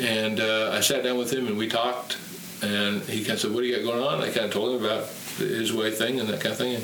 and 0.00 0.40
uh, 0.40 0.70
I 0.72 0.80
sat 0.80 1.04
down 1.04 1.18
with 1.18 1.30
him 1.30 1.46
and 1.46 1.58
we 1.58 1.68
talked, 1.68 2.16
and 2.62 3.02
he 3.02 3.20
kind 3.20 3.32
of 3.32 3.40
said, 3.40 3.52
"What 3.52 3.60
do 3.60 3.66
you 3.66 3.76
got 3.76 3.84
going 3.84 4.02
on?" 4.02 4.22
I 4.22 4.32
kind 4.32 4.46
of 4.46 4.52
told 4.52 4.76
him 4.76 4.86
about 4.86 5.08
his 5.36 5.74
way 5.74 5.90
thing 5.90 6.20
and 6.20 6.28
that 6.30 6.40
kind 6.40 6.52
of 6.52 6.58
thing, 6.58 6.82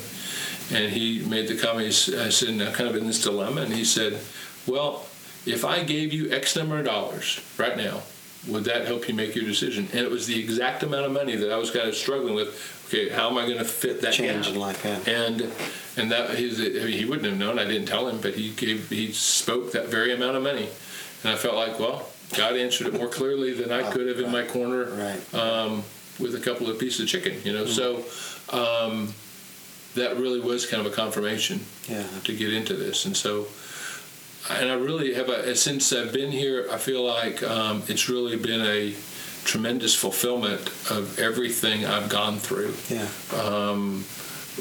and, 0.77 0.93
he 0.93 1.25
made 1.25 1.49
the 1.49 1.57
comment. 1.57 1.89
I 2.19 2.29
said, 2.29 2.61
"I'm 2.61 2.73
kind 2.75 2.91
of 2.91 2.97
in 2.97 3.07
this 3.07 3.23
dilemma," 3.23 3.63
and 3.63 3.73
he 3.73 3.87
said, 3.87 4.19
"Well." 4.67 5.08
If 5.49 5.65
I 5.65 5.83
gave 5.83 6.13
you 6.13 6.31
X 6.31 6.57
number 6.57 6.79
of 6.79 6.85
dollars 6.85 7.41
right 7.59 7.77
now, 7.77 8.03
would 8.47 8.65
that 8.65 8.87
help 8.87 9.09
you 9.09 9.15
make 9.15 9.35
your 9.35 9.45
decision? 9.45 9.89
And 9.93 10.01
it 10.01 10.11
was 10.11 10.27
the 10.27 10.39
exact 10.39 10.83
amount 10.83 11.07
of 11.07 11.13
money 11.13 11.37
that 11.37 11.53
I 11.53 11.57
was 11.57 11.71
kind 11.71 11.89
of 11.89 11.95
struggling 11.95 12.35
with. 12.35 12.75
Okay, 12.89 13.09
how 13.11 13.29
am 13.29 13.37
I 13.37 13.45
going 13.47 13.59
to 13.59 13.65
fit 13.65 14.01
that 14.01 14.15
Change 14.15 14.47
gap? 14.47 14.55
in 14.55 14.61
life, 14.61 14.83
yeah. 14.85 15.13
And 15.13 15.53
and 15.97 16.11
that 16.11 16.31
his, 16.31 16.59
I 16.61 16.85
mean, 16.87 16.97
he 16.99 17.05
wouldn't 17.05 17.27
have 17.27 17.37
known. 17.39 17.59
I 17.59 17.65
didn't 17.65 17.87
tell 17.87 18.09
him, 18.09 18.21
but 18.21 18.35
he 18.35 18.51
gave 18.51 18.89
he 18.89 19.13
spoke 19.13 19.73
that 19.73 19.89
very 19.89 20.13
amount 20.15 20.37
of 20.37 20.43
money, 20.43 20.69
and 21.23 21.33
I 21.33 21.37
felt 21.37 21.57
like, 21.57 21.79
well, 21.79 22.09
God 22.37 22.57
answered 22.57 22.87
it 22.87 22.95
more 22.95 23.09
clearly 23.09 23.53
than 23.53 23.71
I 23.73 23.91
could 23.91 24.07
have 24.09 24.21
in 24.21 24.31
my 24.33 24.45
corner 24.45 24.85
Right. 24.85 25.35
um, 25.35 25.83
with 26.19 26.35
a 26.35 26.41
couple 26.41 26.71
of 26.71 26.79
pieces 26.79 27.01
of 27.01 27.09
chicken. 27.09 27.41
You 27.45 27.53
know, 27.53 27.67
so. 27.67 28.05
Um, 28.51 29.13
that 29.95 30.17
really 30.17 30.39
was 30.39 30.65
kind 30.65 30.85
of 30.87 30.93
a 30.93 30.95
confirmation 30.95 31.59
Yeah. 31.89 32.05
to 32.25 32.33
get 32.37 32.53
into 32.53 32.75
this, 32.75 33.05
and 33.05 33.17
so 33.17 33.49
and 34.51 34.71
I 34.71 34.75
really 34.75 35.15
have 35.15 35.29
a 35.29 35.55
since 35.55 35.93
I've 35.93 36.13
been 36.13 36.31
here. 36.33 36.67
I 36.71 36.79
feel 36.79 37.05
like 37.05 37.43
um, 37.43 37.83
it's 37.89 38.09
really 38.09 38.37
been 38.37 38.61
a 38.63 38.95
tremendous 39.45 39.95
fulfillment 39.95 40.61
of 40.91 41.19
everything 41.19 41.85
I've 41.87 42.09
gone 42.09 42.39
through, 42.39 42.75
Yeah. 42.91 43.09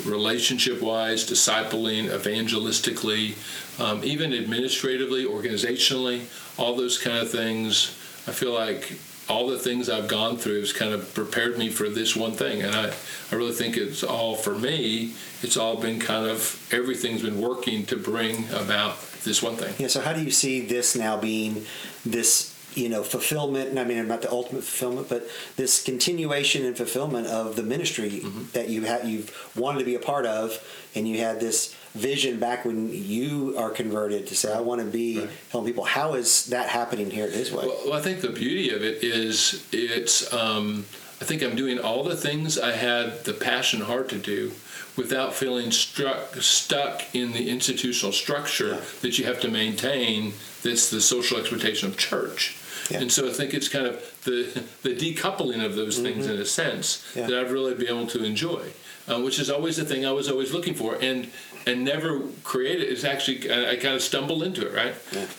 relationship 0.05 0.79
wise, 0.81 1.27
discipling, 1.27 2.09
evangelistically, 2.09 3.35
um, 3.79 4.03
even 4.03 4.33
administratively, 4.33 5.25
organizationally, 5.25 6.21
all 6.57 6.75
those 6.75 6.97
kind 6.97 7.17
of 7.17 7.29
things. 7.31 7.95
I 8.27 8.31
feel 8.31 8.53
like 8.53 8.93
all 9.27 9.47
the 9.47 9.57
things 9.59 9.89
I've 9.89 10.07
gone 10.07 10.37
through 10.37 10.59
has 10.61 10.71
kind 10.71 10.93
of 10.93 11.13
prepared 11.13 11.57
me 11.57 11.69
for 11.69 11.89
this 11.89 12.15
one 12.15 12.31
thing, 12.33 12.61
and 12.61 12.73
I, 12.75 12.93
I 13.31 13.35
really 13.35 13.53
think 13.53 13.75
it's 13.75 14.03
all 14.03 14.35
for 14.35 14.55
me. 14.55 15.13
It's 15.41 15.57
all 15.57 15.75
been 15.77 15.99
kind 15.99 16.29
of 16.29 16.65
everything's 16.71 17.23
been 17.23 17.41
working 17.41 17.85
to 17.87 17.97
bring 17.97 18.47
about 18.51 18.97
this 19.27 19.43
one 19.43 19.55
thing. 19.55 19.73
Yeah. 19.77 19.87
So 19.87 20.01
how 20.01 20.13
do 20.13 20.23
you 20.23 20.31
see 20.31 20.61
this 20.61 20.95
now 20.95 21.17
being 21.17 21.65
this 22.05 22.53
you 22.75 22.89
know 22.89 23.01
fulfillment 23.01 23.69
and 23.71 23.79
i 23.79 23.83
mean 23.83 24.07
not 24.07 24.21
the 24.21 24.29
ultimate 24.29 24.63
fulfillment 24.63 25.09
but 25.09 25.27
this 25.55 25.81
continuation 25.83 26.63
and 26.63 26.77
fulfillment 26.77 27.25
of 27.25 27.55
the 27.55 27.63
ministry 27.63 28.09
Mm-hmm. 28.21 28.43
that 28.53 28.69
you 28.69 28.83
have 28.83 29.03
you've 29.09 29.31
wanted 29.55 29.79
to 29.79 29.85
be 29.85 29.95
a 29.95 29.99
part 29.99 30.27
of 30.27 30.59
and 30.93 31.07
you 31.07 31.17
had 31.17 31.39
this 31.39 31.73
vision 31.95 32.39
back 32.39 32.65
when 32.65 32.93
you 32.93 33.55
are 33.57 33.71
converted 33.71 34.27
to 34.27 34.35
say 34.35 34.53
i 34.53 34.59
want 34.59 34.79
to 34.81 34.85
be 34.85 35.19
Right. 35.21 35.29
helping 35.49 35.69
people 35.71 35.85
how 35.85 36.13
is 36.13 36.45
that 36.47 36.69
happening 36.69 37.09
here 37.09 37.25
at 37.25 37.33
his 37.33 37.51
way 37.51 37.65
Well, 37.65 37.79
well, 37.85 37.93
I 37.93 38.01
think 38.01 38.21
the 38.21 38.29
beauty 38.29 38.69
of 38.69 38.83
it 38.83 39.03
is 39.03 39.65
it's. 39.71 40.31
Um, 40.31 40.85
I 41.19 41.25
think 41.25 41.41
I'm 41.41 41.55
doing 41.55 41.79
all 41.79 42.03
the 42.03 42.15
things 42.15 42.59
I 42.59 42.73
had 42.73 43.23
the 43.23 43.33
passion 43.33 43.81
heart 43.81 44.07
to 44.09 44.19
do, 44.19 44.51
without 44.97 45.33
feeling 45.33 45.71
struck 45.71 46.35
stuck 46.41 47.03
in 47.15 47.31
the 47.31 47.49
institutional 47.49 48.11
structure 48.11 48.69
Yeah. 48.69 48.81
that 49.01 49.19
you 49.19 49.25
have 49.25 49.39
to 49.41 49.47
maintain. 49.47 50.33
That's 50.63 50.89
the 50.89 50.99
social 50.99 51.37
expectation 51.37 51.87
of 51.87 51.97
church. 51.97 52.57
Yeah. 52.89 52.99
And 53.01 53.11
so 53.11 53.27
I 53.27 53.31
think 53.33 53.53
it's 53.53 53.67
kind 53.69 53.85
of 53.85 53.95
the 54.25 54.63
the 54.83 54.95
decoupling 54.95 55.63
of 55.63 55.75
those 55.75 55.99
things 55.99 56.25
in 56.27 56.37
a 56.39 56.45
sense 56.45 56.97
Mm-hmm. 56.97 57.19
Yeah. 57.19 57.27
that 57.27 57.39
I've 57.39 57.51
really 57.51 57.73
been 57.75 57.87
able 57.87 58.07
to 58.07 58.23
enjoy, 58.23 58.63
uh, 59.07 59.19
which 59.21 59.39
is 59.39 59.49
always 59.49 59.77
the 59.77 59.85
thing 59.85 60.05
I 60.05 60.11
was 60.11 60.29
always 60.29 60.51
looking 60.53 60.73
for, 60.73 60.95
and 61.01 61.29
and 61.65 61.83
never 61.83 62.21
created. 62.45 62.87
It's 62.89 63.03
actually 63.03 63.51
I, 63.51 63.71
I 63.71 63.75
kind 63.75 63.93
of 63.95 64.01
stumbled 64.01 64.41
into 64.41 64.65
it, 64.67 64.73
right? 64.73 64.95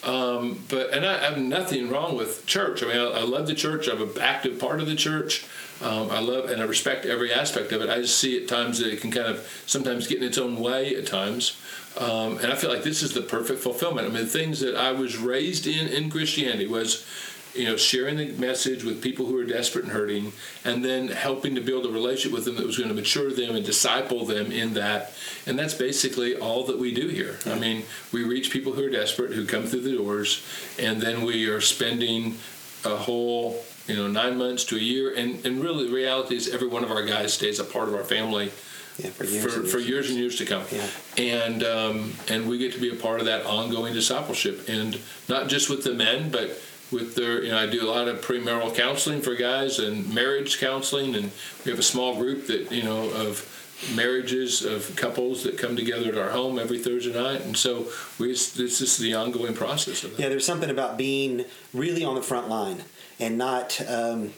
Um, 0.06 0.62
but 0.68 0.92
and 0.94 1.04
I, 1.06 1.14
I 1.14 1.24
have 1.30 1.38
nothing 1.38 1.88
wrong 1.88 2.16
with 2.16 2.44
church. 2.46 2.82
I 2.82 2.86
mean, 2.86 2.98
I, 2.98 3.04
I 3.04 3.22
love 3.22 3.46
the 3.46 3.54
church. 3.54 3.88
I'm 3.88 4.02
an 4.02 4.10
active 4.20 4.58
part 4.58 4.80
of 4.80 4.86
the 4.86 4.96
church. 4.96 5.46
Um, 5.80 6.10
I 6.10 6.18
love 6.18 6.50
and 6.50 6.60
I 6.60 6.64
respect 6.64 7.06
every 7.06 7.32
aspect 7.32 7.72
of 7.72 7.82
it. 7.82 7.88
I 7.88 8.00
just 8.00 8.18
see 8.18 8.40
at 8.42 8.48
times 8.48 8.78
that 8.80 8.92
it 8.92 9.00
can 9.00 9.10
kind 9.10 9.28
of 9.28 9.48
sometimes 9.66 10.06
get 10.06 10.18
in 10.18 10.24
its 10.24 10.38
own 10.38 10.56
way 10.56 10.94
at 10.96 11.06
times. 11.06 11.56
Um, 11.98 12.38
and 12.38 12.46
I 12.52 12.54
feel 12.54 12.70
like 12.70 12.82
this 12.82 13.02
is 13.02 13.12
the 13.12 13.22
perfect 13.22 13.60
fulfillment. 13.60 14.06
I 14.06 14.10
mean, 14.10 14.24
the 14.24 14.30
things 14.30 14.60
that 14.60 14.76
I 14.76 14.92
was 14.92 15.16
raised 15.16 15.66
in 15.66 15.88
in 15.88 16.10
Christianity 16.10 16.66
was, 16.66 17.06
you 17.54 17.64
know, 17.64 17.76
sharing 17.76 18.16
the 18.16 18.26
message 18.32 18.84
with 18.84 19.02
people 19.02 19.26
who 19.26 19.36
are 19.38 19.44
desperate 19.44 19.84
and 19.84 19.92
hurting, 19.92 20.32
and 20.64 20.84
then 20.84 21.08
helping 21.08 21.54
to 21.54 21.60
build 21.60 21.86
a 21.86 21.88
relationship 21.88 22.32
with 22.32 22.44
them 22.44 22.56
that 22.56 22.66
was 22.66 22.76
going 22.76 22.90
to 22.90 22.94
mature 22.94 23.32
them 23.32 23.56
and 23.56 23.64
disciple 23.64 24.24
them 24.24 24.52
in 24.52 24.74
that. 24.74 25.12
And 25.46 25.58
that's 25.58 25.74
basically 25.74 26.36
all 26.36 26.64
that 26.64 26.78
we 26.78 26.92
do 26.92 27.08
here. 27.08 27.38
I 27.46 27.58
mean, 27.58 27.84
we 28.12 28.22
reach 28.22 28.50
people 28.50 28.72
who 28.72 28.84
are 28.84 28.90
desperate, 28.90 29.32
who 29.32 29.46
come 29.46 29.64
through 29.64 29.80
the 29.80 29.96
doors, 29.96 30.44
and 30.78 31.00
then 31.00 31.24
we 31.24 31.46
are 31.46 31.60
spending 31.60 32.38
a 32.84 32.96
whole 32.96 33.64
you 33.88 33.96
know 33.96 34.06
nine 34.06 34.36
months 34.36 34.64
to 34.64 34.76
a 34.76 34.80
year 34.80 35.14
and 35.14 35.44
and 35.44 35.60
really 35.60 35.86
the 35.88 35.94
reality 35.94 36.36
is 36.36 36.48
every 36.48 36.68
one 36.68 36.84
of 36.84 36.90
our 36.90 37.04
guys 37.04 37.32
stays 37.32 37.58
a 37.58 37.64
part 37.64 37.88
of 37.88 37.94
our 37.94 38.04
family 38.04 38.52
yeah 38.98 39.10
for 39.10 39.24
years 39.24 39.54
for, 39.54 39.60
and 39.60 39.68
for 39.68 39.78
years. 39.78 39.88
years 39.88 40.10
and 40.10 40.18
years 40.18 40.36
to 40.36 40.44
come. 40.44 40.64
Yeah. 40.70 40.86
And 41.16 41.62
um, 41.64 42.12
and 42.28 42.48
we 42.48 42.58
get 42.58 42.72
to 42.74 42.80
be 42.80 42.90
a 42.90 42.96
part 42.96 43.20
of 43.20 43.26
that 43.26 43.46
ongoing 43.46 43.94
discipleship, 43.94 44.68
and 44.68 45.00
not 45.28 45.48
just 45.48 45.70
with 45.70 45.84
the 45.84 45.94
men, 45.94 46.30
but 46.30 46.60
with 46.90 47.14
their. 47.14 47.42
You 47.42 47.50
know, 47.50 47.58
I 47.58 47.66
do 47.66 47.84
a 47.84 47.90
lot 47.90 48.08
of 48.08 48.20
premarital 48.20 48.74
counseling 48.74 49.20
for 49.20 49.34
guys 49.34 49.78
and 49.78 50.12
marriage 50.12 50.58
counseling, 50.58 51.14
and 51.14 51.30
we 51.64 51.70
have 51.70 51.78
a 51.78 51.84
small 51.84 52.16
group 52.16 52.46
that 52.48 52.72
you 52.72 52.82
know 52.82 53.08
of 53.10 53.54
marriages 53.94 54.64
of 54.64 54.94
couples 54.96 55.44
that 55.44 55.56
come 55.56 55.76
together 55.76 56.10
at 56.10 56.18
our 56.18 56.30
home 56.30 56.58
every 56.58 56.78
Thursday 56.78 57.12
night, 57.12 57.42
and 57.42 57.56
so 57.56 57.88
we 58.18 58.28
this 58.28 58.80
is 58.80 58.96
the 58.96 59.14
ongoing 59.14 59.54
process 59.54 60.04
of 60.04 60.16
that. 60.16 60.22
Yeah, 60.22 60.28
there's 60.28 60.46
something 60.46 60.70
about 60.70 60.96
being 60.98 61.44
really 61.72 62.04
on 62.04 62.14
the 62.14 62.22
front 62.22 62.48
line 62.48 62.82
and 63.20 63.38
not 63.38 63.80
um, 63.88 64.32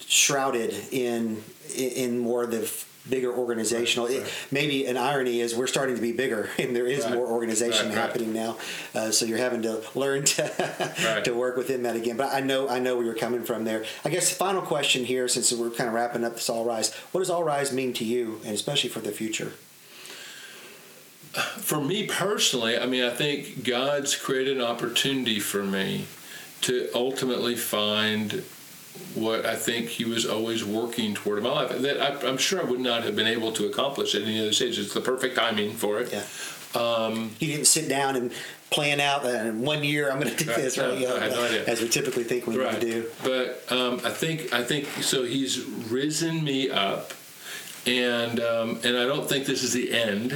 shrouded 0.00 0.74
in 0.90 1.42
in 1.74 2.18
more 2.18 2.44
of 2.44 2.50
the 2.50 2.84
bigger 3.10 3.32
organizational. 3.32 4.06
Right, 4.08 4.18
It, 4.18 4.32
maybe 4.50 4.86
an 4.86 4.96
irony 4.96 5.40
is 5.40 5.54
we're 5.54 5.66
starting 5.66 5.96
to 5.96 6.02
be 6.02 6.12
bigger, 6.12 6.50
and 6.58 6.74
there 6.74 6.86
is 6.86 7.04
Right, 7.04 7.14
more 7.14 7.26
organization 7.26 7.88
right, 7.88 7.96
right. 7.96 8.02
happening 8.06 8.32
now. 8.32 8.56
Uh, 8.94 9.10
so 9.10 9.24
you're 9.24 9.38
having 9.38 9.62
to 9.62 9.82
learn 9.94 10.24
to 10.24 10.42
Right. 11.04 11.24
to 11.24 11.32
work 11.32 11.56
within 11.56 11.82
that 11.84 11.96
again. 11.96 12.16
But 12.16 12.32
I 12.32 12.40
know 12.40 12.68
I 12.68 12.78
know 12.78 12.96
where 12.96 13.04
you're 13.04 13.14
coming 13.14 13.44
from 13.44 13.64
there. 13.64 13.84
I 14.04 14.08
guess 14.10 14.28
the 14.30 14.36
final 14.36 14.62
question 14.62 15.04
here, 15.04 15.28
since 15.28 15.52
we're 15.52 15.70
kind 15.70 15.88
of 15.88 15.94
wrapping 15.94 16.24
up 16.24 16.34
this 16.34 16.48
All 16.50 16.64
Rise. 16.64 16.94
What 17.12 17.20
does 17.20 17.30
All 17.30 17.44
Rise 17.44 17.72
mean 17.72 17.92
to 17.94 18.04
you, 18.04 18.40
and 18.44 18.54
especially 18.54 18.90
for 18.90 19.00
the 19.00 19.12
future? 19.12 19.52
for 21.58 21.80
me 21.80 22.06
personally, 22.06 22.78
I 22.78 22.86
mean, 22.86 23.04
I 23.04 23.10
think 23.10 23.64
God's 23.64 24.16
created 24.16 24.56
an 24.56 24.62
opportunity 24.62 25.40
for 25.40 25.62
me 25.62 26.06
to 26.62 26.88
ultimately 26.94 27.54
find 27.54 28.42
what 29.14 29.44
I 29.46 29.56
think 29.56 29.88
He 29.88 30.04
was 30.04 30.26
always 30.26 30.64
working 30.64 31.14
toward 31.14 31.38
in 31.38 31.44
my 31.44 31.50
life. 31.50 31.78
That 31.80 32.00
I, 32.00 32.28
I'm 32.28 32.38
sure 32.38 32.60
I 32.60 32.64
would 32.64 32.80
not 32.80 33.02
have 33.04 33.16
been 33.16 33.26
able 33.26 33.52
to 33.52 33.66
accomplish 33.66 34.14
at 34.14 34.22
any 34.22 34.40
other 34.40 34.52
stage. 34.52 34.78
It's 34.78 34.94
the 34.94 35.00
perfect 35.00 35.36
timing 35.36 35.72
for 35.72 36.00
it. 36.00 36.12
Yeah. 36.12 36.24
Um, 36.80 37.30
You 37.38 37.48
didn't 37.48 37.66
sit 37.66 37.88
down 37.88 38.14
and 38.16 38.30
plan 38.70 39.00
out 39.00 39.24
uh, 39.24 39.28
in 39.28 39.62
one 39.62 39.82
year 39.82 40.10
I'm 40.10 40.20
going 40.20 40.34
to 40.36 40.44
do 40.44 40.50
Right. 40.50 40.60
this 40.60 40.76
No, 40.76 40.90
right, 40.90 41.00
know, 41.00 41.16
I 41.16 41.20
had 41.20 41.32
no 41.32 41.44
idea. 41.44 41.64
as 41.64 41.80
we 41.80 41.88
typically 41.88 42.24
think 42.24 42.46
we 42.46 42.58
right. 42.58 42.74
need 42.74 42.80
to 42.82 42.86
do. 43.02 43.10
But 43.24 43.64
um, 43.74 44.00
I 44.04 44.10
think 44.10 44.52
I 44.52 44.62
think 44.62 44.86
so. 45.02 45.24
He's 45.24 45.64
risen 45.64 46.44
me 46.44 46.70
up. 46.70 47.12
And 47.86 48.38
um, 48.40 48.78
and 48.84 48.98
I 48.98 49.06
don't 49.06 49.26
think 49.26 49.46
this 49.46 49.62
is 49.62 49.72
the 49.72 49.92
end. 49.94 50.32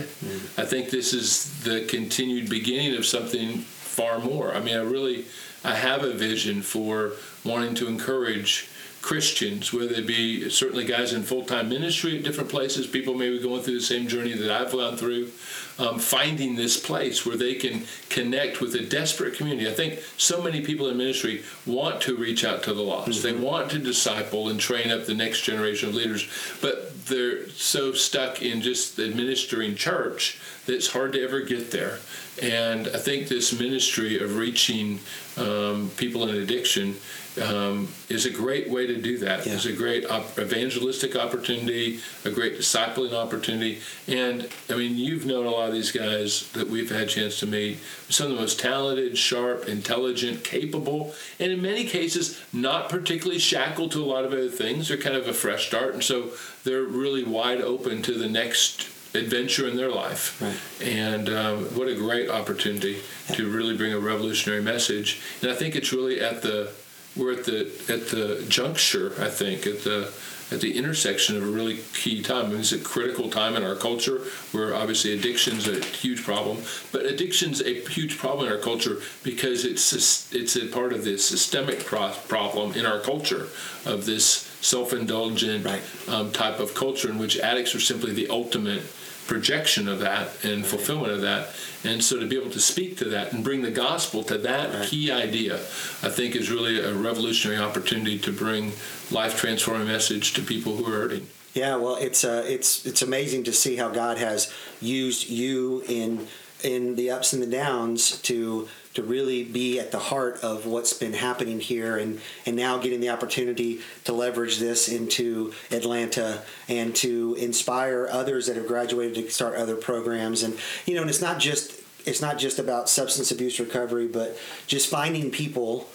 I 0.57 0.65
think 0.65 0.89
this 0.89 1.13
is 1.13 1.63
the 1.65 1.85
continued 1.85 2.49
beginning 2.49 2.97
of 2.97 3.05
something 3.05 3.59
far 3.59 4.19
more. 4.21 4.55
I 4.55 4.61
mean, 4.61 4.75
I 4.75 4.81
really 4.81 5.27
I 5.65 5.75
have 5.75 6.03
a 6.03 6.13
vision 6.13 6.63
for 6.63 7.13
wanting 7.45 7.75
to 7.77 7.87
encourage 7.87 8.69
Christians, 9.03 9.73
whether 9.73 9.95
they 9.95 10.01
be 10.01 10.49
certainly 10.49 10.85
guys 10.85 11.13
in 11.13 11.25
full 11.25 11.45
time 11.45 11.69
ministry 11.69 12.17
at 12.17 12.23
different 12.23 12.49
places, 12.49 12.87
people 12.87 13.15
maybe 13.15 13.41
going 13.41 13.61
through 13.61 13.75
the 13.75 13.81
same 13.81 14.07
journey 14.07 14.33
that 14.33 14.51
I've 14.51 14.71
gone 14.71 14.97
through, 14.97 15.31
um, 15.79 15.99
finding 15.99 16.55
this 16.55 16.79
place 16.79 17.27
where 17.27 17.37
they 17.37 17.55
can 17.55 17.85
connect 18.11 18.61
with 18.61 18.75
a 18.77 18.85
desperate 18.85 19.35
community. 19.35 19.69
I 19.69 19.73
think 19.73 19.99
so 20.17 20.41
many 20.41 20.61
people 20.61 20.89
in 20.89 20.97
ministry 20.97 21.43
want 21.67 22.01
to 22.03 22.17
reach 22.17 22.45
out 22.45 22.63
to 22.65 22.75
the 22.75 22.83
lost. 22.83 23.25
They 23.25 23.33
want 23.33 23.73
to 23.73 23.79
disciple 23.79 24.49
and 24.49 24.61
train 24.61 24.93
up 24.93 25.07
the 25.07 25.15
next 25.15 25.43
generation 25.43 25.89
of 25.89 25.97
leaders, 25.97 26.29
but 26.61 27.07
they're 27.07 27.49
so 27.51 27.93
stuck 27.93 28.41
in 28.41 28.61
just 28.61 29.01
administering 29.01 29.75
church 29.75 30.41
that 30.67 30.75
it's 30.75 30.93
hard 30.93 31.13
to 31.15 31.23
ever 31.23 31.41
get 31.41 31.73
there. 31.73 31.99
And 32.41 32.87
I 32.89 32.99
think 32.99 33.29
this 33.29 33.59
ministry 33.59 34.23
of 34.23 34.37
reaching 34.37 35.01
um, 35.37 35.91
people 35.97 36.29
in 36.29 36.37
addiction 36.37 36.97
um, 37.41 37.89
is 38.09 38.27
a 38.27 38.31
great 38.31 38.69
way 38.69 38.87
to 38.87 39.01
do 39.01 39.19
that. 39.19 39.47
Yeah. 39.47 39.55
It's 39.55 39.65
a 39.65 39.73
great 39.73 40.09
op- 40.11 40.39
evangelistic 40.39 41.17
opportunity, 41.17 42.01
a 42.25 42.31
great 42.31 42.59
discipling 42.59 43.15
opportunity. 43.15 43.81
And 44.07 44.49
I 44.69 44.75
mean, 44.75 44.97
you've 44.97 45.25
known 45.25 45.47
a 45.47 45.51
lot 45.51 45.69
of 45.69 45.75
these 45.75 45.93
guys 45.93 46.51
that 46.53 46.69
we've 46.69 46.91
had 46.91 47.03
a 47.03 47.07
chance 47.07 47.39
to 47.41 47.47
meet. 47.47 47.79
Some 48.09 48.27
of 48.27 48.35
the 48.35 48.41
most 48.41 48.61
talented, 48.61 49.17
sharp, 49.17 49.69
intelligent, 49.69 50.45
capable, 50.45 51.15
and 51.39 51.53
in 51.53 51.63
many 51.63 51.85
cases, 51.85 52.41
not 52.53 52.89
particularly 52.89 53.39
shackled 53.39 53.93
to 53.93 54.03
a 54.03 54.07
lot 54.07 54.25
of 54.25 54.33
other 54.33 54.51
things. 54.51 54.89
They're 54.89 54.97
kind 54.97 55.17
of 55.17 55.27
a 55.27 55.33
fresh 55.33 55.67
start. 55.69 55.95
And 55.95 56.05
so 56.05 56.31
they're 56.65 56.83
really 56.83 57.25
wide 57.25 57.61
open 57.61 58.03
to 58.03 58.13
the 58.13 58.29
next 58.29 58.89
adventure 59.15 59.69
in 59.69 59.77
their 59.77 59.91
life. 59.91 60.41
Right. 60.41 60.89
And 60.89 61.29
um, 61.29 61.65
what 61.77 61.89
a 61.89 61.95
great 61.95 62.31
opportunity 62.31 63.03
to 63.33 63.51
really 63.51 63.77
bring 63.77 63.93
a 63.93 63.99
revolutionary 63.99 64.63
message. 64.63 65.21
And 65.43 65.51
I 65.51 65.55
think 65.55 65.77
it's 65.77 65.93
really 65.93 66.21
at 66.21 66.43
the 66.43 66.73
we're 67.17 67.33
at 67.33 67.45
the 67.45 67.67
at 67.89 68.09
the 68.09 68.45
juncture. 68.49 69.13
I 69.19 69.29
think 69.29 69.67
at 69.67 69.83
the 69.85 70.13
at 70.51 70.61
the 70.61 70.77
intersection 70.77 71.37
of 71.39 71.43
a 71.43 71.47
really 71.47 71.79
key 71.95 72.21
time. 72.23 72.47
I 72.47 72.49
mean, 72.49 72.61
it's 72.61 72.73
a 72.73 72.79
critical 72.79 73.31
time 73.31 73.57
in 73.57 73.63
our 73.65 73.75
culture 73.75 74.19
where 74.53 74.75
obviously 74.75 75.15
addiction's 75.15 75.67
a 75.67 75.83
huge 75.83 76.23
problem, 76.25 76.59
but 76.93 77.07
addiction's 77.07 77.63
a 77.63 77.81
huge 77.89 78.19
problem 78.19 78.47
in 78.47 78.53
our 78.53 78.59
culture 78.59 78.99
because 79.23 79.65
it's 79.65 79.93
sys- 79.93 80.35
it's 80.35 80.55
a 80.57 80.67
part 80.67 80.93
of 80.93 81.05
the 81.05 81.17
systemic 81.17 81.85
pro- 81.87 82.13
problem 82.29 82.75
in 82.75 82.85
our 82.85 83.01
culture 83.01 83.49
of 83.87 84.05
this 84.05 84.47
self-indulgent 84.61 85.65
Right. 85.65 85.83
um, 86.09 86.31
type 86.33 86.61
of 86.61 86.75
culture 86.75 87.09
in 87.11 87.19
which 87.19 87.39
addicts 87.39 87.75
are 87.75 87.81
simply 87.81 88.13
the 88.13 88.29
ultimate 88.29 88.83
projection 89.27 89.89
of 89.89 90.01
that 90.01 90.45
and 90.45 90.65
fulfillment 90.67 91.13
of 91.13 91.21
that. 91.23 91.49
And 91.85 92.03
so 92.03 92.19
to 92.21 92.27
be 92.27 92.37
able 92.37 92.51
to 92.51 92.61
speak 92.61 92.97
to 92.99 93.05
that 93.07 93.33
and 93.33 93.43
bring 93.43 93.63
the 93.63 93.71
gospel 93.71 94.23
to 94.25 94.39
that 94.39 94.75
Right. 94.75 94.89
key 94.89 95.11
idea, 95.11 95.55
I 96.03 96.09
think 96.09 96.37
is 96.37 96.51
really 96.51 96.81
a 96.81 96.93
revolutionary 96.93 97.61
opportunity 97.61 98.19
to 98.21 98.33
bring 98.33 98.73
life 99.11 99.37
transforming 99.37 99.89
message 99.89 100.35
to 100.35 100.43
people 100.43 100.77
who 100.77 100.87
are 100.87 100.97
hurting. 100.97 101.27
Yeah, 101.55 101.77
well, 101.77 101.97
it's 101.97 102.25
uh, 102.25 102.45
it's 102.47 102.87
it's 102.87 103.03
amazing 103.03 103.45
to 103.45 103.53
see 103.53 103.77
how 103.77 103.91
God 103.91 104.17
has 104.19 104.51
used 104.81 105.29
you 105.29 105.83
in 105.87 106.27
in 106.63 106.95
the 106.97 107.11
ups 107.11 107.33
and 107.35 107.43
the 107.43 107.47
downs 107.47 108.19
to 108.23 108.69
to 108.95 109.03
really 109.03 109.43
be 109.45 109.79
at 109.81 109.91
the 109.91 109.99
heart 109.99 110.39
of 110.43 110.67
what's 110.67 110.93
been 110.93 111.15
happening 111.15 111.61
here 111.61 111.97
and 111.97 112.21
and 112.47 112.57
now 112.57 112.79
getting 112.79 113.01
the 113.01 113.09
opportunity 113.09 113.81
to 114.05 114.13
leverage 114.13 114.59
this 114.59 114.89
into 114.89 115.53
Atlanta 115.71 116.43
and 116.69 116.95
to 116.97 117.35
inspire 117.39 118.09
others 118.11 118.47
that 118.47 118.57
have 118.57 118.67
graduated 118.67 119.15
to 119.15 119.31
start 119.31 119.57
other 119.57 119.77
programs 119.77 120.43
and 120.43 120.57
you 120.87 120.95
know 120.95 121.01
and 121.01 121.11
it's 121.11 121.23
not 121.23 121.39
just 121.39 121.81
it's 122.05 122.21
not 122.21 122.39
just 122.39 122.59
about 122.59 122.89
substance 122.89 123.31
abuse 123.31 123.59
recovery 123.61 124.09
but 124.09 124.37
just 124.67 124.91
finding 124.91 125.31
people 125.31 125.89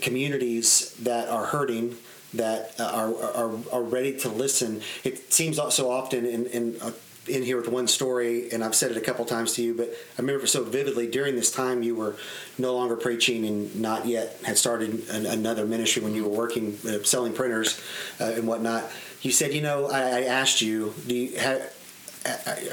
communities 0.00 0.94
that 1.00 1.28
are 1.28 1.46
hurting 1.46 1.96
that 2.34 2.74
uh, 2.78 2.84
are, 2.84 3.14
are, 3.34 3.58
are 3.72 3.82
ready 3.82 4.16
to 4.18 4.28
listen. 4.28 4.80
It 5.02 5.32
seems 5.32 5.56
so 5.56 5.90
often 5.90 6.24
in, 6.24 6.46
in 6.46 6.76
uh, 6.80 6.92
in 7.30 7.42
here 7.42 7.56
with 7.56 7.68
one 7.68 7.86
story, 7.86 8.50
and 8.50 8.62
I've 8.62 8.74
said 8.74 8.90
it 8.90 8.96
a 8.96 9.00
couple 9.00 9.24
times 9.24 9.54
to 9.54 9.62
you, 9.62 9.74
but 9.74 9.88
I 10.18 10.22
remember 10.22 10.46
so 10.46 10.64
vividly 10.64 11.06
during 11.06 11.36
this 11.36 11.50
time 11.50 11.82
you 11.82 11.94
were 11.94 12.16
no 12.58 12.74
longer 12.74 12.96
preaching 12.96 13.44
and 13.46 13.74
not 13.80 14.06
yet 14.06 14.40
had 14.44 14.58
started 14.58 15.08
an, 15.10 15.26
another 15.26 15.64
ministry 15.64 16.02
when 16.02 16.14
you 16.14 16.24
were 16.24 16.36
working 16.36 16.78
uh, 16.86 17.02
selling 17.04 17.32
printers 17.32 17.80
uh, 18.20 18.24
and 18.24 18.46
whatnot. 18.46 18.84
You 19.22 19.32
said, 19.32 19.54
you 19.54 19.60
know, 19.60 19.86
I, 19.86 20.00
I 20.00 20.22
asked 20.24 20.62
you, 20.62 20.94
do 21.06 21.14
you 21.14 21.38
have, 21.38 21.72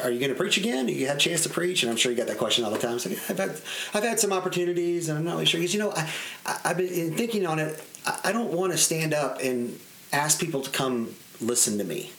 are 0.04 0.12
you 0.12 0.20
going 0.20 0.32
to 0.32 0.36
preach 0.36 0.58
again? 0.58 0.88
You 0.88 1.08
had 1.08 1.18
a 1.18 1.20
chance 1.20 1.44
to 1.44 1.50
preach, 1.50 1.84
and 1.84 1.90
I'm 1.90 1.98
sure 1.98 2.12
you 2.12 2.18
got 2.18 2.28
that 2.28 2.38
question 2.38 2.66
all 2.66 2.72
the 2.72 2.78
time. 2.78 3.00
So 3.00 3.10
I've 3.10 3.38
had, 3.38 3.62
I've 3.94 4.04
had 4.04 4.20
some 4.20 4.34
opportunities, 4.34 5.10
and 5.10 5.18
I'm 5.18 5.26
not 5.26 5.34
really 5.34 5.46
sure 5.46 5.60
because 5.60 5.74
you 5.74 5.80
know 5.80 5.92
I, 5.92 6.10
I, 6.46 6.70
have 6.70 6.78
been 6.78 7.16
thinking 7.16 7.46
on 7.46 7.60
it. 7.60 7.82
I, 8.06 8.20
I 8.26 8.32
don't 8.32 8.52
want 8.52 8.72
to 8.74 8.78
stand 8.78 9.14
up 9.14 9.40
and 9.42 9.80
ask 10.12 10.40
people 10.40 10.62
to 10.62 10.70
come 10.70 11.14
listen 11.40 11.78
to 11.78 11.84
me. 11.84 12.12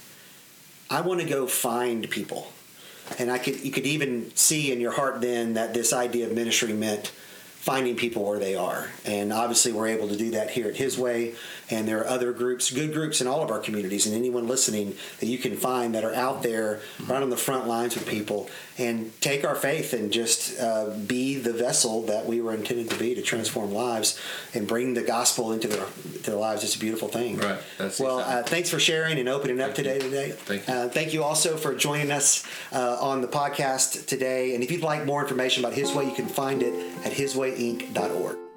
I 0.91 1.03
want 1.03 1.20
to 1.20 1.26
go 1.26 1.47
find 1.47 2.09
people. 2.09 2.53
And 3.18 3.30
I 3.30 3.39
could 3.39 3.61
you 3.61 3.70
could 3.70 3.86
even 3.86 4.34
see 4.36 4.72
in 4.72 4.80
your 4.80 4.93
heart 4.93 5.20
then 5.20 5.55
that 5.55 5.74
this 5.74 5.93
idea 5.93 6.26
of 6.26 6.32
ministry 6.32 6.72
meant 6.72 7.09
finding 7.09 7.97
people 7.97 8.24
where 8.24 8.39
they 8.39 8.55
are. 8.55 8.89
And 9.05 9.32
obviously, 9.32 9.72
we're 9.72 9.89
able 9.89 10.09
to 10.09 10.16
do 10.16 10.30
that 10.32 10.51
here 10.51 10.68
at 10.68 10.76
His 10.76 10.99
Way. 10.99 11.34
And 11.70 11.86
there 11.86 12.00
are 12.00 12.06
other 12.06 12.32
groups, 12.32 12.70
good 12.70 12.92
groups 12.92 13.20
in 13.20 13.26
all 13.26 13.42
of 13.42 13.50
our 13.50 13.58
communities, 13.58 14.06
and 14.06 14.14
anyone 14.14 14.48
listening 14.48 14.96
that 15.20 15.26
you 15.26 15.38
can 15.38 15.56
find 15.56 15.94
that 15.94 16.04
are 16.04 16.14
out 16.14 16.42
there 16.42 16.80
right 17.06 17.22
on 17.22 17.30
the 17.30 17.36
front 17.36 17.66
lines 17.66 17.94
with 17.94 18.06
people 18.06 18.48
and 18.78 19.18
take 19.20 19.44
our 19.44 19.54
faith 19.54 19.92
and 19.92 20.12
just 20.12 20.58
uh, 20.60 20.90
be 21.06 21.36
the 21.36 21.52
vessel 21.52 22.02
that 22.02 22.26
we 22.26 22.40
were 22.40 22.54
intended 22.54 22.88
to 22.90 22.98
be 22.98 23.14
to 23.14 23.22
transform 23.22 23.72
lives 23.72 24.20
and 24.54 24.66
bring 24.66 24.94
the 24.94 25.02
gospel 25.02 25.52
into 25.52 25.68
their, 25.68 25.84
their 26.22 26.36
lives. 26.36 26.64
It's 26.64 26.76
a 26.76 26.78
beautiful 26.78 27.08
thing. 27.08 27.38
Right. 27.38 27.58
That's 27.76 27.98
well, 27.98 28.20
uh, 28.20 28.42
thanks 28.44 28.70
for 28.70 28.78
sharing 28.78 29.18
and 29.18 29.28
opening 29.28 29.60
up 29.60 29.74
today. 29.74 29.98
Today. 29.98 30.30
Thank 30.30 30.66
you. 30.66 30.74
Uh, 30.74 30.88
thank 30.88 31.12
you 31.12 31.24
also 31.24 31.56
for 31.56 31.74
joining 31.74 32.10
us 32.10 32.46
uh, 32.72 32.98
on 33.00 33.20
the 33.20 33.28
podcast 33.28 34.06
today. 34.06 34.54
And 34.54 34.62
if 34.62 34.70
you'd 34.70 34.82
like 34.82 35.04
more 35.04 35.22
information 35.22 35.64
about 35.64 35.76
His 35.76 35.92
Way, 35.92 36.06
you 36.06 36.14
can 36.14 36.26
find 36.26 36.62
it 36.62 36.72
at 37.04 37.12
hiswayinc.org. 37.12 38.47